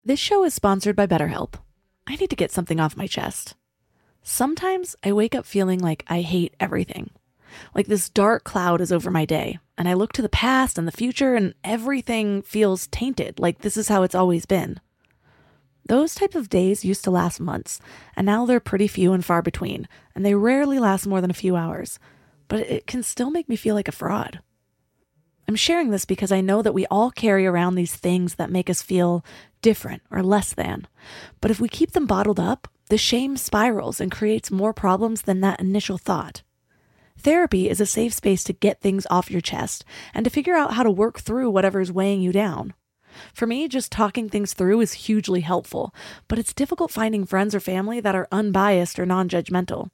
This 0.04 0.20
show 0.20 0.44
is 0.44 0.54
sponsored 0.54 0.96
by 0.96 1.06
BetterHelp. 1.06 1.56
I 2.08 2.16
need 2.16 2.32
to 2.32 2.36
get 2.36 2.52
something 2.52 2.80
off 2.80 2.98
my 2.98 3.06
chest. 3.06 3.56
Sometimes 4.24 4.96
I 5.04 5.14
wake 5.14 5.36
up 5.36 5.46
feeling 5.46 5.80
like 5.80 6.04
I 6.08 6.22
hate 6.22 6.56
everything. 6.60 7.12
Like 7.76 7.88
this 7.88 8.10
dark 8.10 8.44
cloud 8.44 8.82
is 8.82 8.92
over 8.92 9.12
my 9.12 9.26
day, 9.26 9.60
and 9.78 9.88
I 9.88 9.94
look 9.94 10.14
to 10.14 10.22
the 10.22 10.30
past 10.30 10.78
and 10.78 10.88
the 10.88 10.92
future, 10.92 11.36
and 11.36 11.54
everything 11.64 12.42
feels 12.42 12.88
tainted, 12.88 13.40
like 13.40 13.60
this 13.60 13.78
is 13.78 13.88
how 13.88 14.04
it's 14.04 14.16
always 14.16 14.46
been. 14.46 14.80
Those 15.86 16.16
type 16.16 16.36
of 16.36 16.50
days 16.50 16.86
used 16.86 17.04
to 17.06 17.12
last 17.12 17.40
months, 17.40 17.80
and 18.16 18.26
now 18.26 18.46
they're 18.46 18.60
pretty 18.60 18.88
few 18.88 19.14
and 19.14 19.26
far 19.26 19.42
between, 19.42 19.88
and 20.16 20.26
they 20.26 20.36
rarely 20.36 20.80
last 20.80 21.08
more 21.08 21.22
than 21.22 21.32
a 21.32 21.34
few 21.34 21.56
hours. 21.56 22.00
But 22.48 22.62
it 22.62 22.88
can 22.88 23.04
still 23.04 23.32
make 23.32 23.50
me 23.50 23.56
feel 23.56 23.76
like 23.76 23.88
a 23.88 23.94
fraud. 23.94 24.40
I'm 25.48 25.56
sharing 25.56 25.90
this 25.90 26.06
because 26.06 26.32
I 26.32 26.40
know 26.40 26.62
that 26.62 26.74
we 26.74 26.86
all 26.86 27.12
carry 27.12 27.46
around 27.46 27.76
these 27.76 27.96
things 27.96 28.36
that 28.36 28.50
make 28.50 28.70
us 28.70 28.82
feel 28.82 29.26
different 29.62 30.02
or 30.10 30.24
less 30.24 30.54
than. 30.54 30.88
But 31.42 31.52
if 31.52 31.60
we 31.60 31.68
keep 31.68 31.92
them 31.92 32.06
bottled 32.06 32.40
up, 32.40 32.68
the 32.90 32.98
shame 32.98 33.36
spirals 33.38 34.00
and 34.00 34.12
creates 34.12 34.52
more 34.52 34.74
problems 34.74 35.24
than 35.24 35.42
that 35.42 35.60
initial 35.60 35.98
thought. 35.98 36.42
Therapy 37.24 37.70
is 37.70 37.80
a 37.80 37.86
safe 37.86 38.14
space 38.16 38.44
to 38.46 38.54
get 38.54 38.82
things 38.82 39.06
off 39.12 39.30
your 39.30 39.42
chest 39.42 39.86
and 40.12 40.24
to 40.24 40.32
figure 40.32 40.56
out 40.56 40.74
how 40.74 40.82
to 40.82 40.90
work 40.90 41.20
through 41.20 41.52
whatever 41.52 41.80
is 41.80 41.92
weighing 41.92 42.20
you 42.20 42.32
down. 42.32 42.74
For 43.36 43.46
me, 43.46 43.68
just 43.68 43.92
talking 43.92 44.28
things 44.28 44.54
through 44.54 44.82
is 44.82 44.94
hugely 44.94 45.42
helpful, 45.42 45.94
but 46.28 46.40
it's 46.40 46.52
difficult 46.52 46.90
finding 46.90 47.28
friends 47.28 47.54
or 47.54 47.60
family 47.60 48.00
that 48.00 48.16
are 48.16 48.28
unbiased 48.32 48.98
or 48.98 49.06
non 49.06 49.30
judgmental. 49.30 49.92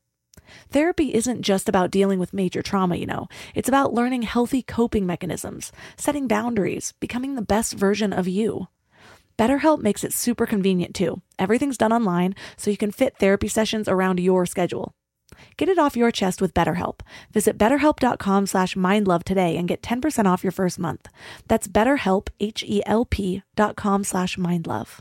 Therapy 0.70 1.14
isn't 1.14 1.42
just 1.42 1.68
about 1.68 1.92
dealing 1.92 2.18
with 2.18 2.32
major 2.32 2.62
trauma, 2.62 2.96
you 2.96 3.06
know. 3.06 3.28
It's 3.54 3.68
about 3.68 3.94
learning 3.94 4.22
healthy 4.22 4.62
coping 4.62 5.06
mechanisms, 5.06 5.74
setting 5.98 6.30
boundaries, 6.30 6.94
becoming 7.02 7.36
the 7.36 7.42
best 7.42 7.74
version 7.74 8.14
of 8.14 8.30
you. 8.30 8.70
BetterHelp 9.38 9.82
makes 9.82 10.06
it 10.06 10.14
super 10.14 10.46
convenient 10.46 10.96
too. 10.96 11.22
Everything's 11.38 11.78
done 11.78 11.92
online, 11.92 12.36
so 12.56 12.72
you 12.72 12.78
can 12.78 12.92
fit 12.92 13.18
therapy 13.18 13.50
sessions 13.50 13.90
around 13.90 14.22
your 14.22 14.46
schedule. 14.46 14.94
Get 15.58 15.70
it 15.70 15.78
off 15.78 15.98
your 15.98 16.12
chest 16.12 16.42
with 16.42 16.54
BetterHelp. 16.54 17.02
Visit 17.32 17.58
betterhelp.com 17.58 18.48
slash 18.48 18.76
mindlove 18.76 19.24
today 19.24 19.58
and 19.58 19.68
get 19.68 19.82
10% 19.82 20.26
off 20.26 20.44
your 20.44 20.52
first 20.52 20.80
month. 20.80 21.08
That's 21.48 21.68
betterhelp, 21.68 22.30
H-E-L-P 22.40 23.44
dot 23.56 23.76
com 23.76 24.04
slash 24.04 24.38
mindlove. 24.38 25.00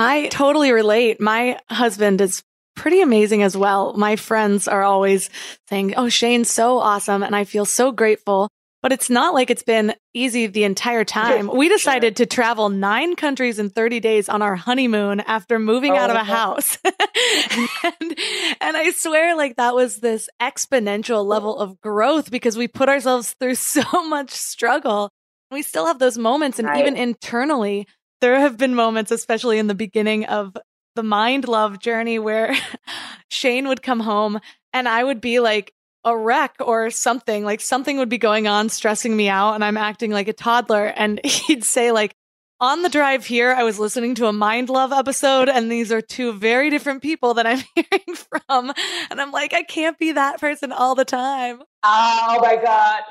I 0.00 0.28
totally 0.28 0.70
relate. 0.70 1.20
My 1.20 1.58
husband 1.68 2.20
is 2.20 2.44
pretty 2.76 3.02
amazing 3.02 3.42
as 3.42 3.56
well. 3.56 3.94
My 3.94 4.14
friends 4.14 4.68
are 4.68 4.84
always 4.84 5.28
saying, 5.68 5.94
Oh, 5.96 6.08
Shane's 6.08 6.50
so 6.50 6.78
awesome. 6.78 7.24
And 7.24 7.34
I 7.34 7.42
feel 7.42 7.64
so 7.64 7.90
grateful. 7.90 8.48
But 8.80 8.92
it's 8.92 9.10
not 9.10 9.34
like 9.34 9.50
it's 9.50 9.64
been 9.64 9.94
easy 10.14 10.46
the 10.46 10.62
entire 10.62 11.04
time. 11.04 11.50
We 11.52 11.68
decided 11.68 12.16
to 12.16 12.26
travel 12.26 12.68
nine 12.68 13.16
countries 13.16 13.58
in 13.58 13.70
30 13.70 13.98
days 13.98 14.28
on 14.28 14.40
our 14.40 14.54
honeymoon 14.54 15.18
after 15.20 15.58
moving 15.58 15.92
oh, 15.92 15.96
out 15.96 16.10
of 16.10 16.16
oh, 16.16 16.20
a 16.20 16.24
house. 16.24 16.78
and, 16.84 18.18
and 18.60 18.76
I 18.76 18.92
swear, 18.94 19.36
like, 19.36 19.56
that 19.56 19.74
was 19.74 19.96
this 19.96 20.28
exponential 20.40 21.24
level 21.24 21.58
of 21.58 21.80
growth 21.80 22.30
because 22.30 22.56
we 22.56 22.68
put 22.68 22.88
ourselves 22.88 23.34
through 23.40 23.54
so 23.56 23.82
much 24.06 24.30
struggle. 24.30 25.10
We 25.50 25.62
still 25.62 25.86
have 25.86 25.98
those 25.98 26.16
moments. 26.16 26.60
And 26.60 26.68
right. 26.68 26.78
even 26.78 26.96
internally, 26.96 27.88
there 28.20 28.38
have 28.38 28.56
been 28.58 28.76
moments, 28.76 29.10
especially 29.10 29.58
in 29.58 29.66
the 29.66 29.74
beginning 29.74 30.26
of 30.26 30.56
the 30.94 31.02
mind 31.02 31.48
love 31.48 31.80
journey, 31.80 32.20
where 32.20 32.54
Shane 33.28 33.66
would 33.66 33.82
come 33.82 34.00
home 34.00 34.38
and 34.72 34.88
I 34.88 35.02
would 35.02 35.20
be 35.20 35.40
like 35.40 35.72
a 36.08 36.16
wreck 36.16 36.54
or 36.60 36.90
something, 36.90 37.44
like 37.44 37.60
something 37.60 37.98
would 37.98 38.08
be 38.08 38.18
going 38.18 38.46
on, 38.46 38.68
stressing 38.68 39.16
me 39.16 39.28
out, 39.28 39.54
and 39.54 39.64
I'm 39.64 39.76
acting 39.76 40.10
like 40.10 40.28
a 40.28 40.32
toddler. 40.32 40.86
And 40.86 41.20
he'd 41.24 41.64
say, 41.64 41.92
like, 41.92 42.14
on 42.60 42.82
the 42.82 42.88
drive 42.88 43.24
here, 43.24 43.52
I 43.52 43.62
was 43.62 43.78
listening 43.78 44.16
to 44.16 44.26
a 44.26 44.32
Mind 44.32 44.68
Love 44.68 44.92
episode, 44.92 45.48
and 45.48 45.70
these 45.70 45.92
are 45.92 46.00
two 46.00 46.32
very 46.32 46.70
different 46.70 47.02
people 47.02 47.34
that 47.34 47.46
I'm 47.46 47.62
hearing 47.74 48.16
from. 48.16 48.72
And 49.10 49.20
I'm 49.20 49.30
like, 49.30 49.54
I 49.54 49.62
can't 49.62 49.96
be 49.98 50.12
that 50.12 50.40
person 50.40 50.72
all 50.72 50.94
the 50.94 51.04
time. 51.04 51.62
Oh 51.84 52.38
my 52.40 52.56
God. 52.56 53.02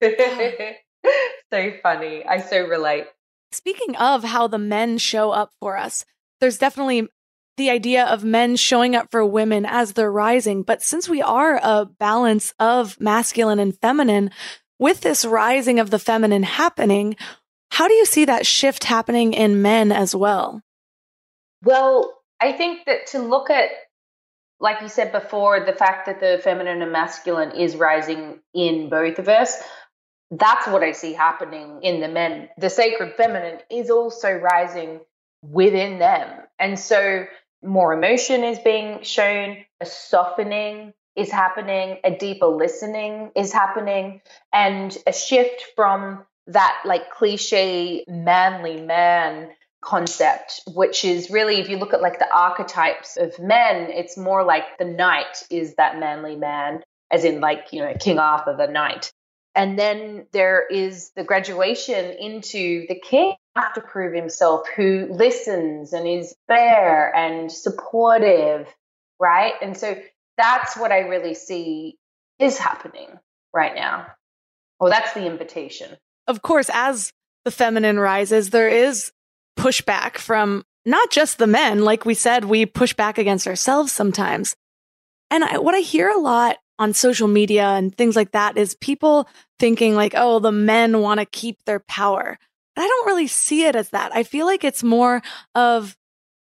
so 1.52 1.72
funny. 1.82 2.24
I 2.24 2.40
so 2.40 2.66
relate. 2.66 3.06
Speaking 3.52 3.94
of 3.96 4.24
how 4.24 4.46
the 4.46 4.58
men 4.58 4.98
show 4.98 5.32
up 5.32 5.50
for 5.60 5.76
us, 5.76 6.04
there's 6.40 6.58
definitely 6.58 7.08
the 7.58 7.70
idea 7.70 8.06
of 8.06 8.24
men 8.24 8.56
showing 8.56 8.96
up 8.96 9.10
for 9.10 9.24
women 9.24 9.66
as 9.66 9.92
they're 9.92 10.10
rising. 10.10 10.62
But 10.62 10.82
since 10.82 11.08
we 11.08 11.20
are 11.20 11.60
a 11.62 11.84
balance 11.84 12.54
of 12.58 12.98
masculine 13.00 13.58
and 13.58 13.78
feminine, 13.78 14.30
with 14.78 15.00
this 15.00 15.24
rising 15.24 15.78
of 15.78 15.90
the 15.90 15.98
feminine 15.98 16.44
happening, 16.44 17.16
how 17.70 17.88
do 17.88 17.94
you 17.94 18.06
see 18.06 18.24
that 18.24 18.46
shift 18.46 18.84
happening 18.84 19.34
in 19.34 19.60
men 19.60 19.92
as 19.92 20.14
well? 20.14 20.62
Well, 21.64 22.14
I 22.40 22.52
think 22.52 22.86
that 22.86 23.08
to 23.08 23.18
look 23.18 23.50
at, 23.50 23.70
like 24.60 24.80
you 24.80 24.88
said 24.88 25.12
before, 25.12 25.60
the 25.60 25.72
fact 25.72 26.06
that 26.06 26.20
the 26.20 26.40
feminine 26.42 26.80
and 26.80 26.92
masculine 26.92 27.50
is 27.50 27.76
rising 27.76 28.40
in 28.54 28.88
both 28.88 29.18
of 29.18 29.28
us, 29.28 29.56
that's 30.30 30.66
what 30.68 30.82
I 30.82 30.92
see 30.92 31.12
happening 31.12 31.80
in 31.82 32.00
the 32.00 32.08
men. 32.08 32.48
The 32.58 32.70
sacred 32.70 33.14
feminine 33.16 33.58
is 33.70 33.90
also 33.90 34.32
rising 34.32 35.00
within 35.42 35.98
them. 35.98 36.40
And 36.58 36.78
so 36.78 37.26
more 37.62 37.92
emotion 37.92 38.44
is 38.44 38.58
being 38.58 39.02
shown, 39.02 39.58
a 39.80 39.86
softening 39.86 40.92
is 41.16 41.30
happening, 41.30 41.98
a 42.04 42.16
deeper 42.16 42.46
listening 42.46 43.30
is 43.34 43.52
happening, 43.52 44.20
and 44.52 44.96
a 45.06 45.12
shift 45.12 45.64
from 45.74 46.24
that 46.46 46.82
like 46.84 47.10
cliche 47.10 48.04
manly 48.06 48.80
man 48.80 49.50
concept, 49.80 50.62
which 50.74 51.04
is 51.04 51.30
really, 51.30 51.60
if 51.60 51.68
you 51.68 51.76
look 51.76 51.94
at 51.94 52.02
like 52.02 52.18
the 52.18 52.32
archetypes 52.32 53.16
of 53.16 53.38
men, 53.38 53.90
it's 53.90 54.16
more 54.16 54.44
like 54.44 54.78
the 54.78 54.84
knight 54.84 55.44
is 55.50 55.74
that 55.76 55.98
manly 55.98 56.36
man, 56.36 56.82
as 57.10 57.24
in 57.24 57.40
like, 57.40 57.66
you 57.72 57.80
know, 57.80 57.94
King 57.98 58.18
Arthur, 58.18 58.56
the 58.56 58.66
knight. 58.66 59.12
And 59.54 59.78
then 59.78 60.26
there 60.32 60.64
is 60.66 61.10
the 61.16 61.24
graduation 61.24 62.12
into 62.12 62.86
the 62.88 62.98
king 62.98 63.34
have 63.60 63.74
to 63.74 63.80
prove 63.80 64.14
himself 64.14 64.66
who 64.76 65.08
listens 65.10 65.92
and 65.92 66.06
is 66.06 66.34
fair 66.46 67.14
and 67.14 67.50
supportive, 67.50 68.66
right? 69.20 69.54
And 69.62 69.76
so 69.76 69.96
that's 70.36 70.76
what 70.76 70.92
I 70.92 71.00
really 71.00 71.34
see 71.34 71.96
is 72.38 72.58
happening 72.58 73.08
right 73.52 73.74
now. 73.74 74.06
Well, 74.78 74.90
that's 74.90 75.12
the 75.14 75.26
invitation. 75.26 75.96
Of 76.26 76.42
course, 76.42 76.70
as 76.72 77.12
the 77.44 77.50
feminine 77.50 77.98
rises, 77.98 78.50
there 78.50 78.68
is 78.68 79.12
pushback 79.58 80.18
from 80.18 80.64
not 80.86 81.10
just 81.10 81.38
the 81.38 81.46
men. 81.46 81.84
Like 81.84 82.04
we 82.04 82.14
said, 82.14 82.44
we 82.44 82.64
push 82.64 82.94
back 82.94 83.18
against 83.18 83.46
ourselves 83.46 83.92
sometimes. 83.92 84.54
And 85.30 85.44
I, 85.44 85.58
what 85.58 85.74
I 85.74 85.80
hear 85.80 86.08
a 86.08 86.18
lot 86.18 86.56
on 86.78 86.94
social 86.94 87.28
media 87.28 87.66
and 87.66 87.94
things 87.96 88.14
like 88.14 88.30
that 88.32 88.56
is 88.56 88.76
people 88.76 89.28
thinking 89.58 89.94
like, 89.94 90.14
oh, 90.16 90.38
the 90.38 90.52
men 90.52 91.00
want 91.00 91.18
to 91.20 91.26
keep 91.26 91.64
their 91.64 91.80
power. 91.80 92.38
I 92.78 92.86
don't 92.86 93.06
really 93.06 93.26
see 93.26 93.64
it 93.64 93.76
as 93.76 93.90
that. 93.90 94.14
I 94.14 94.22
feel 94.22 94.46
like 94.46 94.64
it's 94.64 94.82
more 94.82 95.22
of 95.54 95.96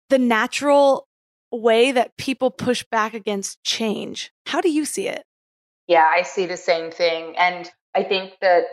the 0.09 0.19
natural 0.19 1.07
way 1.51 1.91
that 1.91 2.17
people 2.17 2.51
push 2.51 2.83
back 2.91 3.13
against 3.13 3.63
change. 3.63 4.31
How 4.45 4.61
do 4.61 4.69
you 4.69 4.85
see 4.85 5.07
it? 5.07 5.23
Yeah, 5.87 6.05
I 6.09 6.23
see 6.23 6.45
the 6.45 6.57
same 6.57 6.91
thing. 6.91 7.35
And 7.37 7.69
I 7.95 8.03
think 8.03 8.33
that 8.41 8.63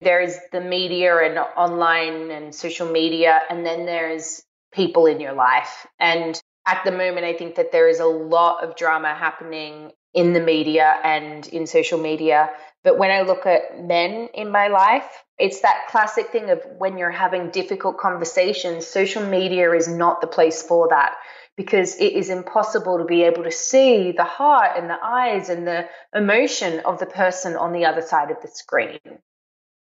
there's 0.00 0.36
the 0.52 0.60
media 0.60 1.16
and 1.18 1.38
online 1.38 2.30
and 2.30 2.54
social 2.54 2.90
media, 2.90 3.40
and 3.48 3.64
then 3.64 3.86
there's 3.86 4.42
people 4.72 5.06
in 5.06 5.20
your 5.20 5.32
life. 5.32 5.86
And 5.98 6.40
at 6.66 6.82
the 6.84 6.92
moment, 6.92 7.24
I 7.24 7.32
think 7.32 7.54
that 7.54 7.72
there 7.72 7.88
is 7.88 8.00
a 8.00 8.06
lot 8.06 8.64
of 8.64 8.76
drama 8.76 9.14
happening 9.14 9.92
in 10.12 10.32
the 10.32 10.40
media 10.40 10.96
and 11.04 11.46
in 11.48 11.66
social 11.66 11.98
media. 11.98 12.50
But 12.86 12.98
when 12.98 13.10
I 13.10 13.22
look 13.22 13.46
at 13.46 13.82
men 13.82 14.28
in 14.32 14.52
my 14.52 14.68
life, 14.68 15.24
it's 15.40 15.62
that 15.62 15.88
classic 15.88 16.28
thing 16.28 16.50
of 16.50 16.62
when 16.78 16.98
you're 16.98 17.10
having 17.10 17.50
difficult 17.50 17.98
conversations, 17.98 18.86
social 18.86 19.26
media 19.26 19.72
is 19.72 19.88
not 19.88 20.20
the 20.20 20.28
place 20.28 20.62
for 20.62 20.90
that 20.90 21.16
because 21.56 21.96
it 21.96 22.12
is 22.12 22.30
impossible 22.30 22.98
to 22.98 23.04
be 23.04 23.24
able 23.24 23.42
to 23.42 23.50
see 23.50 24.12
the 24.12 24.22
heart 24.22 24.76
and 24.76 24.88
the 24.88 24.98
eyes 25.02 25.48
and 25.48 25.66
the 25.66 25.88
emotion 26.14 26.78
of 26.84 27.00
the 27.00 27.06
person 27.06 27.56
on 27.56 27.72
the 27.72 27.86
other 27.86 28.02
side 28.02 28.30
of 28.30 28.40
the 28.40 28.46
screen. 28.46 29.00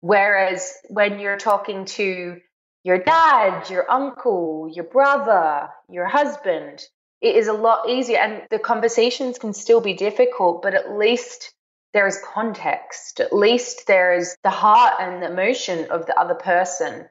Whereas 0.02 0.74
when 0.90 1.22
you're 1.22 1.38
talking 1.38 1.86
to 1.86 2.42
your 2.84 2.98
dad, 2.98 3.70
your 3.70 3.90
uncle, 3.90 4.70
your 4.74 4.84
brother, 4.84 5.70
your 5.90 6.06
husband, 6.06 6.84
it 7.22 7.38
is 7.38 7.48
a 7.48 7.54
lot 7.54 7.88
easier. 7.88 8.18
And 8.18 8.42
the 8.50 8.60
conversations 8.60 9.40
can 9.40 9.54
still 9.54 9.80
be 9.80 9.94
difficult, 9.94 10.62
but 10.62 10.74
at 10.74 10.98
least 10.98 11.54
there's 11.94 12.20
context. 12.34 13.20
At 13.20 13.34
least 13.34 13.88
there's 13.88 14.36
the 14.44 14.50
heart 14.50 14.96
and 15.00 15.22
the 15.22 15.32
emotion 15.32 15.92
of 15.92 16.06
the 16.06 16.20
other 16.20 16.36
person. 16.36 17.10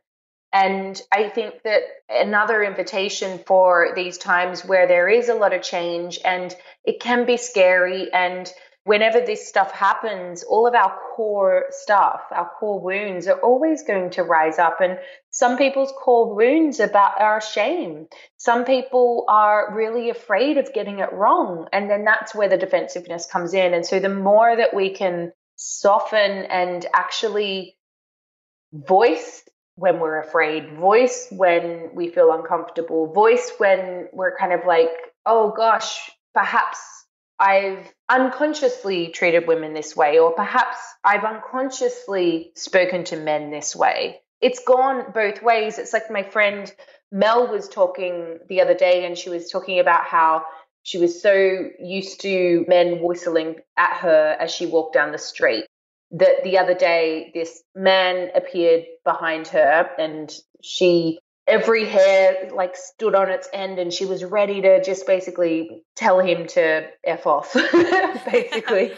And 0.53 1.01
I 1.13 1.29
think 1.29 1.63
that 1.65 1.83
another 2.09 2.63
invitation 2.63 3.41
for 3.47 3.93
these 3.95 4.17
times 4.17 4.65
where 4.65 4.87
there 4.87 5.09
is 5.09 5.29
a 5.29 5.35
lot 5.35 5.53
of 5.53 5.63
change 5.63 6.19
and 6.25 6.55
it 6.85 7.01
can 7.01 7.27
be 7.27 7.37
scary 7.37 8.11
and 8.13 8.51
whenever 8.89 9.21
this 9.21 9.47
stuff 9.47 9.71
happens, 9.71 10.43
all 10.43 10.67
of 10.67 10.75
our 10.75 10.99
core 11.15 11.67
stuff, 11.69 12.23
our 12.31 12.51
core 12.59 12.81
wounds 12.81 13.29
are 13.29 13.39
always 13.39 13.83
going 13.83 14.09
to 14.09 14.23
rise 14.23 14.59
up. 14.59 14.81
And 14.81 14.99
some 15.31 15.59
people's 15.59 15.93
core 15.93 16.35
wounds 16.35 16.81
about 16.81 17.21
are 17.21 17.43
shame. 17.43 18.07
Some 18.39 18.65
people 18.65 19.27
are 19.29 19.75
really 19.75 20.09
afraid 20.09 20.57
of 20.57 20.73
getting 20.73 21.01
it 21.01 21.13
wrong. 21.13 21.69
And 21.71 21.91
then 21.91 22.05
that's 22.05 22.35
where 22.35 22.49
the 22.49 22.57
defensiveness 22.57 23.27
comes 23.27 23.53
in. 23.53 23.75
And 23.75 23.85
so 23.85 24.01
the 24.01 24.09
more 24.09 24.57
that 24.57 24.75
we 24.75 24.95
can 24.95 25.33
soften 25.57 26.47
and 26.47 26.87
actually 26.95 27.77
voice 28.73 29.43
when 29.75 30.01
we're 30.01 30.21
afraid, 30.21 30.79
voice 30.79 31.29
when 31.31 31.91
we 31.95 32.09
feel 32.09 32.33
uncomfortable, 32.33 33.13
voice 33.13 33.53
when 33.59 34.09
we're 34.15 34.35
kind 34.39 34.55
of 34.55 34.61
like, 34.67 34.89
oh 35.27 35.53
gosh, 35.55 36.11
perhaps 36.33 36.79
I've 37.39 37.93
unconsciously 38.09 39.09
treated 39.09 39.47
women 39.47 39.75
this 39.75 39.97
way, 39.97 40.19
or 40.19 40.33
perhaps 40.33 40.79
I've 41.05 41.25
unconsciously 41.25 42.53
spoken 42.55 43.05
to 43.05 43.17
men 43.17 43.51
this 43.51 43.77
way. 43.77 44.21
It's 44.41 44.61
gone 44.65 45.13
both 45.13 45.43
ways. 45.43 45.79
It's 45.79 45.93
like 45.93 46.11
my 46.11 46.23
friend 46.23 46.73
Mel 47.11 47.49
was 47.49 47.69
talking 47.69 48.39
the 48.49 48.61
other 48.61 48.75
day, 48.75 49.05
and 49.05 49.17
she 49.17 49.31
was 49.31 49.51
talking 49.51 49.81
about 49.81 50.05
how 50.05 50.45
she 50.83 50.99
was 50.99 51.21
so 51.21 51.69
used 51.81 52.21
to 52.23 52.65
men 52.69 53.03
whistling 53.03 53.57
at 53.77 53.99
her 53.99 54.37
as 54.39 54.51
she 54.51 54.67
walked 54.67 54.95
down 54.95 55.13
the 55.13 55.19
street 55.19 55.67
that 56.11 56.43
the 56.45 56.59
other 56.59 56.75
day 56.75 57.31
this 57.35 57.63
man 57.75 58.31
appeared 58.35 58.87
behind 59.05 59.47
her 59.49 59.91
and 59.99 60.35
she 60.63 61.19
every 61.49 61.87
hair 61.87 62.51
like 62.55 62.77
stood 62.77 63.15
on 63.15 63.31
its 63.31 63.49
end 63.53 63.79
and 63.79 63.93
she 63.93 64.05
was 64.05 64.25
ready 64.25 64.61
to 64.63 64.83
just 64.83 65.07
basically 65.07 65.83
tell 65.97 66.21
him 66.21 66.47
to 66.49 66.89
F 67.05 67.27
off, 67.27 67.55
basically. 68.31 68.93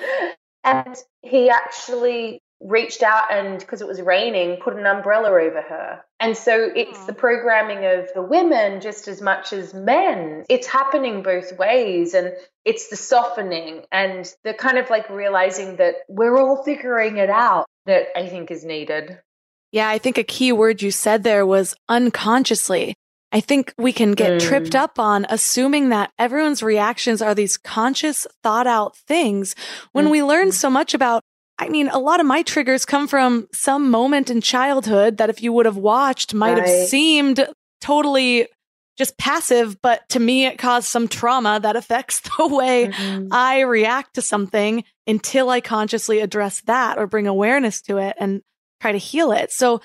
and 0.65 0.97
he 1.23 1.51
actually 1.51 2.41
reached 2.63 3.03
out 3.03 3.33
and 3.33 3.59
because 3.59 3.81
it 3.81 3.89
was 3.89 4.03
raining 4.03 4.59
put 4.59 4.77
an 4.77 4.85
umbrella 4.85 5.31
over 5.31 5.63
her. 5.63 6.05
And 6.19 6.37
so 6.37 6.71
it's 6.77 6.99
hmm. 6.99 7.07
the 7.07 7.15
programming 7.15 7.87
of 7.87 8.11
the 8.15 8.21
women 8.21 8.83
just 8.83 9.09
as 9.09 9.23
much 9.23 9.55
as 9.55 9.73
men. 9.73 10.45
It's 10.51 10.67
happening 10.67 11.23
both 11.23 11.57
ways 11.57 12.13
and 12.13 12.35
it's 12.65 12.89
the 12.89 12.97
softening 12.97 13.85
and 13.91 14.31
the 14.45 14.53
kind 14.53 14.77
of 14.77 14.91
like 14.91 15.09
realizing 15.09 15.77
that 15.77 15.95
we're 16.09 16.37
all 16.37 16.63
figuring 16.63 17.17
it 17.17 17.31
out 17.31 17.67
that 17.87 18.07
i 18.17 18.27
think 18.29 18.51
is 18.51 18.65
needed 18.65 19.19
yeah, 19.73 19.89
I 19.89 19.99
think 19.99 20.19
a 20.19 20.25
key 20.25 20.53
word 20.53 20.83
you 20.83 20.91
said 20.91 21.23
there 21.23 21.47
was 21.47 21.75
unconsciously. 21.89 22.95
I 23.33 23.41
think 23.41 23.73
we 23.79 23.93
can 23.93 24.13
get 24.13 24.33
mm. 24.33 24.41
tripped 24.41 24.75
up 24.75 24.99
on 24.99 25.25
assuming 25.29 25.91
that 25.91 26.11
everyone's 26.19 26.63
reactions 26.63 27.23
are 27.23 27.35
these 27.35 27.57
conscious, 27.57 28.27
thought 28.43 28.67
out 28.67 28.97
things 28.97 29.55
when 29.93 30.07
mm. 30.07 30.11
we 30.11 30.23
learn 30.25 30.49
mm-hmm. 30.49 30.53
so 30.53 30.71
much 30.71 30.95
about 30.95 31.23
I 31.61 31.69
mean, 31.69 31.89
a 31.89 31.99
lot 31.99 32.21
of 32.21 32.27
my 32.27 32.43
triggers 32.43 32.87
come 32.87 33.07
from 33.07 33.47
some 33.53 33.91
moment 33.91 34.31
in 34.31 34.41
childhood 34.41 35.19
that 35.19 35.29
if 35.29 35.43
you 35.43 35.53
would 35.53 35.67
have 35.67 35.77
watched 35.77 36.33
might 36.33 36.55
right. 36.55 36.67
have 36.67 36.89
seemed 36.89 37.47
totally 37.83 38.49
just 38.97 39.19
passive, 39.19 39.81
but 39.83 40.09
to 40.09 40.21
me, 40.21 40.47
it 40.47 40.59
caused 40.59 40.87
some 40.89 41.07
trauma 41.07 41.61
that 41.61 41.77
affects 41.77 42.21
the 42.39 42.47
way 42.47 42.89
mm-hmm. 42.89 43.29
I 43.31 43.61
react 43.61 44.15
to 44.15 44.23
something 44.23 44.85
until 45.07 45.51
I 45.51 45.61
consciously 45.61 46.21
address 46.21 46.63
that 46.63 46.97
or 46.97 47.07
bring 47.07 47.27
awareness 47.27 47.83
to 47.83 47.99
it. 47.99 48.17
And 48.19 48.41
try 48.81 48.93
to 48.93 48.99
heal 48.99 49.33
it. 49.33 49.53
So 49.53 49.81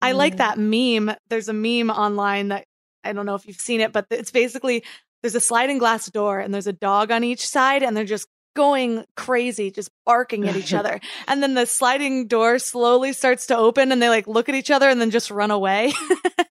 I 0.00 0.12
mm. 0.12 0.16
like 0.16 0.36
that 0.36 0.58
meme. 0.58 1.16
There's 1.28 1.48
a 1.48 1.52
meme 1.52 1.90
online 1.90 2.48
that 2.48 2.66
I 3.04 3.12
don't 3.12 3.26
know 3.26 3.34
if 3.34 3.46
you've 3.46 3.56
seen 3.56 3.80
it, 3.80 3.92
but 3.92 4.06
it's 4.10 4.30
basically 4.30 4.84
there's 5.22 5.34
a 5.34 5.40
sliding 5.40 5.78
glass 5.78 6.06
door 6.10 6.38
and 6.38 6.52
there's 6.52 6.66
a 6.66 6.72
dog 6.72 7.10
on 7.10 7.24
each 7.24 7.46
side 7.46 7.82
and 7.82 7.96
they're 7.96 8.04
just 8.04 8.28
going 8.56 9.04
crazy, 9.16 9.70
just 9.70 9.90
barking 10.04 10.48
at 10.48 10.56
each 10.56 10.74
other. 10.74 10.98
And 11.28 11.40
then 11.42 11.54
the 11.54 11.66
sliding 11.66 12.26
door 12.26 12.58
slowly 12.58 13.12
starts 13.12 13.46
to 13.46 13.56
open 13.56 13.92
and 13.92 14.02
they 14.02 14.08
like 14.08 14.26
look 14.26 14.48
at 14.48 14.56
each 14.56 14.72
other 14.72 14.88
and 14.88 15.00
then 15.00 15.12
just 15.12 15.30
run 15.30 15.52
away. 15.52 15.92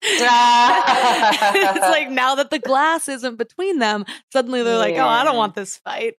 it's 0.02 0.22
like 1.82 2.10
now 2.10 2.36
that 2.36 2.52
the 2.52 2.60
glass 2.60 3.10
isn't 3.10 3.38
between 3.38 3.80
them, 3.80 4.06
suddenly 4.32 4.64
they're 4.64 4.78
like, 4.78 4.96
oh, 4.96 5.06
I 5.06 5.26
don't 5.26 5.36
want 5.36 5.56
this 5.56 5.78
fight. 5.78 6.14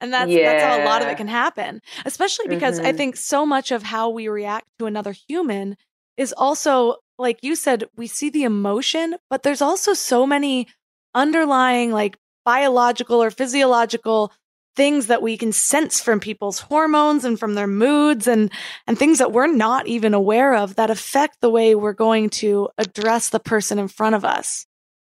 And 0.00 0.12
that's 0.12 0.30
yeah. 0.30 0.52
that's 0.52 0.64
how 0.64 0.84
a 0.84 0.86
lot 0.86 1.02
of 1.02 1.08
it 1.08 1.16
can 1.16 1.28
happen. 1.28 1.80
Especially 2.04 2.48
because 2.48 2.78
mm-hmm. 2.78 2.88
I 2.88 2.92
think 2.92 3.16
so 3.16 3.46
much 3.46 3.70
of 3.72 3.82
how 3.82 4.10
we 4.10 4.28
react 4.28 4.66
to 4.78 4.86
another 4.86 5.12
human 5.12 5.76
is 6.16 6.34
also 6.36 6.96
like 7.18 7.38
you 7.42 7.56
said, 7.56 7.84
we 7.96 8.06
see 8.06 8.30
the 8.30 8.44
emotion, 8.44 9.16
but 9.28 9.42
there's 9.42 9.62
also 9.62 9.92
so 9.92 10.26
many 10.26 10.68
underlying 11.14 11.90
like 11.90 12.16
biological 12.44 13.22
or 13.22 13.30
physiological 13.30 14.32
things 14.78 15.08
that 15.08 15.22
we 15.22 15.36
can 15.36 15.50
sense 15.50 16.00
from 16.00 16.20
people's 16.20 16.60
hormones 16.60 17.24
and 17.24 17.36
from 17.36 17.54
their 17.54 17.66
moods 17.66 18.28
and 18.28 18.48
and 18.86 18.96
things 18.96 19.18
that 19.18 19.32
we're 19.32 19.48
not 19.48 19.88
even 19.88 20.14
aware 20.14 20.54
of 20.54 20.76
that 20.76 20.88
affect 20.88 21.40
the 21.40 21.50
way 21.50 21.74
we're 21.74 21.92
going 21.92 22.30
to 22.30 22.68
address 22.78 23.30
the 23.30 23.40
person 23.40 23.80
in 23.80 23.88
front 23.88 24.14
of 24.14 24.24
us. 24.24 24.66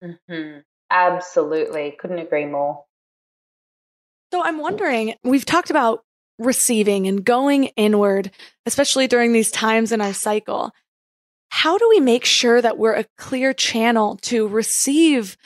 Mm-hmm. 0.02 0.60
Absolutely. 0.90 1.96
Couldn't 1.98 2.20
agree 2.20 2.46
more. 2.46 2.84
So 4.32 4.44
I'm 4.44 4.58
wondering, 4.58 5.14
we've 5.24 5.44
talked 5.44 5.70
about 5.70 6.04
receiving 6.38 7.08
and 7.08 7.24
going 7.24 7.64
inward, 7.76 8.30
especially 8.64 9.08
during 9.08 9.32
these 9.32 9.50
times 9.50 9.90
in 9.90 10.00
our 10.00 10.14
cycle. 10.14 10.70
How 11.48 11.78
do 11.78 11.88
we 11.88 11.98
make 11.98 12.24
sure 12.24 12.62
that 12.62 12.78
we're 12.78 12.94
a 12.94 13.06
clear 13.16 13.52
channel 13.52 14.18
to 14.22 14.46
receive 14.46 15.36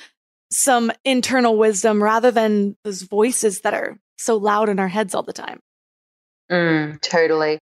some 0.50 0.92
internal 1.02 1.56
wisdom 1.56 2.02
rather 2.02 2.30
than 2.30 2.76
those 2.84 3.02
voices 3.02 3.62
that 3.62 3.72
are 3.72 3.96
so 4.18 4.36
loud 4.36 4.68
in 4.68 4.78
our 4.78 4.88
heads 4.88 5.14
all 5.14 5.22
the 5.22 5.32
time? 5.32 5.60
Mm, 6.50 7.00
totally. 7.00 7.58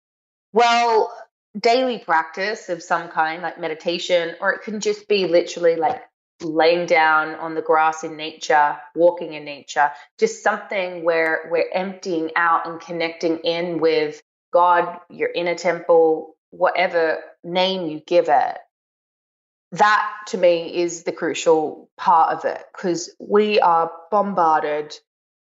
Well, 0.52 1.12
daily 1.58 1.98
practice 1.98 2.68
of 2.68 2.82
some 2.82 3.08
kind, 3.08 3.42
like 3.42 3.60
meditation, 3.60 4.34
or 4.40 4.52
it 4.52 4.62
can 4.62 4.80
just 4.80 5.08
be 5.08 5.26
literally 5.26 5.76
like 5.76 6.02
laying 6.42 6.86
down 6.86 7.34
on 7.34 7.54
the 7.54 7.62
grass 7.62 8.02
in 8.02 8.16
nature, 8.16 8.76
walking 8.94 9.34
in 9.34 9.44
nature, 9.44 9.90
just 10.18 10.42
something 10.42 11.04
where 11.04 11.48
we're 11.50 11.70
emptying 11.72 12.30
out 12.36 12.66
and 12.66 12.80
connecting 12.80 13.38
in 13.38 13.78
with 13.78 14.22
God, 14.52 14.98
your 15.10 15.30
inner 15.30 15.54
temple, 15.54 16.36
whatever 16.50 17.18
name 17.44 17.88
you 17.88 18.00
give 18.00 18.28
it. 18.28 18.58
That 19.72 20.12
to 20.28 20.38
me 20.38 20.82
is 20.82 21.04
the 21.04 21.12
crucial 21.12 21.88
part 21.96 22.32
of 22.32 22.44
it 22.44 22.64
because 22.74 23.14
we 23.20 23.60
are 23.60 23.92
bombarded 24.10 24.98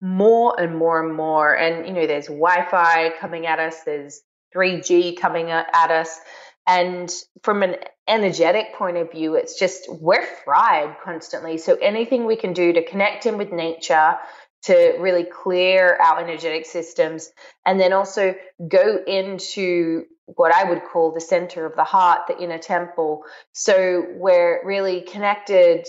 more 0.00 0.58
and 0.58 0.76
more 0.76 1.04
and 1.04 1.14
more. 1.14 1.52
And, 1.54 1.86
you 1.86 1.92
know, 1.92 2.06
there's 2.06 2.26
Wi 2.26 2.66
Fi 2.70 3.10
coming 3.18 3.46
at 3.46 3.58
us, 3.58 3.82
there's 3.84 4.22
3G 4.54 5.18
coming 5.18 5.50
at 5.50 5.90
us. 5.90 6.18
And 6.66 7.12
from 7.42 7.62
an 7.62 7.76
energetic 8.06 8.74
point 8.74 8.96
of 8.96 9.10
view, 9.10 9.34
it's 9.34 9.58
just 9.58 9.88
we're 9.90 10.26
fried 10.44 10.96
constantly. 11.02 11.58
So 11.58 11.74
anything 11.76 12.26
we 12.26 12.36
can 12.36 12.52
do 12.52 12.72
to 12.72 12.84
connect 12.84 13.26
in 13.26 13.38
with 13.38 13.52
nature, 13.52 14.16
to 14.64 14.96
really 15.00 15.24
clear 15.24 15.96
our 15.96 16.20
energetic 16.20 16.66
systems, 16.66 17.30
and 17.64 17.80
then 17.80 17.92
also 17.92 18.34
go 18.68 18.98
into 19.06 20.04
what 20.26 20.54
I 20.54 20.68
would 20.68 20.82
call 20.84 21.12
the 21.12 21.20
center 21.20 21.66
of 21.66 21.74
the 21.76 21.84
heart, 21.84 22.26
the 22.28 22.38
inner 22.38 22.58
temple. 22.58 23.22
So 23.52 24.06
we're 24.14 24.64
really 24.64 25.00
connected 25.00 25.86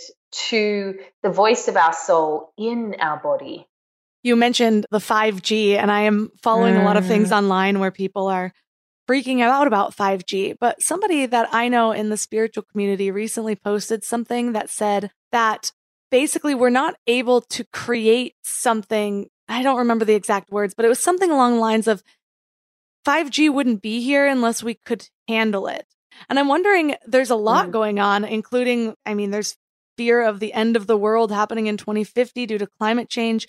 to 0.49 0.97
the 1.21 1.29
voice 1.29 1.67
of 1.67 1.75
our 1.75 1.93
soul 1.93 2.53
in 2.57 2.95
our 2.99 3.19
body. 3.19 3.67
You 4.23 4.35
mentioned 4.35 4.85
the 4.91 4.99
5G, 4.99 5.75
and 5.75 5.91
I 5.91 6.01
am 6.01 6.31
following 6.41 6.75
mm. 6.75 6.81
a 6.81 6.83
lot 6.83 6.97
of 6.97 7.05
things 7.05 7.29
mm. 7.29 7.37
online 7.37 7.79
where 7.79 7.91
people 7.91 8.27
are 8.27 8.53
freaking 9.09 9.41
out 9.41 9.67
about 9.67 9.95
5G. 9.95 10.55
But 10.59 10.81
somebody 10.81 11.25
that 11.25 11.49
I 11.51 11.67
know 11.67 11.91
in 11.91 12.09
the 12.09 12.17
spiritual 12.17 12.63
community 12.63 13.11
recently 13.11 13.55
posted 13.55 14.03
something 14.03 14.53
that 14.53 14.69
said 14.69 15.11
that 15.31 15.71
basically 16.11 16.53
we're 16.53 16.69
not 16.69 16.95
able 17.07 17.41
to 17.41 17.65
create 17.73 18.35
something. 18.43 19.27
I 19.47 19.63
don't 19.63 19.79
remember 19.79 20.05
the 20.05 20.15
exact 20.15 20.51
words, 20.51 20.73
but 20.75 20.85
it 20.85 20.89
was 20.89 20.99
something 20.99 21.31
along 21.31 21.55
the 21.55 21.61
lines 21.61 21.87
of 21.87 22.03
5G 23.05 23.51
wouldn't 23.51 23.81
be 23.81 24.01
here 24.01 24.27
unless 24.27 24.61
we 24.61 24.75
could 24.75 25.09
handle 25.27 25.67
it. 25.67 25.85
And 26.29 26.37
I'm 26.37 26.47
wondering, 26.47 26.95
there's 27.05 27.31
a 27.31 27.35
lot 27.35 27.69
mm. 27.69 27.71
going 27.71 27.99
on, 27.99 28.23
including, 28.23 28.93
I 29.05 29.13
mean, 29.13 29.31
there's 29.31 29.57
fear 29.97 30.21
of 30.23 30.39
the 30.39 30.53
end 30.53 30.75
of 30.75 30.87
the 30.87 30.97
world 30.97 31.31
happening 31.31 31.67
in 31.67 31.77
2050 31.77 32.45
due 32.45 32.57
to 32.57 32.67
climate 32.67 33.09
change. 33.09 33.47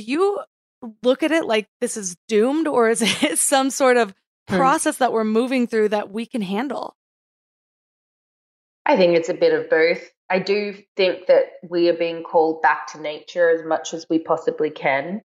Do 0.00 0.10
you 0.10 0.40
look 1.02 1.22
at 1.22 1.30
it 1.30 1.44
like 1.44 1.68
this 1.82 1.98
is 1.98 2.16
doomed, 2.26 2.66
or 2.66 2.88
is 2.88 3.02
it 3.02 3.38
some 3.38 3.68
sort 3.68 3.98
of 3.98 4.14
mm. 4.48 4.56
process 4.56 4.96
that 4.96 5.12
we're 5.12 5.24
moving 5.24 5.66
through 5.66 5.90
that 5.90 6.10
we 6.10 6.24
can 6.24 6.40
handle? 6.40 6.96
I 8.86 8.96
think 8.96 9.14
it's 9.14 9.28
a 9.28 9.34
bit 9.34 9.52
of 9.52 9.68
both. 9.68 10.02
I 10.30 10.38
do 10.38 10.74
think 10.96 11.26
that 11.26 11.44
we 11.68 11.90
are 11.90 11.96
being 11.96 12.22
called 12.22 12.62
back 12.62 12.86
to 12.92 13.00
nature 13.00 13.50
as 13.50 13.62
much 13.62 13.92
as 13.92 14.06
we 14.08 14.20
possibly 14.20 14.70
can. 14.70 15.20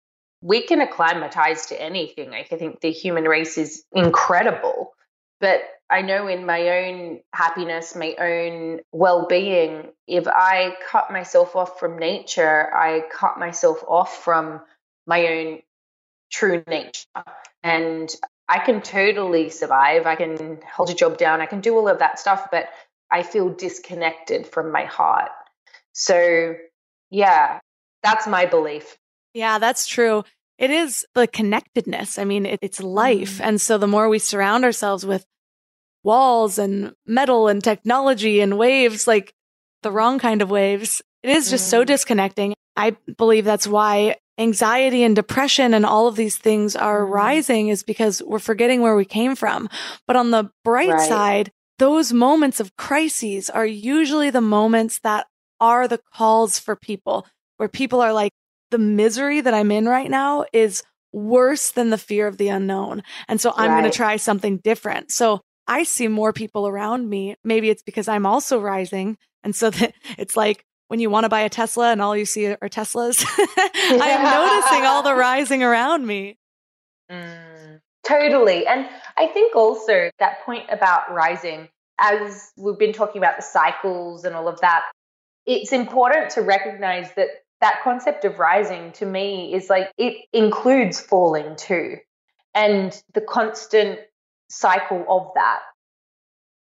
We 0.40 0.62
can 0.62 0.80
acclimatize 0.80 1.66
to 1.66 1.82
anything. 1.82 2.30
I 2.32 2.44
think 2.44 2.80
the 2.80 2.92
human 2.92 3.24
race 3.24 3.58
is 3.58 3.82
incredible. 3.92 4.92
But 5.40 5.62
I 5.88 6.02
know 6.02 6.28
in 6.28 6.46
my 6.46 6.68
own 6.68 7.20
happiness, 7.32 7.96
my 7.96 8.14
own 8.18 8.80
well 8.92 9.26
being, 9.26 9.88
if 10.06 10.28
I 10.28 10.76
cut 10.88 11.10
myself 11.10 11.56
off 11.56 11.80
from 11.80 11.98
nature, 11.98 12.72
I 12.74 13.04
cut 13.12 13.38
myself 13.38 13.82
off 13.88 14.22
from 14.22 14.60
my 15.06 15.26
own 15.26 15.62
true 16.30 16.62
nature. 16.66 17.06
And 17.62 18.14
I 18.48 18.58
can 18.58 18.82
totally 18.82 19.48
survive. 19.48 20.06
I 20.06 20.16
can 20.16 20.60
hold 20.72 20.90
a 20.90 20.94
job 20.94 21.18
down. 21.18 21.40
I 21.40 21.46
can 21.46 21.60
do 21.60 21.74
all 21.76 21.88
of 21.88 21.98
that 22.00 22.18
stuff. 22.18 22.48
But 22.52 22.68
I 23.10 23.22
feel 23.22 23.48
disconnected 23.48 24.46
from 24.46 24.70
my 24.70 24.84
heart. 24.84 25.30
So, 25.92 26.54
yeah, 27.10 27.60
that's 28.02 28.26
my 28.26 28.46
belief. 28.46 28.96
Yeah, 29.34 29.58
that's 29.58 29.86
true. 29.86 30.24
It 30.60 30.70
is 30.70 31.06
the 31.14 31.26
connectedness. 31.26 32.18
I 32.18 32.24
mean, 32.24 32.44
it, 32.44 32.58
it's 32.60 32.82
life. 32.82 33.38
Mm. 33.38 33.44
And 33.44 33.60
so 33.60 33.78
the 33.78 33.88
more 33.88 34.08
we 34.08 34.18
surround 34.18 34.62
ourselves 34.64 35.06
with 35.06 35.24
walls 36.04 36.58
and 36.58 36.92
metal 37.06 37.48
and 37.48 37.64
technology 37.64 38.40
and 38.40 38.58
waves, 38.58 39.06
like 39.06 39.32
the 39.82 39.90
wrong 39.90 40.18
kind 40.18 40.42
of 40.42 40.50
waves, 40.50 41.00
it 41.22 41.30
is 41.30 41.50
just 41.50 41.66
mm. 41.66 41.70
so 41.70 41.84
disconnecting. 41.84 42.54
I 42.76 42.96
believe 43.16 43.46
that's 43.46 43.66
why 43.66 44.16
anxiety 44.38 45.02
and 45.02 45.16
depression 45.16 45.72
and 45.72 45.86
all 45.86 46.08
of 46.08 46.16
these 46.16 46.36
things 46.36 46.76
are 46.76 47.06
mm. 47.06 47.10
rising 47.10 47.68
is 47.68 47.82
because 47.82 48.22
we're 48.24 48.38
forgetting 48.38 48.82
where 48.82 48.96
we 48.96 49.06
came 49.06 49.34
from. 49.36 49.66
But 50.06 50.16
on 50.16 50.30
the 50.30 50.50
bright 50.62 50.90
right. 50.90 51.08
side, 51.08 51.52
those 51.78 52.12
moments 52.12 52.60
of 52.60 52.76
crises 52.76 53.48
are 53.48 53.64
usually 53.64 54.28
the 54.28 54.42
moments 54.42 54.98
that 54.98 55.26
are 55.58 55.88
the 55.88 56.00
calls 56.12 56.58
for 56.58 56.76
people 56.76 57.26
where 57.56 57.68
people 57.68 58.02
are 58.02 58.12
like, 58.12 58.32
the 58.70 58.78
misery 58.78 59.40
that 59.40 59.54
I'm 59.54 59.70
in 59.70 59.86
right 59.86 60.10
now 60.10 60.44
is 60.52 60.82
worse 61.12 61.72
than 61.72 61.90
the 61.90 61.98
fear 61.98 62.26
of 62.26 62.36
the 62.36 62.48
unknown. 62.48 63.02
And 63.28 63.40
so 63.40 63.52
I'm 63.56 63.70
right. 63.70 63.80
going 63.80 63.90
to 63.90 63.96
try 63.96 64.16
something 64.16 64.58
different. 64.58 65.10
So 65.10 65.40
I 65.66 65.82
see 65.82 66.08
more 66.08 66.32
people 66.32 66.66
around 66.66 67.08
me. 67.08 67.36
Maybe 67.44 67.70
it's 67.70 67.82
because 67.82 68.08
I'm 68.08 68.26
also 68.26 68.60
rising. 68.60 69.16
And 69.42 69.54
so 69.54 69.70
that 69.70 69.94
it's 70.18 70.36
like 70.36 70.64
when 70.88 71.00
you 71.00 71.10
want 71.10 71.24
to 71.24 71.28
buy 71.28 71.40
a 71.40 71.48
Tesla 71.48 71.92
and 71.92 72.02
all 72.02 72.16
you 72.16 72.24
see 72.24 72.46
are 72.46 72.56
Teslas, 72.68 73.24
I'm 73.38 74.22
noticing 74.22 74.86
all 74.86 75.02
the 75.02 75.14
rising 75.16 75.62
around 75.62 76.06
me. 76.06 76.38
Mm, 77.10 77.80
totally. 78.04 78.66
And 78.66 78.88
I 79.16 79.26
think 79.28 79.54
also 79.54 80.10
that 80.18 80.44
point 80.44 80.64
about 80.70 81.12
rising, 81.12 81.68
as 81.98 82.50
we've 82.56 82.78
been 82.78 82.92
talking 82.92 83.20
about 83.20 83.36
the 83.36 83.42
cycles 83.42 84.24
and 84.24 84.34
all 84.34 84.48
of 84.48 84.60
that, 84.60 84.82
it's 85.46 85.72
important 85.72 86.30
to 86.30 86.42
recognize 86.42 87.12
that 87.14 87.28
that 87.60 87.80
concept 87.82 88.24
of 88.24 88.38
rising 88.38 88.92
to 88.92 89.06
me 89.06 89.54
is 89.54 89.68
like 89.68 89.90
it 89.98 90.26
includes 90.32 91.00
falling 91.00 91.56
too, 91.56 91.98
and 92.54 93.00
the 93.14 93.20
constant 93.20 93.98
cycle 94.48 95.04
of 95.08 95.32
that. 95.34 95.60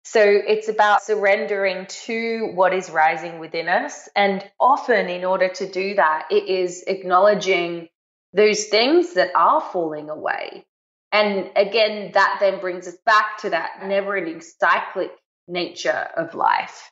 So 0.04 0.20
it's 0.22 0.68
about 0.68 1.02
surrendering 1.02 1.86
to 2.04 2.52
what 2.54 2.74
is 2.74 2.90
rising 2.90 3.38
within 3.38 3.68
us. 3.68 4.08
And 4.14 4.44
often, 4.60 5.08
in 5.08 5.24
order 5.24 5.48
to 5.48 5.70
do 5.70 5.94
that, 5.94 6.26
it 6.30 6.46
is 6.48 6.84
acknowledging 6.86 7.88
those 8.34 8.64
things 8.64 9.14
that 9.14 9.30
are 9.34 9.60
falling 9.60 10.10
away 10.10 10.66
and 11.14 11.48
again, 11.54 12.10
that 12.14 12.38
then 12.40 12.58
brings 12.58 12.88
us 12.88 12.96
back 13.06 13.38
to 13.42 13.50
that 13.50 13.84
never 13.84 14.16
ending 14.16 14.40
cyclic 14.40 15.12
nature 15.46 16.08
of 16.16 16.34
life. 16.34 16.90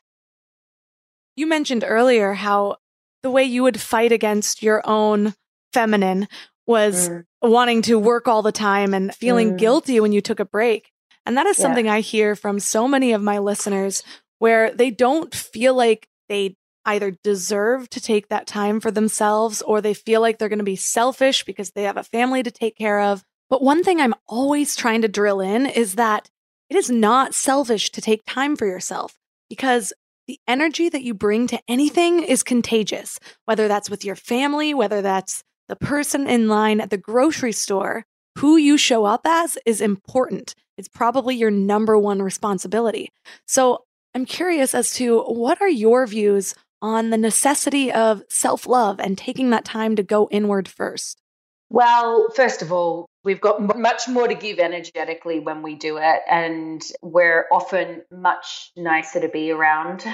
You 1.35 1.45
mentioned 1.45 1.83
earlier 1.85 2.31
how 2.31 2.77
the 3.23 3.31
way 3.31 3.43
you 3.43 3.63
would 3.63 3.79
fight 3.79 4.11
against 4.11 4.61
your 4.61 4.81
own 4.85 5.33
feminine 5.71 6.27
was 6.67 7.09
mm. 7.09 7.25
wanting 7.41 7.81
to 7.83 7.97
work 7.97 8.27
all 8.27 8.41
the 8.41 8.51
time 8.51 8.93
and 8.93 9.13
feeling 9.15 9.53
mm. 9.53 9.57
guilty 9.57 9.99
when 9.99 10.11
you 10.11 10.21
took 10.21 10.39
a 10.39 10.45
break. 10.45 10.91
And 11.25 11.37
that 11.37 11.47
is 11.47 11.57
yeah. 11.57 11.63
something 11.63 11.89
I 11.89 12.01
hear 12.01 12.35
from 12.35 12.59
so 12.59 12.87
many 12.87 13.13
of 13.13 13.21
my 13.21 13.39
listeners 13.39 14.03
where 14.39 14.71
they 14.71 14.91
don't 14.91 15.33
feel 15.33 15.73
like 15.73 16.07
they 16.29 16.55
either 16.85 17.11
deserve 17.23 17.89
to 17.89 18.01
take 18.01 18.27
that 18.27 18.45
time 18.45 18.81
for 18.81 18.91
themselves 18.91 19.61
or 19.61 19.79
they 19.79 19.93
feel 19.93 20.19
like 20.19 20.37
they're 20.37 20.49
going 20.49 20.59
to 20.59 20.65
be 20.65 20.75
selfish 20.75 21.45
because 21.45 21.71
they 21.71 21.83
have 21.83 21.97
a 21.97 22.03
family 22.03 22.43
to 22.43 22.51
take 22.51 22.77
care 22.77 22.99
of 22.99 23.23
but 23.53 23.61
one 23.61 23.83
thing 23.83 24.01
I'm 24.01 24.15
always 24.27 24.75
trying 24.75 25.03
to 25.03 25.07
drill 25.07 25.39
in 25.39 25.67
is 25.67 25.93
that 25.93 26.27
it 26.71 26.75
is 26.75 26.89
not 26.89 27.35
selfish 27.35 27.91
to 27.91 28.01
take 28.01 28.23
time 28.25 28.55
for 28.55 28.65
yourself 28.65 29.15
because 29.47 29.93
the 30.27 30.39
energy 30.47 30.89
that 30.89 31.03
you 31.03 31.13
bring 31.13 31.47
to 31.47 31.59
anything 31.67 32.23
is 32.23 32.43
contagious, 32.43 33.19
whether 33.45 33.67
that's 33.67 33.89
with 33.89 34.05
your 34.05 34.15
family, 34.15 34.73
whether 34.73 35.01
that's 35.01 35.43
the 35.67 35.75
person 35.75 36.27
in 36.27 36.47
line 36.47 36.79
at 36.81 36.89
the 36.89 36.97
grocery 36.97 37.51
store. 37.51 38.05
Who 38.39 38.57
you 38.57 38.77
show 38.77 39.05
up 39.05 39.21
as 39.25 39.57
is 39.65 39.79
important. 39.79 40.55
It's 40.77 40.87
probably 40.87 41.35
your 41.35 41.51
number 41.51 41.97
one 41.97 42.21
responsibility. 42.21 43.09
So 43.47 43.85
I'm 44.15 44.25
curious 44.25 44.73
as 44.73 44.91
to 44.95 45.21
what 45.23 45.61
are 45.61 45.69
your 45.69 46.07
views 46.07 46.55
on 46.83 47.09
the 47.09 47.17
necessity 47.17 47.91
of 47.91 48.21
self 48.29 48.67
love 48.67 48.99
and 48.99 49.17
taking 49.17 49.49
that 49.49 49.65
time 49.65 49.95
to 49.95 50.03
go 50.03 50.27
inward 50.29 50.67
first? 50.67 51.21
Well, 51.69 52.29
first 52.35 52.61
of 52.61 52.71
all, 52.71 53.07
we've 53.23 53.41
got 53.41 53.77
much 53.77 54.07
more 54.07 54.27
to 54.27 54.35
give 54.35 54.59
energetically 54.59 55.39
when 55.39 55.61
we 55.61 55.75
do 55.75 55.97
it, 55.97 56.21
and 56.29 56.83
we're 57.01 57.45
often 57.51 58.03
much 58.11 58.71
nicer 58.75 59.21
to 59.21 59.29
be 59.29 59.51
around. 59.51 60.05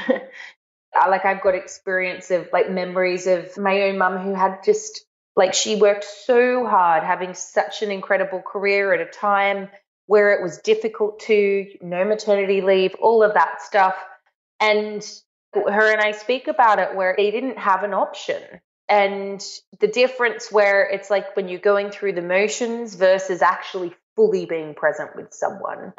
like 0.96 1.26
I've 1.26 1.42
got 1.42 1.56
experience 1.56 2.32
of 2.32 2.50
like 2.52 2.70
memories 2.70 3.28
of 3.28 3.58
my 3.58 3.84
own 3.84 3.98
mum 3.98 4.18
who 4.18 4.34
had 4.34 4.64
just 4.64 5.06
like 5.36 5.54
she 5.54 5.76
worked 5.76 6.04
so 6.04 6.66
hard 6.66 7.04
having 7.04 7.34
such 7.34 7.82
an 7.82 7.92
incredible 7.92 8.42
career 8.42 8.94
at 8.94 9.00
a 9.00 9.10
time 9.10 9.70
where 10.08 10.34
it 10.34 10.42
was 10.42 10.58
difficult 10.58 11.20
to 11.20 11.68
no 11.82 12.04
maternity 12.04 12.62
leave, 12.62 12.96
all 12.96 13.24
of 13.24 13.36
that 13.36 13.62
stuff. 13.62 13.96
And 14.60 15.08
her 15.54 15.92
and 15.92 16.02
I 16.02 16.12
speak 16.12 16.48
about 16.48 16.80
it 16.80 16.96
where 16.96 17.14
they 17.16 17.32
didn't 17.32 17.58
have 17.58 17.84
an 17.84 17.94
option 17.94 18.42
and 18.90 19.44
the 19.80 19.88
difference 19.88 20.52
where 20.52 20.84
it's 20.84 21.10
like 21.10 21.36
when 21.36 21.48
you're 21.48 21.60
going 21.60 21.92
through 21.92 22.14
the 22.14 22.22
motions 22.22 22.96
versus 22.96 23.42
actually 23.42 23.94
fully 24.16 24.46
being 24.46 24.74
present 24.74 25.16
with 25.16 25.34
someone. 25.34 25.94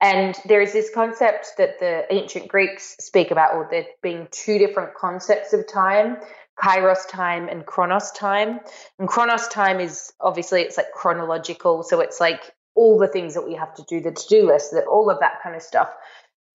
And 0.00 0.36
there's 0.44 0.72
this 0.72 0.90
concept 0.94 1.54
that 1.58 1.80
the 1.80 2.04
ancient 2.12 2.48
Greeks 2.48 2.96
speak 3.00 3.30
about, 3.32 3.54
or 3.54 3.66
there 3.70 3.86
being 4.02 4.28
two 4.30 4.58
different 4.58 4.94
concepts 4.94 5.52
of 5.52 5.66
time. 5.66 6.18
Kairos 6.56 7.08
time 7.08 7.48
and 7.48 7.66
Chronos 7.66 8.12
time. 8.12 8.60
And 8.98 9.08
Chronos 9.08 9.48
time 9.48 9.80
is 9.80 10.12
obviously 10.20 10.62
it's 10.62 10.76
like 10.76 10.92
chronological, 10.92 11.82
so 11.82 11.98
it's 12.00 12.20
like 12.20 12.54
all 12.76 12.98
the 12.98 13.08
things 13.08 13.34
that 13.34 13.46
we 13.46 13.54
have 13.54 13.74
to 13.74 13.84
do, 13.88 14.00
the 14.00 14.12
to-do 14.12 14.46
list, 14.46 14.72
that 14.72 14.84
all 14.86 15.10
of 15.10 15.20
that 15.20 15.42
kind 15.42 15.56
of 15.56 15.62
stuff. 15.62 15.88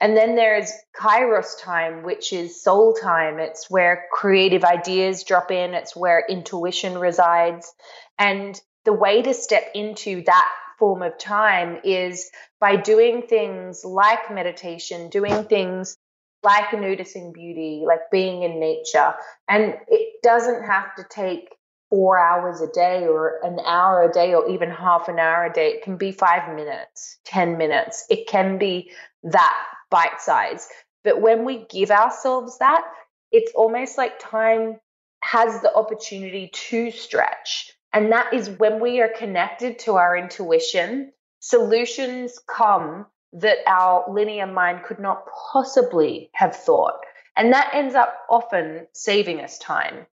And 0.02 0.16
then 0.16 0.36
there's 0.36 0.72
Kairos 0.98 1.60
time, 1.62 2.04
which 2.04 2.32
is 2.32 2.62
soul 2.62 2.94
time. 2.94 3.40
It's 3.40 3.70
where 3.70 4.06
creative 4.12 4.64
ideas 4.64 5.24
drop 5.24 5.52
in, 5.52 5.74
it's 5.74 5.96
where 5.96 6.24
intuition 6.30 6.98
resides. 6.98 7.74
And 8.18 8.60
the 8.86 8.94
way 8.94 9.22
to 9.22 9.34
step 9.34 9.64
into 9.76 10.24
that 10.24 10.48
form 10.78 11.02
of 11.02 11.18
time 11.18 11.80
is 11.84 12.32
by 12.62 12.78
doing 12.78 13.24
things 13.24 13.84
like 13.84 14.34
meditation, 14.34 15.10
doing 15.10 15.44
things 15.46 15.98
like 16.44 16.72
noticing 16.74 17.34
beauty, 17.34 17.84
like 17.86 18.10
being 18.12 18.44
in 18.44 18.60
nature. 18.60 19.14
And 19.50 19.76
it 19.90 20.22
doesn't 20.24 20.64
have 20.64 20.96
to 20.96 21.06
take 21.10 21.50
four 21.90 22.18
hours 22.18 22.62
a 22.62 22.68
day 22.68 23.06
or 23.06 23.40
an 23.44 23.60
hour 23.66 24.04
a 24.04 24.12
day 24.12 24.34
or 24.34 24.48
even 24.50 24.70
half 24.70 25.10
an 25.10 25.20
hour 25.20 25.46
a 25.46 25.54
day. 25.54 25.72
It 25.72 25.84
can 25.84 25.98
be 25.98 26.14
five 26.14 26.56
minutes, 26.56 27.20
10 27.26 27.58
minutes. 27.58 28.06
It 28.10 28.28
can 28.28 28.58
be 28.58 28.92
that 29.24 29.66
bite 29.90 30.22
size. 30.22 30.68
But 31.04 31.22
when 31.22 31.46
we 31.46 31.66
give 31.70 31.92
ourselves 31.92 32.58
that, 32.60 32.84
it's 33.32 33.52
almost 33.56 33.98
like 33.98 34.20
time 34.20 34.80
has 35.22 35.62
the 35.62 35.74
opportunity 35.74 36.50
to 36.54 36.92
stretch. 36.92 37.74
And 37.94 38.12
that 38.12 38.34
is 38.34 38.50
when 38.50 38.80
we 38.80 39.02
are 39.02 39.10
connected 39.10 39.80
to 39.80 39.96
our 39.96 40.16
intuition, 40.16 41.12
solutions 41.40 42.40
come 42.48 43.06
that 43.34 43.58
our 43.68 44.06
linear 44.12 44.48
mind 44.48 44.84
could 44.84 45.00
not 45.00 45.26
possibly 45.52 46.30
have 46.34 46.56
thought. 46.56 47.00
And 47.36 47.54
that 47.54 47.72
ends 47.74 47.96
up 47.96 48.14
often 48.30 48.88
saving 48.94 49.40
us 49.42 49.58
time. 49.60 50.06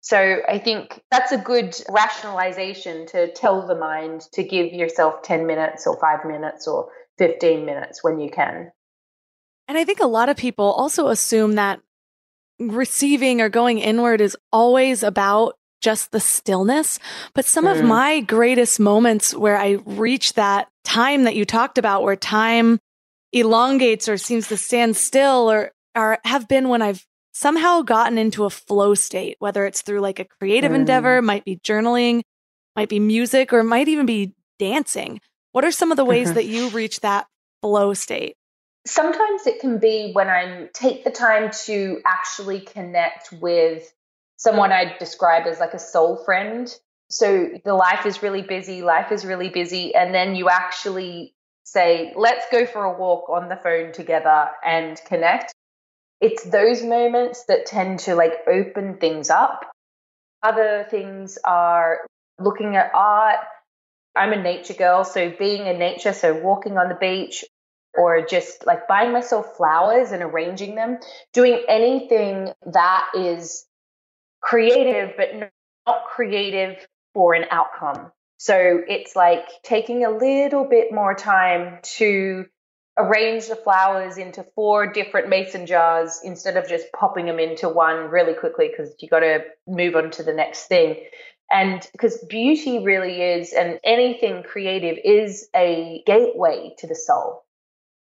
So 0.00 0.42
I 0.46 0.58
think 0.58 1.02
that's 1.10 1.32
a 1.32 1.38
good 1.38 1.74
rationalization 1.88 3.06
to 3.06 3.32
tell 3.32 3.66
the 3.66 3.74
mind 3.74 4.22
to 4.34 4.44
give 4.44 4.72
yourself 4.72 5.22
10 5.22 5.46
minutes 5.46 5.86
or 5.86 5.98
five 5.98 6.26
minutes 6.26 6.68
or 6.68 6.90
15 7.16 7.64
minutes 7.64 8.04
when 8.04 8.20
you 8.20 8.30
can. 8.30 8.70
And 9.68 9.78
I 9.78 9.84
think 9.84 10.00
a 10.00 10.06
lot 10.06 10.28
of 10.28 10.36
people 10.36 10.66
also 10.66 11.08
assume 11.08 11.54
that 11.54 11.80
receiving 12.58 13.40
or 13.40 13.48
going 13.48 13.78
inward 13.78 14.20
is 14.20 14.36
always 14.52 15.02
about 15.02 15.56
just 15.80 16.12
the 16.12 16.20
stillness. 16.20 16.98
But 17.34 17.44
some 17.44 17.66
mm. 17.66 17.78
of 17.78 17.84
my 17.84 18.20
greatest 18.20 18.80
moments 18.80 19.34
where 19.34 19.56
I 19.56 19.78
reach 19.84 20.34
that 20.34 20.68
time 20.84 21.24
that 21.24 21.36
you 21.36 21.44
talked 21.44 21.78
about, 21.78 22.02
where 22.02 22.16
time 22.16 22.78
elongates 23.32 24.08
or 24.08 24.16
seems 24.16 24.48
to 24.48 24.56
stand 24.56 24.96
still 24.96 25.50
or, 25.50 25.72
or 25.94 26.18
have 26.24 26.48
been 26.48 26.68
when 26.68 26.82
I've 26.82 27.06
somehow 27.32 27.82
gotten 27.82 28.16
into 28.16 28.44
a 28.44 28.50
flow 28.50 28.94
state, 28.94 29.36
whether 29.40 29.66
it's 29.66 29.82
through 29.82 30.00
like 30.00 30.20
a 30.20 30.24
creative 30.24 30.72
mm. 30.72 30.76
endeavor, 30.76 31.20
might 31.20 31.44
be 31.44 31.56
journaling, 31.56 32.22
might 32.76 32.88
be 32.88 33.00
music, 33.00 33.52
or 33.52 33.62
might 33.62 33.88
even 33.88 34.06
be 34.06 34.34
dancing. 34.58 35.20
What 35.52 35.64
are 35.64 35.72
some 35.72 35.90
of 35.90 35.96
the 35.96 36.04
ways 36.04 36.32
that 36.34 36.46
you 36.46 36.70
reach 36.70 37.00
that 37.00 37.26
flow 37.60 37.92
state? 37.92 38.36
Sometimes 38.86 39.46
it 39.46 39.60
can 39.60 39.78
be 39.78 40.12
when 40.12 40.28
I 40.28 40.68
take 40.74 41.04
the 41.04 41.10
time 41.10 41.50
to 41.64 42.00
actually 42.06 42.60
connect 42.60 43.32
with 43.32 43.90
someone 44.36 44.72
I 44.72 44.96
describe 44.98 45.46
as 45.46 45.58
like 45.58 45.72
a 45.74 45.78
soul 45.78 46.22
friend. 46.24 46.72
So 47.08 47.48
the 47.64 47.74
life 47.74 48.04
is 48.04 48.22
really 48.22 48.42
busy, 48.42 48.82
life 48.82 49.10
is 49.10 49.24
really 49.24 49.48
busy. 49.48 49.94
And 49.94 50.14
then 50.14 50.34
you 50.34 50.50
actually 50.50 51.34
say, 51.64 52.12
let's 52.14 52.44
go 52.52 52.66
for 52.66 52.84
a 52.84 52.98
walk 52.98 53.30
on 53.30 53.48
the 53.48 53.56
phone 53.56 53.92
together 53.92 54.50
and 54.62 55.00
connect. 55.06 55.54
It's 56.20 56.44
those 56.44 56.82
moments 56.82 57.44
that 57.46 57.66
tend 57.66 58.00
to 58.00 58.14
like 58.14 58.34
open 58.46 58.98
things 58.98 59.30
up. 59.30 59.64
Other 60.42 60.86
things 60.90 61.38
are 61.42 62.00
looking 62.38 62.76
at 62.76 62.90
art. 62.94 63.40
I'm 64.14 64.32
a 64.32 64.42
nature 64.42 64.74
girl, 64.74 65.04
so 65.04 65.32
being 65.38 65.66
in 65.66 65.78
nature, 65.78 66.12
so 66.12 66.34
walking 66.34 66.76
on 66.76 66.88
the 66.88 66.94
beach 66.94 67.44
or 67.96 68.24
just 68.24 68.66
like 68.66 68.88
buying 68.88 69.12
myself 69.12 69.56
flowers 69.56 70.12
and 70.12 70.22
arranging 70.22 70.74
them, 70.74 70.98
doing 71.32 71.62
anything 71.68 72.52
that 72.66 73.06
is 73.14 73.66
creative, 74.40 75.16
but 75.16 75.52
not 75.86 76.04
creative 76.14 76.86
for 77.14 77.34
an 77.34 77.46
outcome. 77.50 78.10
So 78.38 78.80
it's 78.88 79.16
like 79.16 79.46
taking 79.62 80.04
a 80.04 80.10
little 80.10 80.64
bit 80.64 80.92
more 80.92 81.14
time 81.14 81.78
to 81.96 82.46
arrange 82.96 83.46
the 83.46 83.56
flowers 83.56 84.18
into 84.18 84.44
four 84.54 84.92
different 84.92 85.28
mason 85.28 85.66
jars 85.66 86.20
instead 86.22 86.56
of 86.56 86.68
just 86.68 86.86
popping 86.92 87.26
them 87.26 87.38
into 87.38 87.68
one 87.68 88.10
really 88.10 88.34
quickly 88.34 88.68
because 88.68 88.94
you 89.00 89.08
got 89.08 89.20
to 89.20 89.40
move 89.66 89.96
on 89.96 90.10
to 90.12 90.22
the 90.22 90.32
next 90.32 90.66
thing. 90.66 90.96
And 91.50 91.86
because 91.92 92.18
beauty 92.28 92.80
really 92.84 93.20
is, 93.20 93.52
and 93.52 93.78
anything 93.84 94.42
creative 94.42 94.98
is 95.04 95.48
a 95.54 96.02
gateway 96.06 96.74
to 96.78 96.86
the 96.86 96.94
soul. 96.94 97.43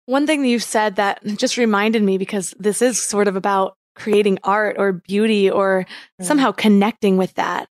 One 0.05 0.27
thing 0.27 0.41
that 0.41 0.47
you've 0.47 0.63
said 0.63 0.97
that 0.97 1.23
just 1.37 1.57
reminded 1.57 2.03
me 2.03 2.17
because 2.17 2.53
this 2.59 2.81
is 2.81 3.01
sort 3.01 3.27
of 3.27 3.35
about 3.35 3.77
creating 3.95 4.39
art 4.43 4.75
or 4.77 4.91
beauty 4.91 5.49
or 5.49 5.85
mm. 6.21 6.25
somehow 6.25 6.51
connecting 6.51 7.17
with 7.17 7.33
that. 7.35 7.67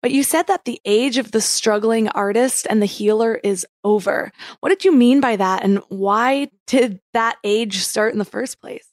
But 0.00 0.12
you 0.12 0.22
said 0.22 0.48
that 0.48 0.66
the 0.66 0.80
age 0.84 1.16
of 1.16 1.32
the 1.32 1.40
struggling 1.40 2.08
artist 2.08 2.66
and 2.68 2.82
the 2.82 2.86
healer 2.86 3.40
is 3.42 3.66
over. 3.84 4.30
What 4.60 4.68
did 4.68 4.84
you 4.84 4.92
mean 4.92 5.20
by 5.20 5.36
that? 5.36 5.64
And 5.64 5.80
why 5.88 6.48
did 6.66 7.00
that 7.14 7.36
age 7.42 7.78
start 7.78 8.12
in 8.12 8.18
the 8.18 8.24
first 8.26 8.60
place? 8.60 8.86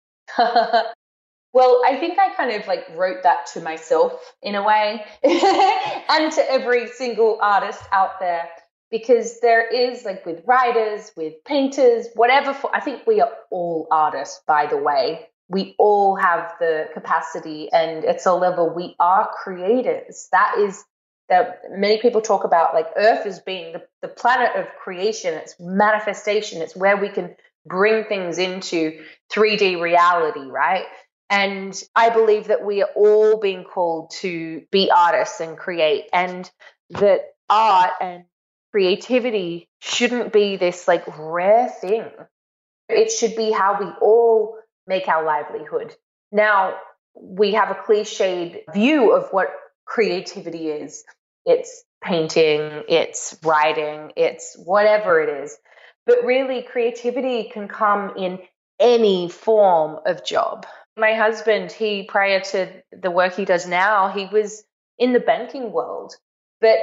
well, 0.38 1.82
I 1.86 1.98
think 2.00 2.18
I 2.18 2.32
kind 2.34 2.50
of 2.50 2.66
like 2.66 2.86
wrote 2.96 3.22
that 3.24 3.46
to 3.54 3.60
myself 3.60 4.34
in 4.42 4.54
a 4.54 4.62
way 4.62 5.04
and 5.22 6.32
to 6.32 6.50
every 6.50 6.88
single 6.88 7.38
artist 7.42 7.82
out 7.92 8.18
there 8.18 8.48
because 8.90 9.40
there 9.40 9.66
is 9.66 10.04
like 10.04 10.24
with 10.24 10.42
writers, 10.46 11.12
with 11.16 11.34
painters, 11.44 12.08
whatever. 12.14 12.54
For, 12.54 12.74
I 12.74 12.80
think 12.80 13.06
we 13.06 13.20
are 13.20 13.30
all 13.50 13.86
artists, 13.90 14.40
by 14.46 14.66
the 14.66 14.76
way. 14.76 15.28
We 15.48 15.74
all 15.78 16.16
have 16.16 16.54
the 16.60 16.88
capacity 16.92 17.70
and 17.72 18.04
it's 18.04 18.26
a 18.26 18.34
level 18.34 18.68
we 18.74 18.94
are 19.00 19.30
creators. 19.42 20.28
That 20.32 20.56
is 20.58 20.84
that 21.28 21.62
many 21.70 22.00
people 22.00 22.20
talk 22.20 22.44
about 22.44 22.74
like 22.74 22.86
earth 22.96 23.26
as 23.26 23.40
being 23.40 23.72
the, 23.72 23.82
the 24.02 24.08
planet 24.08 24.56
of 24.56 24.66
creation. 24.82 25.34
It's 25.34 25.54
manifestation. 25.58 26.60
It's 26.62 26.76
where 26.76 26.96
we 26.96 27.08
can 27.08 27.34
bring 27.66 28.04
things 28.04 28.38
into 28.38 29.02
3d 29.32 29.80
reality 29.80 30.40
right? 30.40 30.84
And 31.30 31.80
i 31.94 32.08
believe 32.08 32.46
that 32.46 32.64
we 32.64 32.82
are 32.82 32.88
all 32.96 33.38
being 33.38 33.64
called 33.64 34.10
to 34.20 34.62
be 34.70 34.90
artists 34.90 35.40
and 35.40 35.58
create 35.58 36.04
and 36.12 36.50
that 36.90 37.20
art 37.50 37.90
and 38.00 38.24
creativity 38.72 39.68
shouldn't 39.80 40.32
be 40.32 40.56
this 40.56 40.86
like 40.88 41.04
rare 41.18 41.68
thing 41.68 42.04
it 42.88 43.10
should 43.10 43.36
be 43.36 43.52
how 43.52 43.76
we 43.78 43.86
all 44.00 44.56
make 44.86 45.08
our 45.08 45.24
livelihood. 45.24 45.94
Now, 46.32 46.76
we 47.14 47.52
have 47.52 47.70
a 47.70 47.74
cliched 47.74 48.62
view 48.72 49.12
of 49.12 49.28
what 49.30 49.48
creativity 49.84 50.68
is 50.68 51.04
it's 51.44 51.82
painting, 52.04 52.82
it's 52.88 53.38
writing, 53.42 54.12
it's 54.16 54.54
whatever 54.64 55.20
it 55.20 55.44
is. 55.44 55.56
But 56.04 56.24
really, 56.24 56.62
creativity 56.62 57.50
can 57.52 57.68
come 57.68 58.12
in 58.16 58.38
any 58.78 59.30
form 59.30 59.98
of 60.04 60.24
job. 60.24 60.66
My 60.96 61.14
husband, 61.14 61.72
he, 61.72 62.02
prior 62.02 62.40
to 62.40 62.68
the 62.92 63.10
work 63.10 63.34
he 63.34 63.44
does 63.46 63.66
now, 63.66 64.08
he 64.08 64.26
was 64.26 64.62
in 64.98 65.12
the 65.12 65.20
banking 65.20 65.72
world. 65.72 66.14
But 66.60 66.78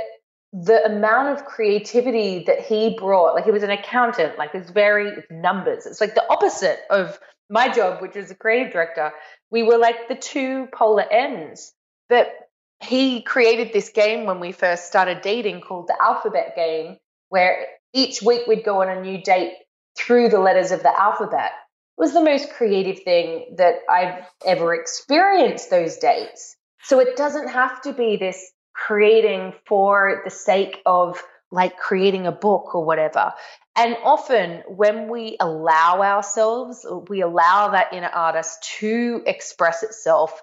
the 0.58 0.86
amount 0.86 1.38
of 1.38 1.46
creativity 1.46 2.46
that 2.48 2.62
he 2.62 2.96
brought, 2.98 3.36
like 3.36 3.44
he 3.44 3.52
was 3.52 3.64
an 3.64 3.72
accountant, 3.72 4.38
like 4.38 4.56
it's 4.56 4.70
very 4.70 5.12
numbers. 5.30 5.86
It's 5.86 6.00
like 6.00 6.16
the 6.16 6.26
opposite 6.30 6.80
of 6.90 7.20
my 7.50 7.68
job, 7.68 8.02
which 8.02 8.16
is 8.16 8.32
a 8.32 8.36
creative 8.36 8.72
director, 8.72 9.12
we 9.52 9.64
were 9.64 9.78
like 9.78 10.08
the 10.08 10.16
two 10.16 10.68
polar 10.74 11.04
ends. 11.12 11.74
But 12.08 12.34
he 12.82 13.22
created 13.22 13.74
this 13.74 13.90
game 13.90 14.26
when 14.26 14.40
we 14.40 14.54
first 14.54 14.88
started 14.88 15.22
dating 15.22 15.60
called 15.60 15.88
the 15.88 15.98
alphabet 16.02 16.54
game, 16.56 16.98
where 17.28 17.66
each 17.94 18.22
week 18.22 18.48
we'd 18.48 18.64
go 18.64 18.82
on 18.82 18.90
a 18.90 19.02
new 19.02 19.22
date 19.22 19.54
through 19.98 20.30
the 20.30 20.40
letters 20.40 20.72
of 20.72 20.84
the 20.84 21.02
alphabet. 21.02 21.52
It 21.98 22.02
was 22.02 22.14
the 22.14 22.24
most 22.24 22.50
creative 22.52 23.04
thing 23.04 23.56
that 23.58 23.76
I've 23.90 24.24
ever 24.46 24.74
experienced 24.74 25.70
those 25.70 25.98
dates. 25.98 26.56
So 26.84 27.00
it 27.00 27.18
doesn't 27.18 27.50
have 27.50 27.82
to 27.82 27.94
be 27.94 28.16
this 28.16 28.52
creating 28.76 29.54
for 29.66 30.22
the 30.26 30.30
sake 30.30 30.82
of 30.86 31.22
like 31.52 31.78
creating 31.78 32.28
a 32.28 32.32
book 32.32 32.76
or 32.76 32.84
whatever. 32.84 33.34
And 33.76 33.96
often, 34.04 34.64
when 34.68 35.10
we 35.10 35.38
allow 35.40 36.02
ourselves, 36.02 36.86
we 37.08 37.22
allow 37.22 37.70
that 37.70 37.94
inner 37.94 38.10
artist 38.10 38.64
to 38.80 39.24
express 39.26 39.84
itself, 39.84 40.42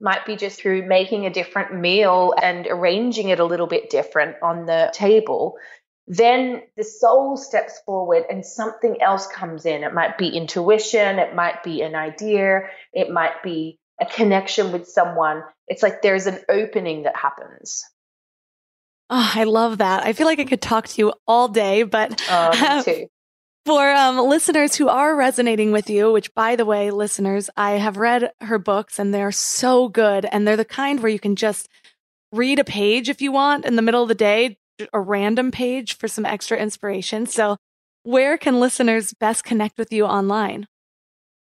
might 0.00 0.26
be 0.26 0.36
just 0.36 0.60
through 0.60 0.86
making 0.86 1.26
a 1.26 1.30
different 1.30 1.74
meal 1.74 2.34
and 2.40 2.66
arranging 2.68 3.28
it 3.28 3.40
a 3.40 3.44
little 3.44 3.66
bit 3.66 3.90
different 3.90 4.36
on 4.42 4.66
the 4.66 4.90
table. 4.92 5.56
Then 6.06 6.62
the 6.76 6.84
soul 6.84 7.36
steps 7.36 7.80
forward 7.84 8.24
and 8.30 8.44
something 8.44 9.00
else 9.02 9.26
comes 9.26 9.66
in. 9.66 9.84
It 9.84 9.94
might 9.94 10.18
be 10.18 10.28
intuition, 10.28 11.18
it 11.18 11.34
might 11.34 11.64
be 11.64 11.82
an 11.82 11.94
idea, 11.94 12.68
it 12.92 13.10
might 13.10 13.42
be 13.42 13.78
a 14.00 14.06
connection 14.06 14.72
with 14.72 14.88
someone. 14.88 15.42
It's 15.68 15.82
like 15.82 16.02
there's 16.02 16.26
an 16.26 16.38
opening 16.48 17.04
that 17.04 17.16
happens. 17.16 17.84
Oh, 19.08 19.32
I 19.34 19.44
love 19.44 19.78
that. 19.78 20.04
I 20.04 20.12
feel 20.12 20.26
like 20.26 20.40
I 20.40 20.44
could 20.44 20.60
talk 20.62 20.88
to 20.88 21.00
you 21.00 21.12
all 21.26 21.48
day, 21.48 21.84
but 21.84 22.28
um, 22.30 22.84
for 23.64 23.90
um, 23.92 24.18
listeners 24.18 24.76
who 24.76 24.88
are 24.88 25.14
resonating 25.14 25.72
with 25.72 25.88
you, 25.88 26.12
which 26.12 26.34
by 26.34 26.56
the 26.56 26.64
way, 26.64 26.90
listeners, 26.90 27.48
I 27.56 27.72
have 27.72 27.96
read 27.96 28.32
her 28.40 28.58
books 28.58 28.98
and 28.98 29.14
they're 29.14 29.32
so 29.32 29.88
good. 29.88 30.24
And 30.24 30.46
they're 30.46 30.56
the 30.56 30.64
kind 30.64 31.00
where 31.00 31.10
you 31.10 31.20
can 31.20 31.36
just 31.36 31.68
read 32.32 32.58
a 32.58 32.64
page 32.64 33.08
if 33.08 33.22
you 33.22 33.32
want 33.32 33.64
in 33.64 33.76
the 33.76 33.82
middle 33.82 34.02
of 34.02 34.08
the 34.08 34.14
day, 34.14 34.58
a 34.92 35.00
random 35.00 35.50
page 35.50 35.96
for 35.96 36.08
some 36.08 36.26
extra 36.26 36.58
inspiration. 36.58 37.26
So 37.26 37.56
where 38.02 38.38
can 38.38 38.60
listeners 38.60 39.12
best 39.14 39.44
connect 39.44 39.78
with 39.78 39.92
you 39.92 40.04
online? 40.04 40.66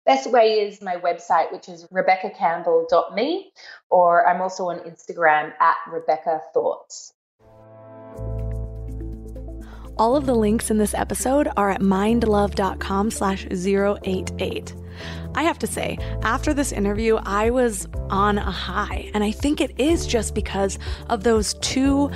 Best 0.05 0.31
way 0.31 0.61
is 0.61 0.81
my 0.81 0.95
website, 0.95 1.51
which 1.51 1.69
is 1.69 1.85
rebeccacampbell.me, 1.87 3.51
or 3.89 4.27
I'm 4.27 4.41
also 4.41 4.69
on 4.69 4.79
Instagram 4.79 5.53
at 5.59 5.77
Rebecca 5.91 6.41
Thoughts. 6.53 7.13
All 10.01 10.15
of 10.15 10.25
the 10.25 10.33
links 10.33 10.71
in 10.71 10.79
this 10.79 10.95
episode 10.95 11.47
are 11.57 11.69
at 11.69 11.81
mindlove.com 11.81 13.11
slash 13.11 13.45
088. 13.45 14.73
I 15.35 15.43
have 15.43 15.59
to 15.59 15.67
say, 15.67 15.99
after 16.23 16.55
this 16.55 16.71
interview, 16.71 17.17
I 17.17 17.51
was 17.51 17.87
on 18.09 18.39
a 18.39 18.49
high. 18.49 19.11
And 19.13 19.23
I 19.23 19.29
think 19.29 19.61
it 19.61 19.79
is 19.79 20.07
just 20.07 20.33
because 20.33 20.79
of 21.09 21.23
those 21.23 21.53
two 21.61 22.09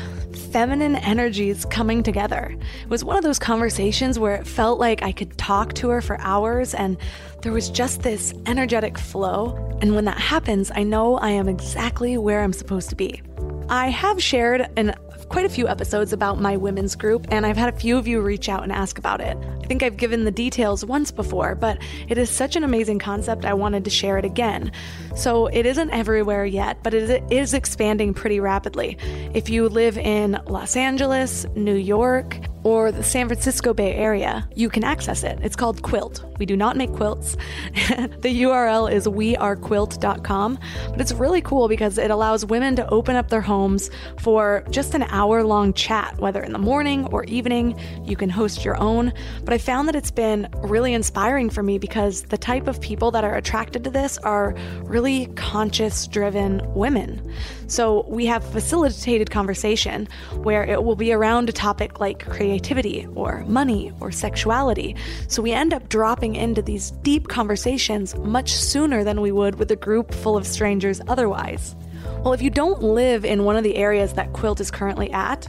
feminine 0.52 0.96
energies 0.96 1.64
coming 1.66 2.02
together. 2.02 2.58
It 2.82 2.90
was 2.90 3.04
one 3.04 3.18
of 3.18 3.24
those 3.24 3.38
conversations 3.38 4.18
where 4.18 4.34
it 4.34 4.48
felt 4.48 4.80
like 4.80 5.04
I 5.04 5.12
could 5.12 5.38
talk 5.38 5.74
to 5.76 5.90
her 5.90 6.02
for 6.02 6.20
hours 6.22 6.74
and 6.74 6.98
there 7.44 7.52
was 7.52 7.70
just 7.70 8.02
this 8.02 8.34
energetic 8.48 8.98
flow. 8.98 9.78
And 9.84 9.94
when 9.94 10.06
that 10.06 10.18
happens, 10.18 10.72
I 10.74 10.82
know 10.82 11.18
I 11.18 11.30
am 11.30 11.48
exactly 11.48 12.18
where 12.18 12.42
I'm 12.42 12.54
supposed 12.54 12.90
to 12.90 12.96
be. 12.96 13.22
I 13.68 13.88
have 13.90 14.22
shared 14.22 14.70
in 14.78 14.94
quite 15.30 15.46
a 15.46 15.50
few 15.50 15.68
episodes 15.68 16.14
about 16.14 16.40
my 16.40 16.56
women's 16.56 16.96
group, 16.96 17.26
and 17.32 17.48
I've 17.48 17.58
had 17.58 17.74
a 17.74 17.78
few 17.78 17.98
of 17.98 18.08
you 18.08 18.22
reach 18.22 18.48
out 18.48 18.62
and 18.62 18.72
ask 18.72 19.00
about 19.00 19.22
it. 19.22 19.36
I 19.64 19.66
think 19.66 19.82
I've 19.82 19.98
given 19.98 20.24
the 20.24 20.32
details 20.32 20.86
once 20.86 21.10
before, 21.10 21.56
but 21.56 21.80
it 22.08 22.20
is 22.20 22.30
such 22.30 22.56
an 22.56 22.64
amazing 22.64 23.00
concept, 23.00 23.44
I 23.44 23.56
wanted 23.56 23.84
to 23.86 23.90
share 23.90 24.20
it 24.20 24.26
again. 24.26 24.72
So 25.16 25.48
it 25.48 25.66
isn't 25.66 25.90
everywhere 25.90 26.46
yet, 26.46 26.78
but 26.84 26.94
it 26.94 27.24
is 27.32 27.56
expanding 27.56 28.14
pretty 28.14 28.40
rapidly. 28.40 29.00
If 29.34 29.50
you 29.50 29.68
live 29.68 29.98
in 29.98 30.40
Los 30.46 30.76
Angeles, 30.76 31.48
New 31.56 31.76
York, 31.76 32.38
or 32.66 32.92
the 32.92 33.04
San 33.04 33.28
Francisco 33.28 33.76
Bay 33.76 33.94
Area, 33.94 34.50
you 34.56 34.70
can 34.70 34.84
access 34.84 35.24
it. 35.24 35.38
It's 35.44 35.56
called 35.56 35.84
Quilt. 35.84 36.26
We 36.40 36.48
do 36.48 36.58
not 36.58 36.76
make 36.76 36.92
quilts. 36.92 37.36
the 37.76 38.42
URL 38.42 38.92
is 38.92 39.06
wearequilt.com, 39.06 40.60
but 40.90 41.00
it's 41.00 41.12
really 41.12 41.42
cool 41.44 41.68
because 41.68 42.00
it 42.00 42.10
allows 42.10 42.44
women 42.44 42.76
to 42.78 42.90
open 42.90 43.16
up 43.16 43.30
their 43.30 43.42
homes 43.42 43.92
for 44.18 44.66
just 44.72 44.96
an 44.96 45.04
hour 45.04 45.44
long 45.44 45.74
chat, 45.74 46.18
whether 46.18 46.42
in 46.42 46.54
the 46.54 46.60
morning 46.60 47.06
or 47.14 47.24
evening. 47.26 47.80
You 48.04 48.16
can 48.16 48.32
host 48.32 48.66
your 48.66 48.78
own. 48.78 49.14
But 49.44 49.54
I 49.54 49.60
found 49.60 49.88
that 49.88 49.96
it's 49.96 50.10
been 50.10 50.50
really 50.64 50.96
inspiring 50.96 51.52
for 51.52 51.62
me 51.62 51.78
because 51.78 52.24
the 52.24 52.38
type 52.38 52.68
of 52.68 52.82
people 52.82 53.12
that 53.12 53.24
are 53.24 53.36
attracted 53.36 53.84
to 53.84 53.92
this 53.92 54.18
are 54.18 54.56
really 54.82 55.28
conscious 55.36 56.08
driven 56.08 56.64
women. 56.74 57.32
So 57.68 58.06
we 58.08 58.26
have 58.28 58.44
facilitated 58.44 59.32
conversation 59.32 60.08
where 60.34 60.64
it 60.64 60.84
will 60.84 60.96
be 60.96 61.14
around 61.14 61.50
a 61.50 61.54
topic 61.54 62.00
like 62.00 62.30
creativity 62.30 63.08
or 63.16 63.44
money 63.48 63.92
or 64.00 64.12
sexuality. 64.12 64.96
So 65.28 65.42
we 65.42 65.52
end 65.52 65.74
up 65.74 65.90
dropping 65.90 66.36
into 66.36 66.62
these 66.62 66.92
deep 66.92 67.28
conversations 67.28 68.16
much 68.18 68.54
sooner 68.54 69.04
than 69.04 69.22
we 69.22 69.32
would 69.32 69.56
with 69.56 69.72
a 69.72 69.76
group 69.76 70.14
full 70.14 70.38
of 70.38 70.46
strangers 70.46 71.02
otherwise. 71.08 71.76
Well, 72.24 72.34
if 72.34 72.42
you 72.42 72.50
don't 72.50 72.82
live 72.82 73.26
in 73.26 73.44
one 73.44 73.56
of 73.56 73.64
the 73.64 73.76
areas 73.76 74.14
that 74.14 74.34
Quilt 74.34 74.60
is 74.60 74.72
currently 74.72 75.12
at, 75.12 75.48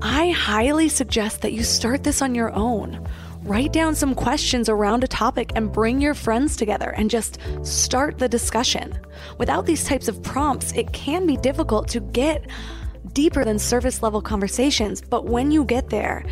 I 0.00 0.30
highly 0.30 0.88
suggest 0.88 1.42
that 1.42 1.52
you 1.52 1.62
start 1.62 2.02
this 2.02 2.22
on 2.22 2.34
your 2.34 2.52
own 2.52 3.06
write 3.44 3.72
down 3.72 3.94
some 3.94 4.14
questions 4.14 4.68
around 4.68 5.02
a 5.02 5.08
topic 5.08 5.50
and 5.56 5.72
bring 5.72 6.00
your 6.00 6.14
friends 6.14 6.56
together 6.56 6.90
and 6.90 7.10
just 7.10 7.38
start 7.62 8.18
the 8.18 8.28
discussion. 8.28 8.98
Without 9.38 9.66
these 9.66 9.84
types 9.84 10.08
of 10.08 10.22
prompts, 10.22 10.72
it 10.72 10.92
can 10.92 11.26
be 11.26 11.36
difficult 11.36 11.88
to 11.88 12.00
get 12.00 12.46
deeper 13.12 13.44
than 13.44 13.58
surface 13.58 14.02
level 14.02 14.22
conversations, 14.22 15.00
but 15.00 15.26
when 15.26 15.50
you 15.50 15.64
get 15.64 15.90
there, 15.90 16.24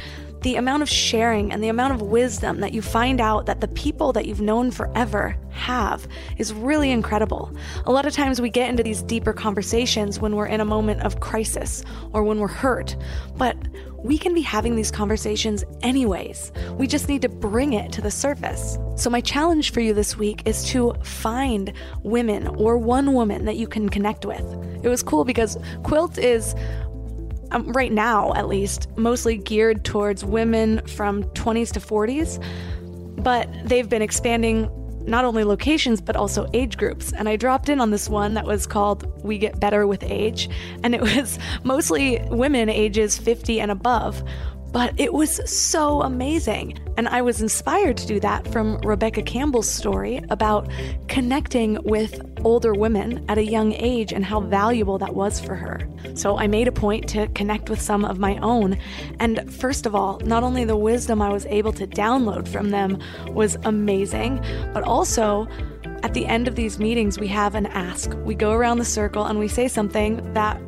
the 0.42 0.56
amount 0.56 0.82
of 0.82 0.88
sharing 0.88 1.52
and 1.52 1.62
the 1.62 1.68
amount 1.68 1.94
of 1.94 2.02
wisdom 2.02 2.60
that 2.60 2.72
you 2.72 2.80
find 2.80 3.20
out 3.20 3.46
that 3.46 3.60
the 3.60 3.68
people 3.68 4.12
that 4.12 4.26
you've 4.26 4.40
known 4.40 4.70
forever 4.70 5.36
have 5.50 6.06
is 6.38 6.52
really 6.52 6.90
incredible. 6.90 7.54
A 7.84 7.92
lot 7.92 8.06
of 8.06 8.12
times 8.12 8.40
we 8.40 8.48
get 8.48 8.70
into 8.70 8.82
these 8.82 9.02
deeper 9.02 9.32
conversations 9.32 10.18
when 10.18 10.36
we're 10.36 10.46
in 10.46 10.60
a 10.60 10.64
moment 10.64 11.02
of 11.02 11.20
crisis 11.20 11.84
or 12.12 12.22
when 12.22 12.38
we're 12.38 12.48
hurt, 12.48 12.96
but 13.36 13.56
we 14.02 14.16
can 14.16 14.32
be 14.32 14.40
having 14.40 14.76
these 14.76 14.90
conversations 14.90 15.62
anyways. 15.82 16.52
We 16.72 16.86
just 16.86 17.08
need 17.08 17.20
to 17.22 17.28
bring 17.28 17.74
it 17.74 17.92
to 17.92 18.00
the 18.00 18.10
surface. 18.10 18.78
So, 18.96 19.10
my 19.10 19.20
challenge 19.20 19.72
for 19.72 19.80
you 19.80 19.92
this 19.92 20.16
week 20.16 20.42
is 20.46 20.64
to 20.70 20.94
find 21.02 21.72
women 22.02 22.46
or 22.46 22.78
one 22.78 23.12
woman 23.12 23.44
that 23.44 23.56
you 23.56 23.66
can 23.66 23.90
connect 23.90 24.24
with. 24.24 24.44
It 24.82 24.88
was 24.88 25.02
cool 25.02 25.24
because 25.24 25.58
Quilt 25.82 26.16
is 26.16 26.54
um, 27.52 27.72
right 27.72 27.92
now 27.92 28.32
at 28.34 28.48
least, 28.48 28.88
mostly 28.96 29.36
geared 29.36 29.84
towards 29.84 30.24
women 30.24 30.86
from 30.86 31.24
20s 31.24 31.72
to 31.72 31.80
40s, 31.80 32.42
but 33.22 33.48
they've 33.64 33.88
been 33.88 34.02
expanding 34.02 34.70
not 35.06 35.24
only 35.24 35.44
locations 35.44 36.00
but 36.00 36.16
also 36.16 36.48
age 36.52 36.76
groups. 36.76 37.12
And 37.12 37.28
I 37.28 37.36
dropped 37.36 37.68
in 37.68 37.80
on 37.80 37.90
this 37.90 38.08
one 38.08 38.34
that 38.34 38.44
was 38.44 38.66
called 38.66 39.24
We 39.24 39.38
Get 39.38 39.60
Better 39.60 39.86
with 39.86 40.02
Age, 40.02 40.48
and 40.84 40.94
it 40.94 41.00
was 41.16 41.38
mostly 41.64 42.20
women 42.30 42.68
ages 42.68 43.18
50 43.18 43.60
and 43.60 43.70
above. 43.70 44.22
But 44.72 44.98
it 44.98 45.12
was 45.12 45.40
so 45.50 46.02
amazing. 46.02 46.78
And 46.96 47.08
I 47.08 47.22
was 47.22 47.40
inspired 47.40 47.96
to 47.98 48.06
do 48.06 48.20
that 48.20 48.46
from 48.52 48.78
Rebecca 48.78 49.22
Campbell's 49.22 49.68
story 49.68 50.20
about 50.30 50.68
connecting 51.08 51.82
with 51.82 52.20
older 52.44 52.72
women 52.72 53.24
at 53.28 53.38
a 53.38 53.44
young 53.44 53.72
age 53.72 54.12
and 54.12 54.24
how 54.24 54.40
valuable 54.40 54.98
that 54.98 55.14
was 55.14 55.40
for 55.40 55.54
her. 55.54 55.80
So 56.14 56.38
I 56.38 56.46
made 56.46 56.68
a 56.68 56.72
point 56.72 57.08
to 57.10 57.26
connect 57.28 57.70
with 57.70 57.80
some 57.80 58.04
of 58.04 58.18
my 58.18 58.36
own. 58.38 58.78
And 59.18 59.52
first 59.52 59.86
of 59.86 59.94
all, 59.94 60.20
not 60.20 60.42
only 60.42 60.64
the 60.64 60.76
wisdom 60.76 61.20
I 61.20 61.30
was 61.32 61.46
able 61.46 61.72
to 61.74 61.86
download 61.86 62.46
from 62.46 62.70
them 62.70 62.98
was 63.28 63.56
amazing, 63.64 64.44
but 64.72 64.82
also 64.82 65.48
at 66.02 66.14
the 66.14 66.26
end 66.26 66.48
of 66.48 66.54
these 66.54 66.78
meetings, 66.78 67.18
we 67.18 67.28
have 67.28 67.54
an 67.54 67.66
ask. 67.66 68.14
We 68.24 68.34
go 68.34 68.52
around 68.52 68.78
the 68.78 68.84
circle 68.84 69.24
and 69.24 69.38
we 69.38 69.48
say 69.48 69.68
something 69.68 70.32
that 70.32 70.60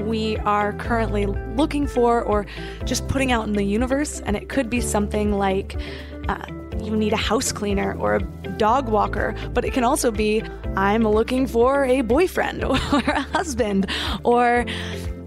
we 0.00 0.36
are 0.38 0.72
currently 0.74 1.26
looking 1.26 1.86
for 1.86 2.22
or 2.22 2.46
just 2.84 3.06
putting 3.08 3.32
out 3.32 3.46
in 3.46 3.54
the 3.54 3.64
universe. 3.64 4.20
And 4.20 4.36
it 4.36 4.48
could 4.48 4.70
be 4.70 4.80
something 4.80 5.32
like 5.32 5.76
uh, 6.28 6.44
you 6.82 6.96
need 6.96 7.12
a 7.12 7.18
house 7.18 7.52
cleaner 7.52 7.96
or 7.98 8.16
a 8.16 8.20
dog 8.56 8.88
walker, 8.88 9.34
but 9.52 9.64
it 9.64 9.72
can 9.72 9.84
also 9.84 10.10
be 10.10 10.42
I'm 10.76 11.02
looking 11.02 11.46
for 11.46 11.84
a 11.84 12.02
boyfriend 12.02 12.64
or 12.64 12.76
a 12.76 13.20
husband 13.20 13.86
or 14.24 14.64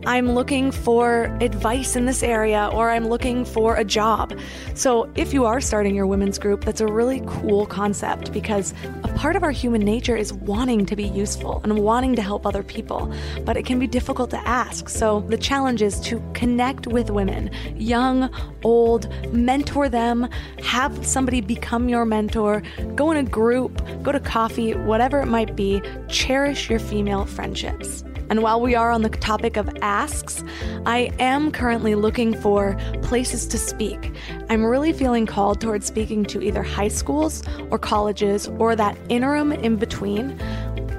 I'm 0.06 0.32
looking 0.32 0.72
for 0.72 1.26
advice 1.40 1.96
in 1.96 2.06
this 2.06 2.24
area 2.24 2.70
or 2.74 2.90
I'm 2.90 3.08
looking 3.08 3.46
for 3.46 3.78
a 3.78 3.86
job. 3.86 4.38
So, 4.74 5.10
if 5.16 5.34
you 5.34 5.46
are 5.46 5.62
starting 5.62 5.96
your 5.96 6.08
women's 6.08 6.38
group, 6.38 6.66
that's 6.66 6.82
a 6.82 6.88
really 6.88 7.22
cool 7.26 7.66
concept 7.66 8.34
because 8.34 8.74
a 9.04 9.08
part 9.10 9.38
of 9.38 9.44
our 9.44 9.52
human 9.52 9.82
nature 9.82 10.18
is 10.18 10.34
wanting 10.34 10.86
to 10.88 10.98
be 10.98 11.06
useful 11.06 11.62
and 11.64 11.80
wanting 11.80 12.18
to 12.18 12.22
help 12.22 12.46
other 12.46 12.64
people, 12.64 13.14
but 13.46 13.56
it 13.56 13.66
can 13.66 13.80
be 13.80 13.88
difficult 13.88 14.30
to 14.32 14.48
ask. 14.48 14.90
So, 14.90 15.22
the 15.22 15.38
challenge 15.38 15.82
is 15.82 16.02
to 16.02 16.22
connect 16.34 16.86
with 16.86 17.10
women, 17.10 17.50
young, 17.78 18.30
old, 18.66 19.08
mentor 19.34 19.88
them, 19.88 20.28
have 20.64 21.06
somebody 21.06 21.40
become 21.40 21.88
your 21.88 22.04
mentor, 22.04 22.62
go 22.96 23.12
in 23.12 23.18
a 23.18 23.24
group, 23.24 23.82
go 24.04 24.12
to 24.12 24.20
coffee, 24.20 24.74
whatever 24.74 25.22
it 25.22 25.28
might 25.28 25.56
be, 25.56 25.82
cherish 26.10 26.70
your 26.70 26.80
female 26.80 27.26
friendships. 27.26 28.04
And 28.30 28.42
while 28.42 28.62
we 28.62 28.76
are 28.76 28.92
on 28.92 29.02
the 29.02 29.10
topic 29.10 29.58
of 29.58 29.70
asks, 29.82 30.44
I 30.86 31.12
am 31.20 31.52
currently 31.52 31.96
looking 31.96 32.34
for 32.34 32.78
places 33.02 33.46
to 33.48 33.58
speak. 33.58 34.12
I'm 34.50 34.64
really 34.64 34.94
feeling 34.94 35.26
called 35.26 35.62
towards 35.62 35.86
speaking 35.86 36.24
to 36.26 36.42
either 36.42 36.64
high 36.64 36.88
schools 36.88 37.44
or 37.70 37.78
colleges 37.78 38.48
or 38.60 38.76
that 38.76 38.98
interim 39.10 39.52
in 39.52 39.76
between 39.76 40.40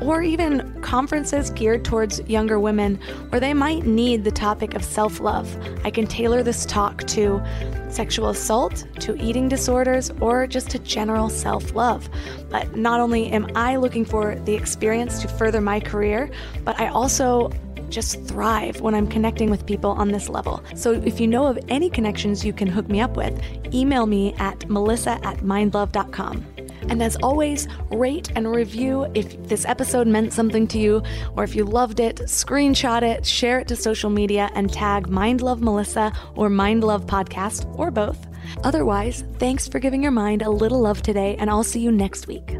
or 0.00 0.22
even 0.22 0.73
conferences 0.84 1.50
geared 1.50 1.84
towards 1.84 2.20
younger 2.28 2.60
women 2.60 2.96
where 3.30 3.40
they 3.40 3.54
might 3.54 3.84
need 3.86 4.22
the 4.22 4.30
topic 4.30 4.74
of 4.74 4.84
self 4.84 5.18
love. 5.18 5.48
I 5.82 5.90
can 5.90 6.06
tailor 6.06 6.42
this 6.42 6.66
talk 6.66 7.04
to 7.08 7.42
sexual 7.88 8.28
assault, 8.28 8.84
to 9.00 9.16
eating 9.20 9.48
disorders, 9.48 10.10
or 10.20 10.46
just 10.46 10.70
to 10.70 10.78
general 10.78 11.28
self 11.28 11.74
love. 11.74 12.08
But 12.50 12.76
not 12.76 13.00
only 13.00 13.30
am 13.30 13.50
I 13.56 13.76
looking 13.76 14.04
for 14.04 14.36
the 14.44 14.54
experience 14.54 15.22
to 15.22 15.28
further 15.28 15.60
my 15.60 15.80
career, 15.80 16.30
but 16.64 16.78
I 16.78 16.88
also 16.88 17.50
just 17.88 18.22
thrive 18.24 18.80
when 18.80 18.94
I'm 18.94 19.06
connecting 19.06 19.50
with 19.50 19.64
people 19.66 19.92
on 19.92 20.08
this 20.08 20.28
level. 20.28 20.62
So 20.74 20.92
if 20.92 21.20
you 21.20 21.26
know 21.26 21.46
of 21.46 21.58
any 21.68 21.88
connections 21.88 22.44
you 22.44 22.52
can 22.52 22.68
hook 22.68 22.88
me 22.88 23.00
up 23.00 23.16
with, 23.16 23.40
email 23.72 24.06
me 24.06 24.34
at 24.34 24.68
melissa 24.68 25.12
at 25.24 25.38
mindlove.com. 25.38 26.53
And 26.88 27.02
as 27.02 27.16
always, 27.16 27.68
rate 27.90 28.30
and 28.36 28.50
review 28.50 29.10
if 29.14 29.42
this 29.48 29.64
episode 29.64 30.06
meant 30.06 30.32
something 30.32 30.66
to 30.68 30.78
you, 30.78 31.02
or 31.36 31.44
if 31.44 31.54
you 31.54 31.64
loved 31.64 32.00
it, 32.00 32.16
screenshot 32.26 33.02
it, 33.02 33.26
share 33.26 33.58
it 33.60 33.68
to 33.68 33.76
social 33.76 34.10
media, 34.10 34.50
and 34.54 34.72
tag 34.72 35.08
Mind 35.08 35.40
Love 35.40 35.60
Melissa 35.60 36.12
or 36.34 36.48
Mind 36.48 36.84
Love 36.84 37.06
Podcast, 37.06 37.66
or 37.78 37.90
both. 37.90 38.26
Otherwise, 38.62 39.24
thanks 39.38 39.68
for 39.68 39.78
giving 39.78 40.02
your 40.02 40.12
mind 40.12 40.42
a 40.42 40.50
little 40.50 40.80
love 40.80 41.02
today, 41.02 41.36
and 41.38 41.50
I'll 41.50 41.64
see 41.64 41.80
you 41.80 41.90
next 41.90 42.26
week. 42.26 42.56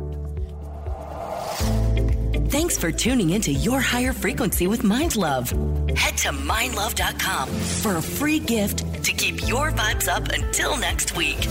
Thanks 2.54 2.78
for 2.78 2.92
tuning 2.92 3.30
into 3.30 3.52
Your 3.52 3.80
Higher 3.80 4.12
Frequency 4.12 4.68
with 4.68 4.84
Mind 4.84 5.16
Love. 5.16 5.50
Head 5.96 6.16
to 6.18 6.28
mindlove.com 6.28 7.48
for 7.48 7.96
a 7.96 8.02
free 8.02 8.38
gift 8.38 9.04
to 9.04 9.12
keep 9.12 9.48
your 9.48 9.72
vibes 9.72 10.08
up 10.08 10.28
until 10.28 10.76
next 10.76 11.16
week. 11.16 11.48